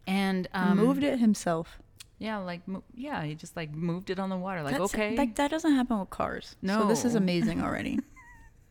And 0.07 0.49
um, 0.53 0.79
Moved 0.79 1.05
it 1.05 1.21
himself. 1.21 1.79
yeah, 2.19 2.39
like 2.39 2.63
yeah, 2.95 3.23
he 3.23 3.37
just 3.37 3.57
like 3.57 3.73
moved 3.73 4.11
it 4.11 4.19
on 4.19 4.31
the 4.31 4.37
water. 4.37 4.63
Like 4.65 4.73
That's- 4.73 4.93
okay, 4.95 5.17
Like 5.17 5.37
that 5.37 5.51
doesn't 5.53 5.75
happen 5.75 6.01
with 6.01 6.11
cars. 6.11 6.57
No, 6.61 6.81
so 6.81 6.89
this 6.89 7.05
is 7.05 7.15
amazing 7.15 7.63
already. 7.63 8.01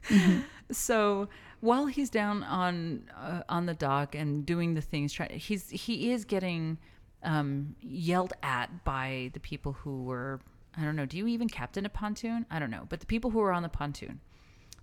so 0.72 1.30
while 1.62 1.86
he's 1.86 2.10
down 2.10 2.44
on 2.44 3.10
uh, 3.16 3.42
on 3.48 3.66
the 3.66 3.74
dock 3.74 4.16
and 4.16 4.46
doing 4.46 4.74
the 4.74 4.82
things, 4.82 5.14
try, 5.14 5.28
he's 5.28 5.70
he 5.70 6.12
is 6.12 6.26
getting 6.26 6.78
um, 7.24 7.76
yelled 7.82 8.34
at 8.44 8.84
by 8.84 9.32
the 9.34 9.40
people 9.40 9.74
who 9.74 10.04
were 10.04 10.42
I 10.78 10.84
don't 10.84 10.96
know. 10.96 11.06
Do 11.06 11.18
you 11.18 11.28
even 11.28 11.50
captain 11.50 11.86
a 11.86 11.90
pontoon? 11.90 12.46
I 12.50 12.60
don't 12.60 12.72
know, 12.72 12.86
but 12.90 13.00
the 13.00 13.06
people 13.06 13.32
who 13.32 13.40
were 13.40 13.54
on 13.54 13.64
the 13.64 13.70
pontoon, 13.70 14.20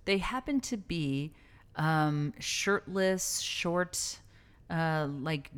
they 0.05 0.17
happen 0.17 0.59
to 0.61 0.77
be 0.77 1.33
um, 1.75 2.33
shirtless, 2.39 3.39
short, 3.39 4.19
uh, 4.69 5.07
like 5.09 5.49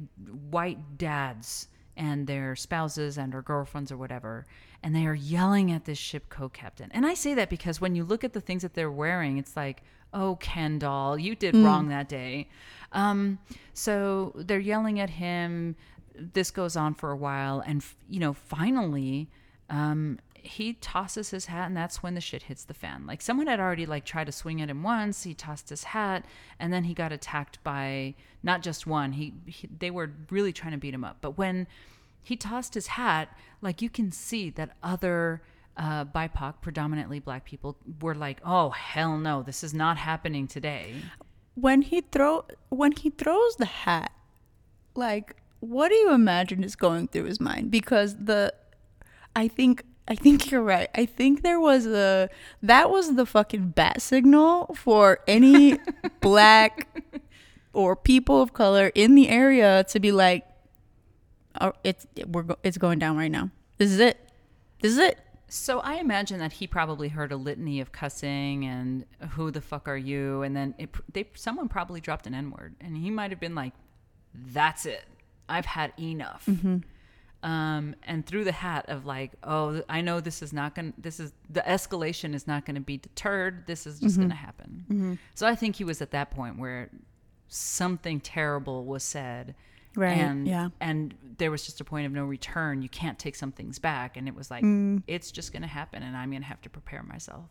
white 0.50 0.98
dads 0.98 1.68
and 1.98 2.26
their 2.26 2.56
spouses 2.56 3.18
and 3.18 3.36
or 3.36 3.42
girlfriends 3.42 3.92
or 3.92 3.98
whatever, 3.98 4.46
and 4.82 4.96
they 4.96 5.06
are 5.06 5.14
yelling 5.14 5.72
at 5.72 5.86
this 5.86 5.98
ship 5.98 6.30
co-captain. 6.30 6.90
And 6.94 7.06
I 7.06 7.14
say 7.14 7.34
that 7.36 7.50
because 7.50 7.82
when 7.82 7.96
you 7.96 8.04
look 8.04 8.24
at 8.24 8.34
the 8.34 8.42
things 8.42 8.62
that 8.62 8.74
they're 8.74 8.92
wearing, 8.92 9.38
it's 9.38 9.56
like, 9.56 9.84
oh, 10.14 10.36
Kendall, 10.36 11.18
you 11.18 11.36
did 11.36 11.56
wrong 11.56 11.90
that 11.90 12.10
day. 12.10 12.48
Um, 12.92 13.40
so 13.74 14.34
they're 14.36 14.60
yelling 14.60 15.00
at 15.00 15.10
him. 15.10 15.76
This 16.16 16.52
goes 16.52 16.76
on 16.76 16.94
for 16.94 17.12
a 17.12 17.16
while, 17.16 17.62
and 17.66 17.82
f- 17.82 17.96
you 18.10 18.20
know, 18.20 18.34
finally, 18.34 19.30
um, 19.70 20.20
he 20.36 20.74
tosses 20.74 21.30
his 21.30 21.46
hat, 21.46 21.68
and 21.68 21.78
that's 21.78 22.02
when 22.04 22.16
the 22.16 22.22
shit 22.22 22.44
hits 22.44 22.64
the 22.64 22.74
fan. 22.74 23.06
Like 23.06 23.22
someone 23.22 23.48
had 23.48 23.60
already 23.60 23.86
like 23.86 24.06
tried 24.06 24.26
to 24.26 24.32
swing 24.32 24.62
at 24.62 24.70
him 24.70 24.84
once. 24.84 25.24
He 25.24 25.34
tossed 25.34 25.70
his 25.70 25.86
hat, 25.86 26.26
and 26.60 26.74
then 26.74 26.84
he 26.84 26.94
got 26.94 27.12
attacked 27.12 27.64
by 27.64 28.16
not 28.44 28.62
just 28.62 28.88
one. 28.88 29.14
He, 29.14 29.34
he 29.46 29.70
they 29.80 29.92
were 29.92 30.12
really 30.30 30.52
trying 30.52 30.74
to 30.74 30.78
beat 30.78 30.94
him 30.94 31.04
up. 31.04 31.18
But 31.22 31.38
when 31.38 31.68
he 32.24 32.36
tossed 32.36 32.74
his 32.74 32.88
hat, 32.88 33.30
like 33.62 33.82
you 33.82 33.90
can 33.90 34.12
see 34.12 34.50
that 34.52 34.76
other 34.84 35.42
uh, 35.82 36.06
BIPOC, 36.06 36.62
predominantly 36.62 37.20
black 37.20 37.44
people, 37.44 37.76
were 38.02 38.16
like, 38.16 38.40
"Oh 38.46 38.70
hell 38.70 39.18
no, 39.18 39.42
this 39.42 39.64
is 39.64 39.74
not 39.74 39.98
happening 39.98 40.48
today." 40.48 40.96
when 41.56 41.82
he 41.82 42.02
throw 42.02 42.46
when 42.70 42.92
he 42.94 43.10
throws 43.10 43.56
the 43.58 43.66
hat, 43.66 44.12
like 44.96 45.36
what 45.60 45.90
do 45.90 45.96
you 45.96 46.12
imagine 46.12 46.64
is 46.64 46.76
going 46.76 47.08
through 47.08 47.26
his 47.26 47.40
mind? 47.40 47.72
Because 47.72 48.16
the 48.16 48.54
I 49.36 49.48
think 49.48 49.84
I 50.08 50.16
think 50.16 50.52
you're 50.52 50.64
right. 50.64 50.90
I 50.96 51.06
think 51.06 51.44
there 51.44 51.60
was 51.60 51.86
a 51.86 52.30
that 52.64 52.90
was 52.90 53.16
the 53.16 53.26
fucking 53.26 53.70
bat 53.70 54.02
signal 54.02 54.76
for 54.76 55.20
any 55.28 55.78
black 56.22 56.88
or 57.74 57.96
people 57.96 58.42
of 58.42 58.54
color 58.54 58.92
in 58.96 59.16
the 59.16 59.30
area 59.30 59.84
to 59.86 60.00
be 60.00 60.12
like, 60.12 60.46
oh, 61.60 61.74
it's 61.84 62.08
we're 62.28 62.44
go- 62.44 62.60
it's 62.64 62.78
going 62.78 63.00
down 63.00 63.18
right 63.18 63.32
now. 63.32 63.50
This 63.78 63.92
is 63.92 64.00
it. 64.00 64.18
This 64.82 64.94
is 64.94 64.98
it. 64.98 65.20
So 65.54 65.82
I 65.82 65.96
imagine 65.96 66.40
that 66.40 66.54
he 66.54 66.66
probably 66.66 67.10
heard 67.10 67.34
a 67.34 67.36
litany 67.36 67.82
of 67.82 67.92
cussing 67.92 68.64
and 68.64 69.06
"Who 69.32 69.52
the 69.52 69.60
fuck 69.60 69.90
are 69.90 69.98
you?" 69.98 70.44
and 70.44 70.56
then 70.56 70.74
it, 70.78 70.90
they 71.12 71.30
someone 71.34 71.68
probably 71.68 72.00
dropped 72.00 72.26
an 72.26 72.34
N 72.34 72.52
word, 72.52 72.76
and 72.80 72.96
he 72.96 73.10
might 73.10 73.32
have 73.32 73.40
been 73.42 73.54
like, 73.54 73.74
"That's 74.34 74.86
it, 74.86 75.04
I've 75.50 75.66
had 75.66 75.92
enough." 76.00 76.46
Mm-hmm. 76.46 76.78
Um, 77.44 77.96
and 78.04 78.26
through 78.26 78.46
the 78.46 78.54
hat 78.54 78.86
of 78.88 79.06
like, 79.06 79.34
"Oh, 79.44 79.84
I 79.90 80.00
know 80.00 80.22
this 80.22 80.42
is 80.42 80.54
not 80.54 80.74
gonna. 80.74 80.94
This 80.98 81.20
is 81.20 81.34
the 81.50 81.62
escalation 81.68 82.34
is 82.34 82.48
not 82.48 82.66
gonna 82.66 82.80
be 82.80 82.96
deterred. 82.96 83.68
This 83.68 83.86
is 83.86 84.00
just 84.00 84.14
mm-hmm. 84.14 84.30
gonna 84.30 84.36
happen." 84.36 84.86
Mm-hmm. 84.90 85.14
So 85.36 85.48
I 85.48 85.56
think 85.56 85.76
he 85.76 85.84
was 85.84 86.02
at 86.02 86.12
that 86.12 86.32
point 86.32 86.60
where 86.60 86.90
something 87.50 88.22
terrible 88.22 88.86
was 88.86 89.04
said. 89.04 89.54
Right, 89.96 90.18
And 90.18 90.48
yeah. 90.48 90.70
and 90.80 91.14
there 91.38 91.52
was 91.52 91.66
just 91.66 91.82
a 91.82 91.84
point 91.84 92.06
of 92.06 92.12
no 92.14 92.24
return. 92.26 92.82
You 92.82 92.90
can't 92.90 93.20
take 93.20 93.36
some 93.36 93.52
things 93.52 93.78
back, 93.80 94.16
and 94.16 94.28
it 94.28 94.36
was 94.36 94.50
like 94.50 94.64
it's 95.08 95.32
just 95.32 95.52
going 95.52 95.64
to 95.64 95.68
happen, 95.68 96.02
and 96.04 96.16
I'm 96.16 96.30
going 96.30 96.42
to 96.44 96.48
have 96.48 96.62
to 96.62 96.70
prepare 96.70 97.04
myself. 97.04 97.46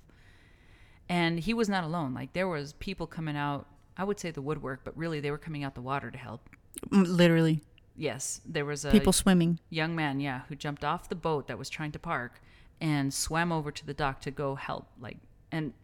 And 1.08 1.40
he 1.40 1.54
was 1.54 1.68
not 1.68 1.84
alone. 1.84 2.14
Like 2.14 2.32
there 2.32 2.48
was 2.48 2.72
people 2.74 3.06
coming 3.06 3.36
out. 3.36 3.66
I 3.96 4.04
would 4.04 4.18
say 4.20 4.30
the 4.30 4.40
woodwork, 4.42 4.80
but 4.84 4.96
really 4.96 5.20
they 5.20 5.30
were 5.30 5.38
coming 5.38 5.64
out 5.64 5.74
the 5.74 5.80
water 5.82 6.10
to 6.10 6.16
help. 6.18 6.48
Mm, 6.88 7.06
Literally, 7.06 7.60
Yes, 7.96 8.40
there 8.46 8.64
was 8.64 8.84
a 8.84 8.90
people 8.90 9.12
swimming. 9.12 9.58
young 9.68 9.94
man, 9.94 10.20
yeah, 10.20 10.42
who 10.48 10.54
jumped 10.54 10.84
off 10.84 11.08
the 11.10 11.14
boat 11.16 11.48
that 11.48 11.58
was 11.58 11.68
trying 11.68 11.92
to 11.92 11.98
park 11.98 12.40
and 12.80 13.12
swam 13.12 13.52
over 13.52 13.70
to 13.70 13.84
the 13.84 13.92
dock 13.92 14.22
to 14.22 14.30
go 14.30 14.54
help. 14.54 14.86
Like, 14.98 15.18
and 15.52 15.74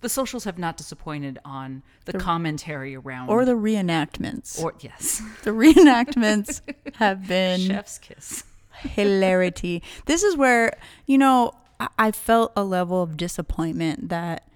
the 0.00 0.08
socials 0.08 0.44
have 0.44 0.58
not 0.58 0.76
disappointed 0.76 1.38
on 1.44 1.82
the, 2.06 2.12
commentary 2.14 2.96
around 2.96 3.28
Or 3.28 3.44
the 3.44 3.52
reenactments. 3.52 4.60
or 4.62 4.74
yes, 4.80 5.22
the 5.44 5.50
reenactments 5.50 6.60
have 6.94 7.26
been 7.28 7.60
chef's 7.60 7.98
kiss. 7.98 8.44
hilarity. 8.72 9.82
This 10.06 10.22
is 10.22 10.36
where, 10.36 10.76
you 11.06 11.18
know, 11.18 11.52
I, 11.78 11.88
I 11.98 12.10
felt 12.10 12.52
a 12.56 12.64
level 12.64 13.02
of 13.02 13.16
disappointment 13.16 14.08
that 14.08 14.48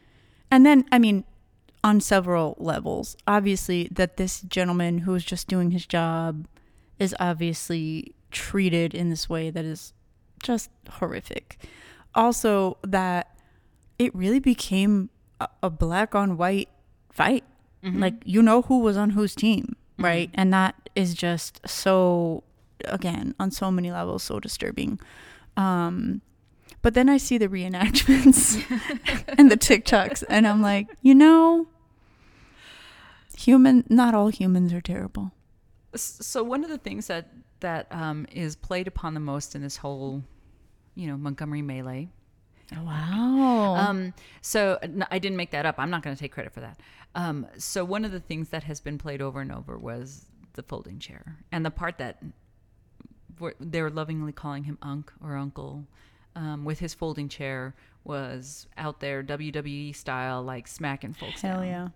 And 0.50 0.64
then, 0.66 0.84
I 0.90 0.98
mean, 0.98 1.24
on 1.84 2.00
several 2.00 2.57
levels, 2.59 3.16
obviously, 3.28 3.88
that 3.92 4.16
this 4.16 4.40
gentleman 4.40 4.98
who 4.98 5.12
was 5.12 5.24
just 5.24 5.46
doing 5.46 5.70
his 5.70 5.86
job 5.86 6.48
is 6.98 7.14
obviously 7.20 8.14
treated 8.32 8.94
in 8.94 9.11
this 9.11 9.28
way 9.28 9.50
that 9.50 9.64
is 9.64 9.92
just 10.42 10.70
horrific. 10.90 11.59
Also, 12.14 12.78
that 12.82 13.36
it 13.99 14.14
really 14.14 14.40
became 14.40 15.11
a, 15.40 15.49
a 15.62 15.70
black 15.70 16.14
on 16.14 16.36
white 16.36 16.68
fight. 17.11 17.44
Like, 17.82 18.14
you 18.24 18.42
know 18.42 18.62
who 18.62 18.80
was 18.80 18.97
on 18.97 19.11
whose 19.11 19.36
team, 19.36 19.76
right? 19.97 20.28
And 20.34 20.53
that 20.53 20.90
is 20.97 21.14
just 21.14 21.61
so, 21.68 22.42
again, 22.86 23.32
on 23.38 23.53
so 23.53 23.70
many 23.70 23.92
levels, 23.92 24.24
so 24.24 24.40
disturbing. 24.40 24.99
Um, 25.57 26.20
but 26.82 26.94
then 26.94 27.09
I 27.09 27.16
see 27.16 27.38
the 27.38 27.47
reenactments 27.47 28.61
and 29.38 29.53
the 29.53 29.57
TikToks, 29.57 30.24
and 30.28 30.49
I'm 30.49 30.62
like, 30.62 30.88
you 31.01 31.14
know, 31.14 31.68
human, 33.38 33.84
not 33.88 34.14
all 34.14 34.28
humans 34.28 34.72
are 34.72 34.80
terrible. 34.80 35.30
So 35.94 36.42
one 36.42 36.64
of 36.64 36.70
the 36.70 36.78
things 36.78 37.07
that 37.07 37.28
that 37.61 37.86
um, 37.90 38.26
is 38.32 38.57
played 38.57 38.86
upon 38.86 39.14
the 39.14 39.20
most 39.20 39.55
in 39.55 39.62
this 39.62 39.76
whole, 39.76 40.22
you 40.94 41.07
know, 41.07 41.16
Montgomery 41.16 41.62
melee. 41.62 42.09
Wow. 42.73 43.75
Um, 43.77 44.14
so 44.41 44.79
I 45.11 45.19
didn't 45.19 45.37
make 45.37 45.51
that 45.53 45.67
up. 45.67 45.77
I'm 45.79 45.91
not 45.91 46.03
going 46.03 46.17
to 46.17 46.21
take 46.21 46.33
credit 46.33 46.53
for 46.53 46.61
that. 46.61 46.81
Um, 47.14 47.47
so 47.59 47.85
one 47.85 48.05
of 48.05 48.12
the 48.12 48.21
things 48.21 48.49
that 48.51 48.64
has 48.64 48.81
been 48.81 48.99
played 48.99 49.23
over 49.23 49.41
and 49.41 49.53
over 49.53 49.79
was 49.79 50.27
the 50.55 50.62
folding 50.62 50.99
chair, 50.99 51.37
and 51.53 51.64
the 51.64 51.71
part 51.71 51.99
that 51.99 52.23
they 53.61 53.83
were 53.83 53.91
lovingly 53.91 54.33
calling 54.33 54.64
him 54.64 54.79
Unc 54.83 55.12
or 55.23 55.37
Uncle, 55.37 55.87
um, 56.35 56.64
with 56.64 56.79
his 56.79 56.95
folding 56.95 57.29
chair 57.29 57.75
was 58.05 58.67
out 58.77 59.01
there 59.01 59.23
WWE 59.23 59.95
style, 59.95 60.43
like 60.43 60.67
smacking 60.69 61.12
folks 61.12 61.43
Hell 61.43 61.61
down. 61.61 61.67
yeah. 61.67 61.89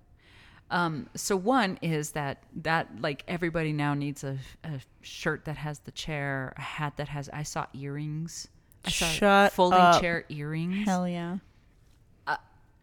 Um, 0.70 1.08
so 1.16 1.36
one 1.36 1.78
is 1.82 2.12
that 2.12 2.44
that 2.62 3.00
like 3.00 3.24
everybody 3.26 3.72
now 3.72 3.94
needs 3.94 4.22
a, 4.22 4.38
a 4.62 4.80
shirt 5.02 5.44
that 5.46 5.56
has 5.56 5.80
the 5.80 5.90
chair, 5.90 6.52
a 6.56 6.60
hat 6.60 6.96
that 6.96 7.08
has. 7.08 7.28
I 7.32 7.42
saw 7.42 7.66
earrings. 7.74 8.48
I 8.84 8.90
saw 8.90 9.06
Shut 9.06 9.52
folding 9.52 9.78
up. 9.78 10.00
chair 10.00 10.24
earrings. 10.28 10.86
Hell 10.86 11.06
yeah. 11.08 11.38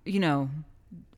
You 0.05 0.21
know, 0.21 0.49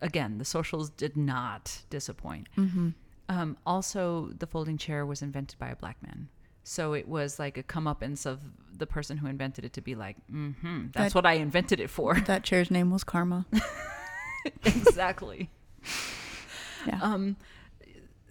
again, 0.01 0.39
the 0.39 0.45
socials 0.45 0.89
did 0.89 1.15
not 1.15 1.83
disappoint. 1.91 2.47
Mm-hmm. 2.57 2.89
Um, 3.29 3.55
also, 3.63 4.31
the 4.39 4.47
folding 4.47 4.79
chair 4.79 5.05
was 5.05 5.21
invented 5.21 5.59
by 5.59 5.69
a 5.69 5.75
black 5.75 6.01
man. 6.01 6.27
So 6.63 6.93
it 6.93 7.07
was 7.07 7.37
like 7.37 7.57
a 7.59 7.61
comeuppance 7.63 8.25
of 8.25 8.39
the 8.75 8.87
person 8.87 9.17
who 9.17 9.27
invented 9.27 9.63
it 9.65 9.73
to 9.73 9.81
be 9.81 9.93
like, 9.93 10.17
mm-hmm, 10.31 10.87
that's 10.91 11.13
That- 11.13 11.15
what 11.15 11.27
I 11.27 11.33
invented 11.33 11.79
it 11.79 11.91
for. 11.91 12.15
That 12.21 12.43
chair's 12.43 12.71
name 12.71 12.89
was 12.89 13.03
Karma. 13.03 13.45
exactly. 14.63 15.49
Yeah. 16.87 16.97
Um, 17.01 17.35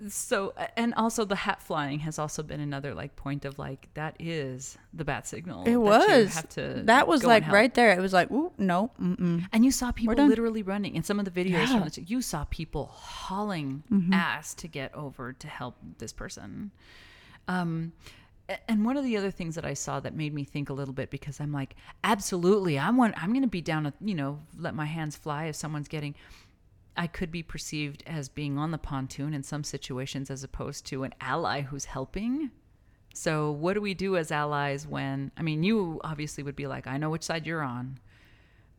so 0.07 0.55
and 0.77 0.95
also 0.95 1.25
the 1.25 1.35
hat 1.37 1.61
flying 1.61 1.99
has 2.01 2.19
also 2.19 2.43
been 2.43 2.61
another 2.61 2.95
like 2.95 3.17
point 3.17 3.45
of 3.45 3.59
like 3.59 3.89
that 3.95 4.15
is 4.21 4.79
the 4.93 5.05
bat 5.05 5.27
signal. 5.27 5.63
it 5.63 5.65
that 5.67 5.71
you 5.73 5.81
was. 5.81 6.35
have 6.35 6.49
to 6.51 6.83
that 6.85 7.09
was 7.09 7.25
like 7.25 7.47
right 7.49 7.75
there. 7.75 7.93
It 7.99 8.01
was 8.01 8.13
like, 8.13 8.31
ooh, 8.31 8.53
no, 8.59 8.93
mm-mm. 9.01 9.47
And 9.53 9.65
you 9.65 9.71
saw 9.73 9.91
people 9.93 10.15
literally 10.27 10.63
running 10.63 10.95
in 10.95 11.03
some 11.03 11.19
of 11.19 11.25
the 11.25 11.31
videos 11.31 11.67
Yeah. 11.69 11.81
from 11.81 11.89
the 11.89 12.03
you 12.03 12.23
saw 12.23 12.45
people 12.51 12.87
hauling 12.87 13.83
Mm-hmm. 13.91 14.13
ass 14.13 14.55
to 14.55 14.69
get 14.69 14.95
over 14.95 15.33
to 15.33 15.47
help 15.49 15.77
this 15.99 16.13
person. 16.13 16.71
Um 17.49 17.93
and 18.67 18.83
one 18.87 18.97
of 18.97 19.05
the 19.05 19.15
other 19.19 19.31
things 19.31 19.57
that 19.57 19.67
I 19.67 19.75
saw 19.75 20.01
that 20.01 20.15
made 20.15 20.33
me 20.33 20.43
think 20.43 20.71
a 20.71 20.73
little 20.73 20.95
bit 20.95 21.11
because 21.11 21.39
I'm 21.39 21.53
like, 21.53 21.77
absolutely, 22.03 22.79
I 22.79 22.89
want 22.91 23.15
I'm 23.23 23.33
gonna 23.35 23.47
be 23.47 23.61
down 23.61 23.85
to, 23.85 23.93
you 24.01 24.15
know, 24.15 24.41
let 24.57 24.75
my 24.75 24.87
hands 24.87 25.17
fly 25.17 25.45
if 25.47 25.57
someone's 25.57 25.89
getting 25.89 26.15
I 26.99 27.07
could 27.07 27.31
be 27.31 27.43
perceived 27.43 28.03
as 28.07 28.29
being 28.29 28.59
on 28.59 28.73
the 28.73 28.79
pontoon 28.79 29.33
in 29.33 29.43
some 29.43 29.63
situations 29.65 30.31
as 30.31 30.43
opposed 30.45 30.85
to 30.87 31.05
an 31.05 31.15
ally 31.21 31.63
who's 31.63 31.87
helping. 31.87 32.51
So, 33.15 33.51
what 33.53 33.75
do 33.75 33.81
we 33.81 33.95
do 33.95 34.17
as 34.17 34.31
allies 34.31 34.87
when 34.87 35.31
I 35.37 35.43
mean, 35.43 35.63
you 35.63 36.01
obviously 36.05 36.43
would 36.45 36.57
be 36.57 36.67
like, 36.67 36.87
I 36.87 36.99
know 36.99 37.09
which 37.11 37.23
side 37.23 37.47
you're 37.47 37.63
on. 37.63 37.99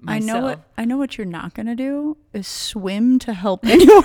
I 0.07 0.19
know 0.19 0.39
what 0.39 0.59
I 0.77 0.85
know 0.85 0.97
what 0.97 1.17
you're 1.17 1.25
not 1.25 1.53
gonna 1.53 1.75
do 1.75 2.17
is 2.33 2.47
swim 2.47 3.19
to 3.19 3.33
help 3.33 3.65
anyone. 3.65 4.03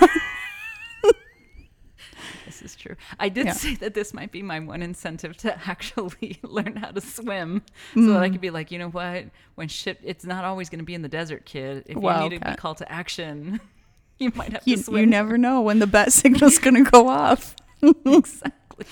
This 2.45 2.61
is 2.61 2.75
true. 2.75 2.95
I 3.19 3.29
did 3.29 3.47
Yeah. 3.47 3.53
say 3.53 3.75
that 3.75 3.93
this 3.95 4.13
might 4.13 4.31
be 4.31 4.41
my 4.43 4.59
one 4.59 4.81
incentive 4.83 5.35
to 5.37 5.57
actually 5.67 6.39
learn 6.43 6.75
how 6.75 6.91
to 6.91 7.01
swim, 7.01 7.63
so 7.95 8.13
that 8.13 8.21
I 8.23 8.29
Mm. 8.29 8.31
could 8.33 8.41
be 8.41 8.49
like, 8.51 8.71
you 8.71 8.77
know 8.79 8.89
what? 8.89 9.25
When 9.55 9.67
shit, 9.67 9.99
it's 10.03 10.23
not 10.25 10.45
always 10.45 10.69
going 10.69 10.79
to 10.79 10.85
be 10.85 10.93
in 10.93 11.01
the 11.01 11.09
desert, 11.09 11.45
kid. 11.45 11.83
If 11.87 11.95
you 11.95 12.01
Wow, 12.01 12.27
need 12.27 12.39
to 12.39 12.45
be 12.51 12.55
called 12.55 12.77
to 12.77 12.91
action, 12.91 13.59
you 14.19 14.31
might 14.35 14.51
have 14.53 14.61
you, 14.65 14.77
to 14.77 14.83
swim. 14.83 14.99
you 15.01 15.05
never 15.05 15.37
know 15.37 15.61
when 15.61 15.79
the 15.79 15.87
bat 15.87 16.11
signal's 16.21 16.57
gonna 16.59 16.83
go 16.83 17.07
off. 17.07 17.55
exactly. 18.05 18.85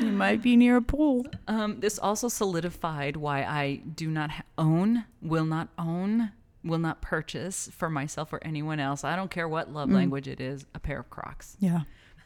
You 0.00 0.10
might 0.12 0.42
be 0.42 0.56
near 0.56 0.76
a 0.76 0.82
pool. 0.82 1.24
Um, 1.46 1.78
this 1.80 1.98
also 1.98 2.28
solidified 2.28 3.16
why 3.16 3.42
I 3.44 3.76
do 3.94 4.08
not 4.10 4.30
ha- 4.30 4.42
own, 4.58 5.04
will 5.22 5.44
not 5.44 5.68
own, 5.78 6.32
will 6.64 6.78
not 6.80 7.00
purchase 7.00 7.70
for 7.76 7.88
myself 7.88 8.32
or 8.32 8.42
anyone 8.42 8.80
else. 8.80 9.04
I 9.04 9.14
don't 9.14 9.30
care 9.30 9.48
what 9.48 9.72
love 9.72 9.88
Mm. 9.88 9.94
language 9.94 10.26
it 10.26 10.40
is, 10.40 10.66
a 10.74 10.80
pair 10.80 10.98
of 10.98 11.10
Crocs. 11.10 11.56
Yeah. 11.60 11.82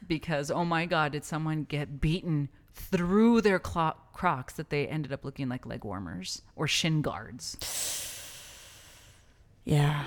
because 0.07 0.51
oh 0.51 0.65
my 0.65 0.87
god 0.87 1.13
did 1.13 1.25
someone 1.25 1.65
get 1.65 2.01
beaten 2.01 2.49
through 2.73 3.41
their 3.41 3.59
clo- 3.59 3.97
crocs 4.13 4.55
that 4.55 4.71
they 4.71 4.87
ended 4.87 5.13
up 5.13 5.25
looking 5.25 5.49
like 5.49 5.67
leg 5.67 5.85
warmers 5.85 6.43
or 6.55 6.69
shin 6.69 7.03
guards 7.03 7.57
Yeah. 9.65 10.05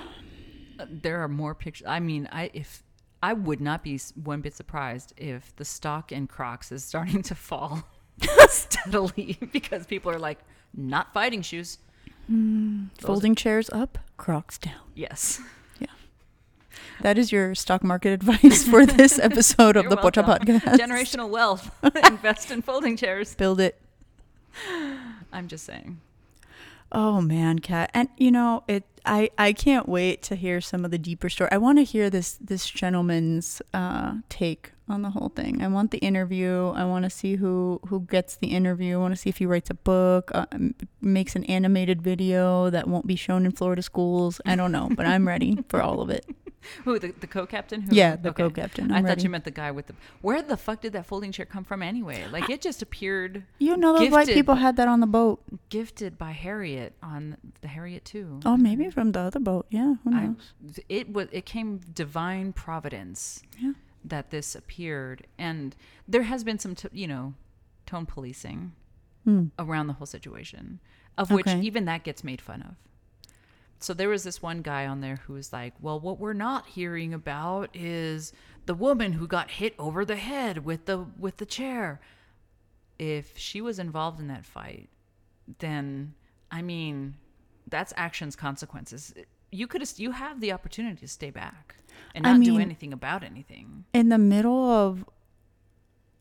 There 0.90 1.20
are 1.22 1.28
more 1.28 1.54
pictures 1.54 1.86
i 1.86 2.00
mean 2.00 2.28
i 2.32 2.50
if 2.54 2.82
i 3.22 3.32
would 3.32 3.60
not 3.60 3.82
be 3.82 3.98
one 4.22 4.40
bit 4.40 4.54
surprised 4.54 5.12
if 5.16 5.54
the 5.56 5.64
stock 5.64 6.12
in 6.12 6.26
crocs 6.26 6.72
is 6.72 6.84
starting 6.84 7.22
to 7.22 7.34
fall 7.34 7.84
steadily 8.48 9.38
because 9.52 9.86
people 9.86 10.10
are 10.10 10.18
like 10.18 10.38
not 10.74 11.12
fighting 11.12 11.42
shoes 11.42 11.78
mm, 12.30 12.88
Folding 12.98 13.34
chairs 13.34 13.68
up, 13.70 13.98
Crocs 14.16 14.58
down. 14.58 14.80
yes 14.94 15.40
Yeah. 15.78 15.88
That 17.00 17.18
is 17.18 17.32
your 17.32 17.54
stock 17.54 17.82
market 17.82 18.12
advice 18.20 18.64
for 18.66 18.86
this 18.86 19.18
episode 19.18 19.76
of 19.76 19.88
the 19.90 19.96
Pocha. 19.96 20.22
Podcast. 20.24 20.78
generational 20.78 21.28
wealth 21.28 21.70
invest 22.06 22.50
in 22.50 22.62
folding 22.62 22.96
chairs 22.96 23.34
Build 23.34 23.60
it. 23.60 23.80
i'm 25.32 25.48
just 25.48 25.64
saying 25.64 26.00
Oh 26.94 27.22
man, 27.22 27.60
Kat. 27.60 27.90
And 27.94 28.10
you 28.18 28.30
know, 28.30 28.64
it 28.68 28.84
I 29.04 29.30
I 29.38 29.52
can't 29.52 29.88
wait 29.88 30.22
to 30.22 30.36
hear 30.36 30.60
some 30.60 30.84
of 30.84 30.90
the 30.90 30.98
deeper 30.98 31.28
story. 31.28 31.50
I 31.52 31.58
want 31.58 31.78
to 31.78 31.84
hear 31.84 32.10
this 32.10 32.38
this 32.40 32.68
gentleman's 32.68 33.60
uh 33.74 34.14
take 34.28 34.72
on 34.88 35.02
the 35.02 35.10
whole 35.10 35.30
thing. 35.30 35.62
I 35.62 35.68
want 35.68 35.90
the 35.90 35.98
interview. 35.98 36.68
I 36.74 36.84
want 36.84 37.04
to 37.04 37.10
see 37.10 37.36
who 37.36 37.80
who 37.88 38.00
gets 38.00 38.36
the 38.36 38.48
interview. 38.48 38.96
I 38.96 39.00
want 39.00 39.12
to 39.12 39.20
see 39.20 39.30
if 39.30 39.38
he 39.38 39.46
writes 39.46 39.70
a 39.70 39.74
book, 39.74 40.30
uh, 40.34 40.46
makes 41.00 41.34
an 41.34 41.44
animated 41.44 42.02
video 42.02 42.70
that 42.70 42.86
won't 42.86 43.06
be 43.06 43.16
shown 43.16 43.46
in 43.46 43.52
Florida 43.52 43.82
schools. 43.82 44.40
I 44.46 44.56
don't 44.56 44.72
know, 44.72 44.88
but 44.94 45.06
I'm 45.06 45.26
ready 45.26 45.58
for 45.68 45.82
all 45.82 46.00
of 46.00 46.10
it. 46.10 46.26
who 46.84 46.98
the, 46.98 47.12
the 47.20 47.26
co-captain 47.26 47.82
who 47.82 47.94
Yeah, 47.96 48.16
the 48.16 48.30
okay. 48.30 48.42
co-captain. 48.44 48.90
I 48.92 48.98
I'm 48.98 49.06
thought 49.06 49.22
you 49.22 49.30
meant 49.30 49.44
the 49.44 49.50
guy 49.50 49.70
with 49.70 49.86
the. 49.88 49.94
Where 50.20 50.42
the 50.42 50.56
fuck 50.56 50.80
did 50.80 50.92
that 50.94 51.06
folding 51.06 51.32
chair 51.32 51.46
come 51.46 51.64
from 51.64 51.82
anyway? 51.82 52.24
Like 52.30 52.48
it 52.50 52.60
just 52.60 52.82
appeared 52.82 53.44
You 53.58 53.76
know 53.76 53.96
those 53.98 54.10
white 54.10 54.28
people 54.28 54.54
had 54.56 54.76
that 54.76 54.88
on 54.88 55.00
the 55.00 55.06
boat. 55.06 55.42
gifted 55.68 56.18
by 56.18 56.32
Harriet 56.32 56.94
on 57.02 57.36
the 57.60 57.68
Harriet 57.68 58.10
II. 58.14 58.26
Oh, 58.44 58.56
maybe 58.56 58.90
from 58.90 59.12
the 59.12 59.20
other 59.20 59.40
boat. 59.40 59.66
Yeah, 59.70 59.94
who 60.04 60.14
I, 60.14 60.26
knows? 60.26 60.78
it 60.88 61.12
was 61.12 61.28
it 61.32 61.46
came 61.46 61.78
divine 61.92 62.52
providence 62.52 63.42
Yeah. 63.58 63.72
that 64.04 64.30
this 64.30 64.54
appeared, 64.54 65.26
and 65.38 65.74
there 66.08 66.22
has 66.24 66.44
been 66.44 66.58
some 66.58 66.74
t- 66.74 66.88
you 66.92 67.06
know 67.06 67.34
tone 67.86 68.06
policing 68.06 68.72
Hmm. 69.24 69.46
around 69.58 69.86
the 69.86 69.92
whole 69.94 70.06
situation, 70.06 70.80
of 71.16 71.30
which 71.30 71.46
Okay. 71.46 71.60
even 71.60 71.84
that 71.84 72.02
gets 72.02 72.24
made 72.24 72.40
fun 72.40 72.62
of. 72.62 72.74
So 73.82 73.94
there 73.94 74.08
was 74.08 74.24
this 74.24 74.40
one 74.40 74.62
guy 74.62 74.86
on 74.86 75.00
there 75.00 75.16
who 75.26 75.34
was 75.34 75.52
like, 75.52 75.74
"Well, 75.80 75.98
what 75.98 76.18
we're 76.18 76.32
not 76.32 76.66
hearing 76.66 77.12
about 77.12 77.70
is 77.74 78.32
the 78.66 78.74
woman 78.74 79.14
who 79.14 79.26
got 79.26 79.50
hit 79.50 79.74
over 79.78 80.04
the 80.04 80.16
head 80.16 80.64
with 80.64 80.86
the 80.86 81.06
with 81.18 81.38
the 81.38 81.46
chair. 81.46 82.00
If 82.98 83.36
she 83.36 83.60
was 83.60 83.78
involved 83.78 84.20
in 84.20 84.28
that 84.28 84.44
fight, 84.44 84.88
then 85.58 86.14
I 86.50 86.62
mean, 86.62 87.16
that's 87.66 87.92
actions 87.96 88.36
consequences. 88.36 89.14
You 89.50 89.66
could 89.66 89.82
you 89.98 90.12
have 90.12 90.40
the 90.40 90.52
opportunity 90.52 91.00
to 91.00 91.08
stay 91.08 91.30
back 91.30 91.76
and 92.14 92.26
I 92.26 92.36
not 92.36 92.44
do 92.44 92.58
anything 92.58 92.92
about 92.92 93.22
anything. 93.24 93.84
in 93.92 94.08
the 94.08 94.18
middle 94.18 94.70
of 94.70 95.04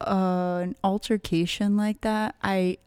uh, 0.01 0.61
an 0.63 0.75
altercation 0.83 1.77
like 1.77 2.01
that, 2.01 2.35
I, 2.41 2.77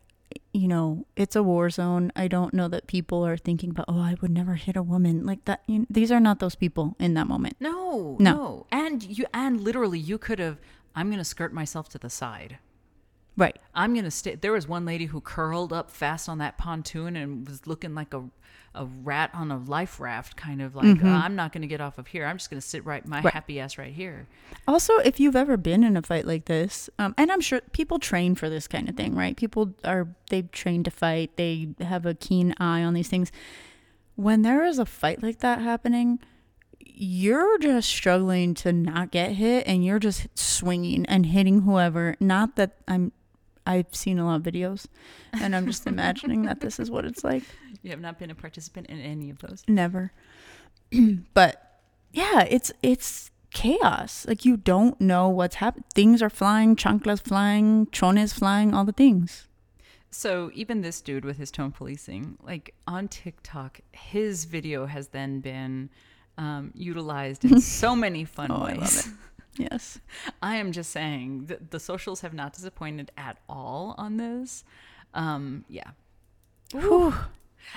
you 0.53 0.69
know, 0.69 1.07
it's 1.17 1.37
a 1.37 1.43
war 1.43 1.69
zone. 1.71 2.13
I 2.17 2.29
don't 2.29 2.55
know 2.55 2.69
that 2.69 2.87
people 2.87 3.25
are 3.27 3.37
thinking 3.37 3.71
about, 3.71 3.87
oh, 3.89 4.01
I 4.01 4.15
would 4.21 4.31
never 4.31 4.55
hit 4.55 4.77
a 4.77 4.83
woman 4.83 5.25
like 5.27 5.45
that. 5.47 5.63
You 5.67 5.87
these 5.91 6.11
are 6.13 6.21
not 6.21 6.39
those 6.41 6.55
people 6.55 6.97
in 6.99 7.15
that 7.15 7.27
moment. 7.27 7.57
No, 7.61 8.17
No. 8.21 8.33
no, 8.33 8.67
and 8.73 9.03
you 9.03 9.27
and 9.35 9.61
literally 9.61 9.99
you 9.99 10.19
could 10.19 10.39
have. 10.39 10.59
I'm 10.97 11.09
going 11.09 11.19
to 11.19 11.25
skirt 11.25 11.53
myself 11.53 11.89
to 11.91 11.99
the 11.99 12.09
side. 12.11 12.59
Right. 13.37 13.59
I'm 13.75 13.93
going 13.95 14.05
to 14.05 14.11
stay. 14.11 14.37
There 14.37 14.53
was 14.53 14.69
one 14.69 14.85
lady 14.85 15.07
who 15.07 15.21
curled 15.21 15.73
up 15.73 15.91
fast 15.91 16.29
on 16.29 16.39
that 16.39 16.57
pontoon 16.59 17.17
and 17.17 17.47
was 17.49 17.67
looking 17.67 17.95
like 17.95 18.15
a, 18.15 18.23
a 18.77 18.85
rat 18.85 19.31
on 19.35 19.51
a 19.51 19.57
life 19.59 19.99
raft, 19.99 20.37
kind 20.37 20.63
of 20.63 20.77
like, 20.77 21.03
"Uh, 21.03 21.09
I'm 21.09 21.35
not 21.35 21.53
going 21.53 21.63
to 21.63 21.67
get 21.69 21.81
off 21.81 21.99
of 21.99 22.07
here. 22.07 22.27
I'm 22.27 22.39
just 22.39 22.49
going 22.49 22.61
to 22.61 22.67
sit 22.67 22.85
right, 22.85 23.05
my 23.07 23.17
Mm-hmm. 23.17 23.25
Right. 23.27 23.35
happy 23.35 23.59
ass 23.61 23.77
right 23.77 23.93
here. 23.93 24.29
Also, 24.69 24.99
if 24.99 25.19
you've 25.19 25.35
ever 25.35 25.57
been 25.57 25.83
in 25.83 25.97
a 25.97 26.03
fight 26.03 26.27
like 26.27 26.45
this, 26.45 26.89
um, 27.01 27.13
and 27.19 27.33
I'm 27.33 27.41
sure 27.41 27.61
people 27.73 27.99
train 27.99 28.35
for 28.37 28.49
this 28.49 28.69
kind 28.69 28.89
of 28.89 28.97
thing, 28.97 29.17
right? 29.17 29.37
People 29.37 29.75
are 29.85 30.07
they've 30.31 30.51
trained 30.53 30.85
to 30.85 30.91
fight. 30.93 31.37
They 31.37 31.69
have 31.81 32.07
a 32.07 32.15
keen 32.15 32.55
eye 32.59 32.83
on 32.85 32.95
these 32.95 33.09
things. 33.09 33.33
When 34.15 34.43
there 34.43 34.65
is 34.65 34.79
a 34.79 34.87
fight 34.87 35.25
like 35.25 35.41
that 35.41 35.61
happening, 35.61 36.21
you're 36.79 37.59
just 37.59 37.89
struggling 37.89 38.55
to 38.55 38.73
not 38.73 39.11
get 39.11 39.33
hit, 39.33 39.67
and 39.67 39.85
you're 39.85 39.99
just 39.99 40.29
swinging 40.39 41.05
and 41.07 41.27
hitting 41.27 41.63
whoever. 41.63 42.15
Not 42.21 42.55
that 42.55 42.77
I'm. 42.87 43.11
I've 43.67 43.95
seen 43.95 44.19
a 44.19 44.27
lot 44.27 44.37
of 44.37 44.43
videos, 44.43 44.87
and 45.33 45.57
I'm 45.57 45.67
just 45.67 45.87
imagining 45.87 46.43
that 46.43 46.61
this 46.61 46.79
is 46.79 46.91
what 46.91 47.05
it's 47.05 47.25
like. 47.25 47.43
You 47.83 47.91
have 47.91 48.01
not 48.01 48.19
been 48.19 48.31
a 48.31 48.35
participant 48.35 48.87
in 48.87 48.99
any 48.99 49.29
of 49.29 49.41
those. 49.41 49.63
Never. 49.69 50.11
but 51.35 51.81
yeah, 52.15 52.41
it's 52.49 52.73
it's 52.83 53.31
chaos. 53.53 54.27
Like 54.27 54.47
you 54.47 54.57
don't 54.57 54.99
know 55.01 55.29
what's 55.29 55.57
happening. 55.57 55.85
Things 55.95 56.23
are 56.23 56.31
flying, 56.31 56.77
chanclas 56.77 57.21
flying, 57.23 57.87
chones 57.93 58.33
flying, 58.33 58.73
all 58.73 58.87
the 58.87 58.93
things. 58.93 59.49
So 60.11 60.51
even 60.55 60.81
this 60.81 61.01
dude 61.03 61.25
with 61.25 61.37
his 61.37 61.51
tone 61.51 61.73
policing, 61.73 62.39
like 62.43 62.73
on 62.87 63.09
TikTok, 63.09 63.81
his 63.93 64.45
video 64.47 64.87
has 64.87 65.09
then 65.09 65.41
been 65.41 65.91
um, 66.39 66.71
utilized 66.75 67.45
in 67.45 67.61
so 67.81 67.95
many 67.97 68.25
fun 68.25 68.51
Oh, 68.51 68.65
ways. 68.65 69.09
Yes. 69.57 70.01
I 70.43 70.57
am 70.57 70.73
just 70.73 70.91
saying 70.91 71.47
that 71.47 71.71
the 71.71 71.81
socials 71.81 72.23
have 72.23 72.35
not 72.35 72.55
disappointed 72.55 73.13
at 73.17 73.39
all 73.49 73.95
on 73.99 74.17
this. 74.17 74.65
Um, 75.15 75.65
yeah. 75.69 75.91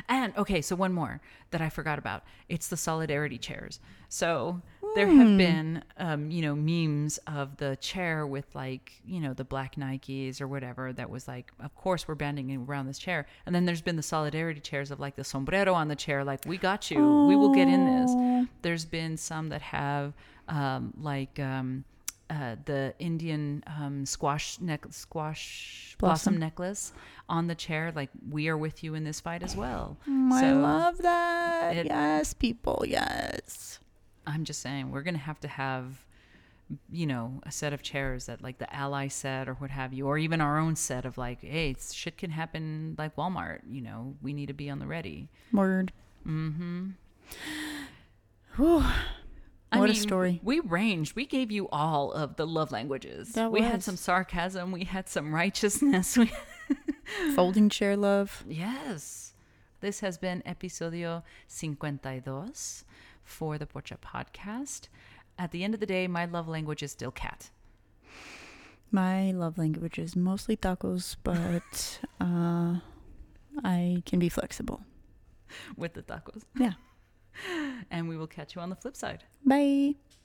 And 0.09 0.35
okay, 0.35 0.61
so 0.61 0.75
one 0.75 0.91
more 0.91 1.21
that 1.51 1.61
I 1.61 1.69
forgot 1.69 1.97
about. 1.97 2.23
It's 2.49 2.67
the 2.67 2.77
solidarity 2.77 3.37
chairs. 3.37 3.79
So 4.09 4.61
there 4.95 5.07
have 5.07 5.37
been, 5.37 5.83
um, 5.97 6.31
you 6.31 6.41
know, 6.41 6.55
memes 6.55 7.19
of 7.27 7.57
the 7.57 7.75
chair 7.77 8.25
with 8.25 8.53
like, 8.55 8.93
you 9.05 9.19
know, 9.19 9.33
the 9.33 9.43
black 9.43 9.75
Nikes 9.75 10.41
or 10.41 10.47
whatever. 10.47 10.91
That 10.91 11.09
was 11.09 11.27
like, 11.27 11.51
of 11.59 11.75
course, 11.75 12.07
we're 12.07 12.15
banding 12.15 12.65
around 12.67 12.87
this 12.87 12.99
chair. 12.99 13.27
And 13.45 13.53
then 13.53 13.65
there's 13.65 13.81
been 13.81 13.95
the 13.95 14.03
solidarity 14.03 14.59
chairs 14.59 14.91
of 14.91 14.99
like 14.99 15.15
the 15.15 15.23
sombrero 15.23 15.73
on 15.73 15.87
the 15.87 15.95
chair, 15.95 16.23
like, 16.23 16.43
we 16.45 16.57
got 16.57 16.89
you. 16.91 17.25
We 17.27 17.35
will 17.35 17.53
get 17.53 17.67
in 17.67 17.85
this. 17.85 18.47
There's 18.63 18.85
been 18.85 19.15
some 19.15 19.49
that 19.49 19.61
have 19.61 20.13
um, 20.47 20.93
like 20.99 21.39
um, 21.39 21.83
uh, 22.29 22.55
the 22.65 22.93
Indian 22.99 23.63
um, 23.67 24.05
squash 24.05 24.59
neck 24.59 24.85
squash 24.91 25.95
blossom. 25.97 26.33
Blossom. 26.33 26.39
necklace 26.39 26.93
on 27.29 27.47
the 27.47 27.55
chair. 27.55 27.91
Like, 27.95 28.09
we 28.29 28.47
are 28.49 28.57
with 28.57 28.83
you 28.83 28.95
in 28.95 29.03
this 29.03 29.19
fight 29.19 29.43
as 29.43 29.55
well. 29.55 29.97
Mm, 30.07 30.31
I 30.31 30.51
love 30.53 30.97
that. 30.99 31.75
it- 31.77 31.85
yes, 31.87 32.33
people. 32.33 32.83
Yes. 32.87 33.79
I'm 34.25 34.43
just 34.43 34.61
saying 34.61 34.91
we're 34.91 35.03
gonna 35.03 35.17
have 35.19 35.39
to 35.41 35.47
have, 35.47 36.03
you 36.91 37.05
know, 37.07 37.39
a 37.43 37.51
set 37.51 37.71
of 37.71 37.81
chairs 37.81 38.25
that 38.25 38.41
like 38.43 38.57
the 38.57 38.73
ally 38.75 39.07
set 39.07 39.47
or 39.47 39.53
what 39.53 39.71
have 39.71 39.93
you, 39.93 40.05
or 40.05 40.17
even 40.17 40.41
our 40.41 40.59
own 40.59 40.75
set 40.75 41.05
of 41.05 41.17
like, 41.17 41.39
hey, 41.41 41.69
it's- 41.71 41.93
shit 41.93 42.17
can 42.17 42.31
happen 42.31 42.95
like 42.97 43.15
Walmart. 43.15 43.61
You 43.69 43.81
know, 43.81 44.15
we 44.21 44.33
need 44.33 44.47
to 44.47 44.53
be 44.53 44.69
on 44.69 44.79
the 44.79 44.87
ready. 44.87 45.29
Word. 45.53 45.93
Mm-hmm. 46.27 46.89
Whew. 48.57 48.83
I 49.71 49.79
What 49.79 49.89
a 49.89 49.95
story. 49.95 50.39
We 50.43 50.59
ranged. 50.61 51.15
We 51.15 51.25
gave 51.25 51.51
you 51.51 51.67
all 51.69 52.11
of 52.13 52.37
the 52.37 52.47
love 52.47 52.71
languages. 52.71 53.33
That 53.33 53.51
we 53.51 53.61
had 53.61 53.83
some 53.83 53.97
sarcasm. 53.97 54.71
We 54.71 54.85
had 54.85 55.09
some 55.09 55.33
righteousness. 55.33 56.17
We 56.27 56.31
Folding 57.35 57.69
chair 57.69 57.95
love. 57.95 58.43
Yes. 58.47 59.33
This 59.79 60.01
has 60.01 60.17
been 60.17 60.43
episodio 60.45 61.23
52 61.47 62.63
for 63.23 63.57
the 63.57 63.65
Pocha 63.65 63.97
podcast. 63.97 64.89
At 65.39 65.51
the 65.51 65.63
end 65.63 65.73
of 65.73 65.79
the 65.79 65.85
day, 65.85 66.07
my 66.07 66.25
love 66.25 66.49
language 66.49 66.83
is 66.83 66.91
still 66.91 67.11
cat. 67.11 67.51
My 68.91 69.31
love 69.31 69.57
language 69.57 69.99
is 69.99 70.15
mostly 70.15 70.57
tacos, 70.57 71.15
but 71.23 71.99
uh, 72.19 72.79
I 73.63 74.03
can 74.05 74.19
be 74.19 74.29
flexible. 74.29 74.81
with 75.77 75.93
the 75.93 76.01
tacos. 76.01 76.43
Yeah. 76.57 76.73
And 77.91 78.09
we 78.09 78.17
will 78.17 78.27
catch 78.27 78.55
you 78.55 78.61
on 78.61 78.69
the 78.69 78.75
flip 78.75 78.95
side. 78.95 79.23
Bye. 79.45 79.95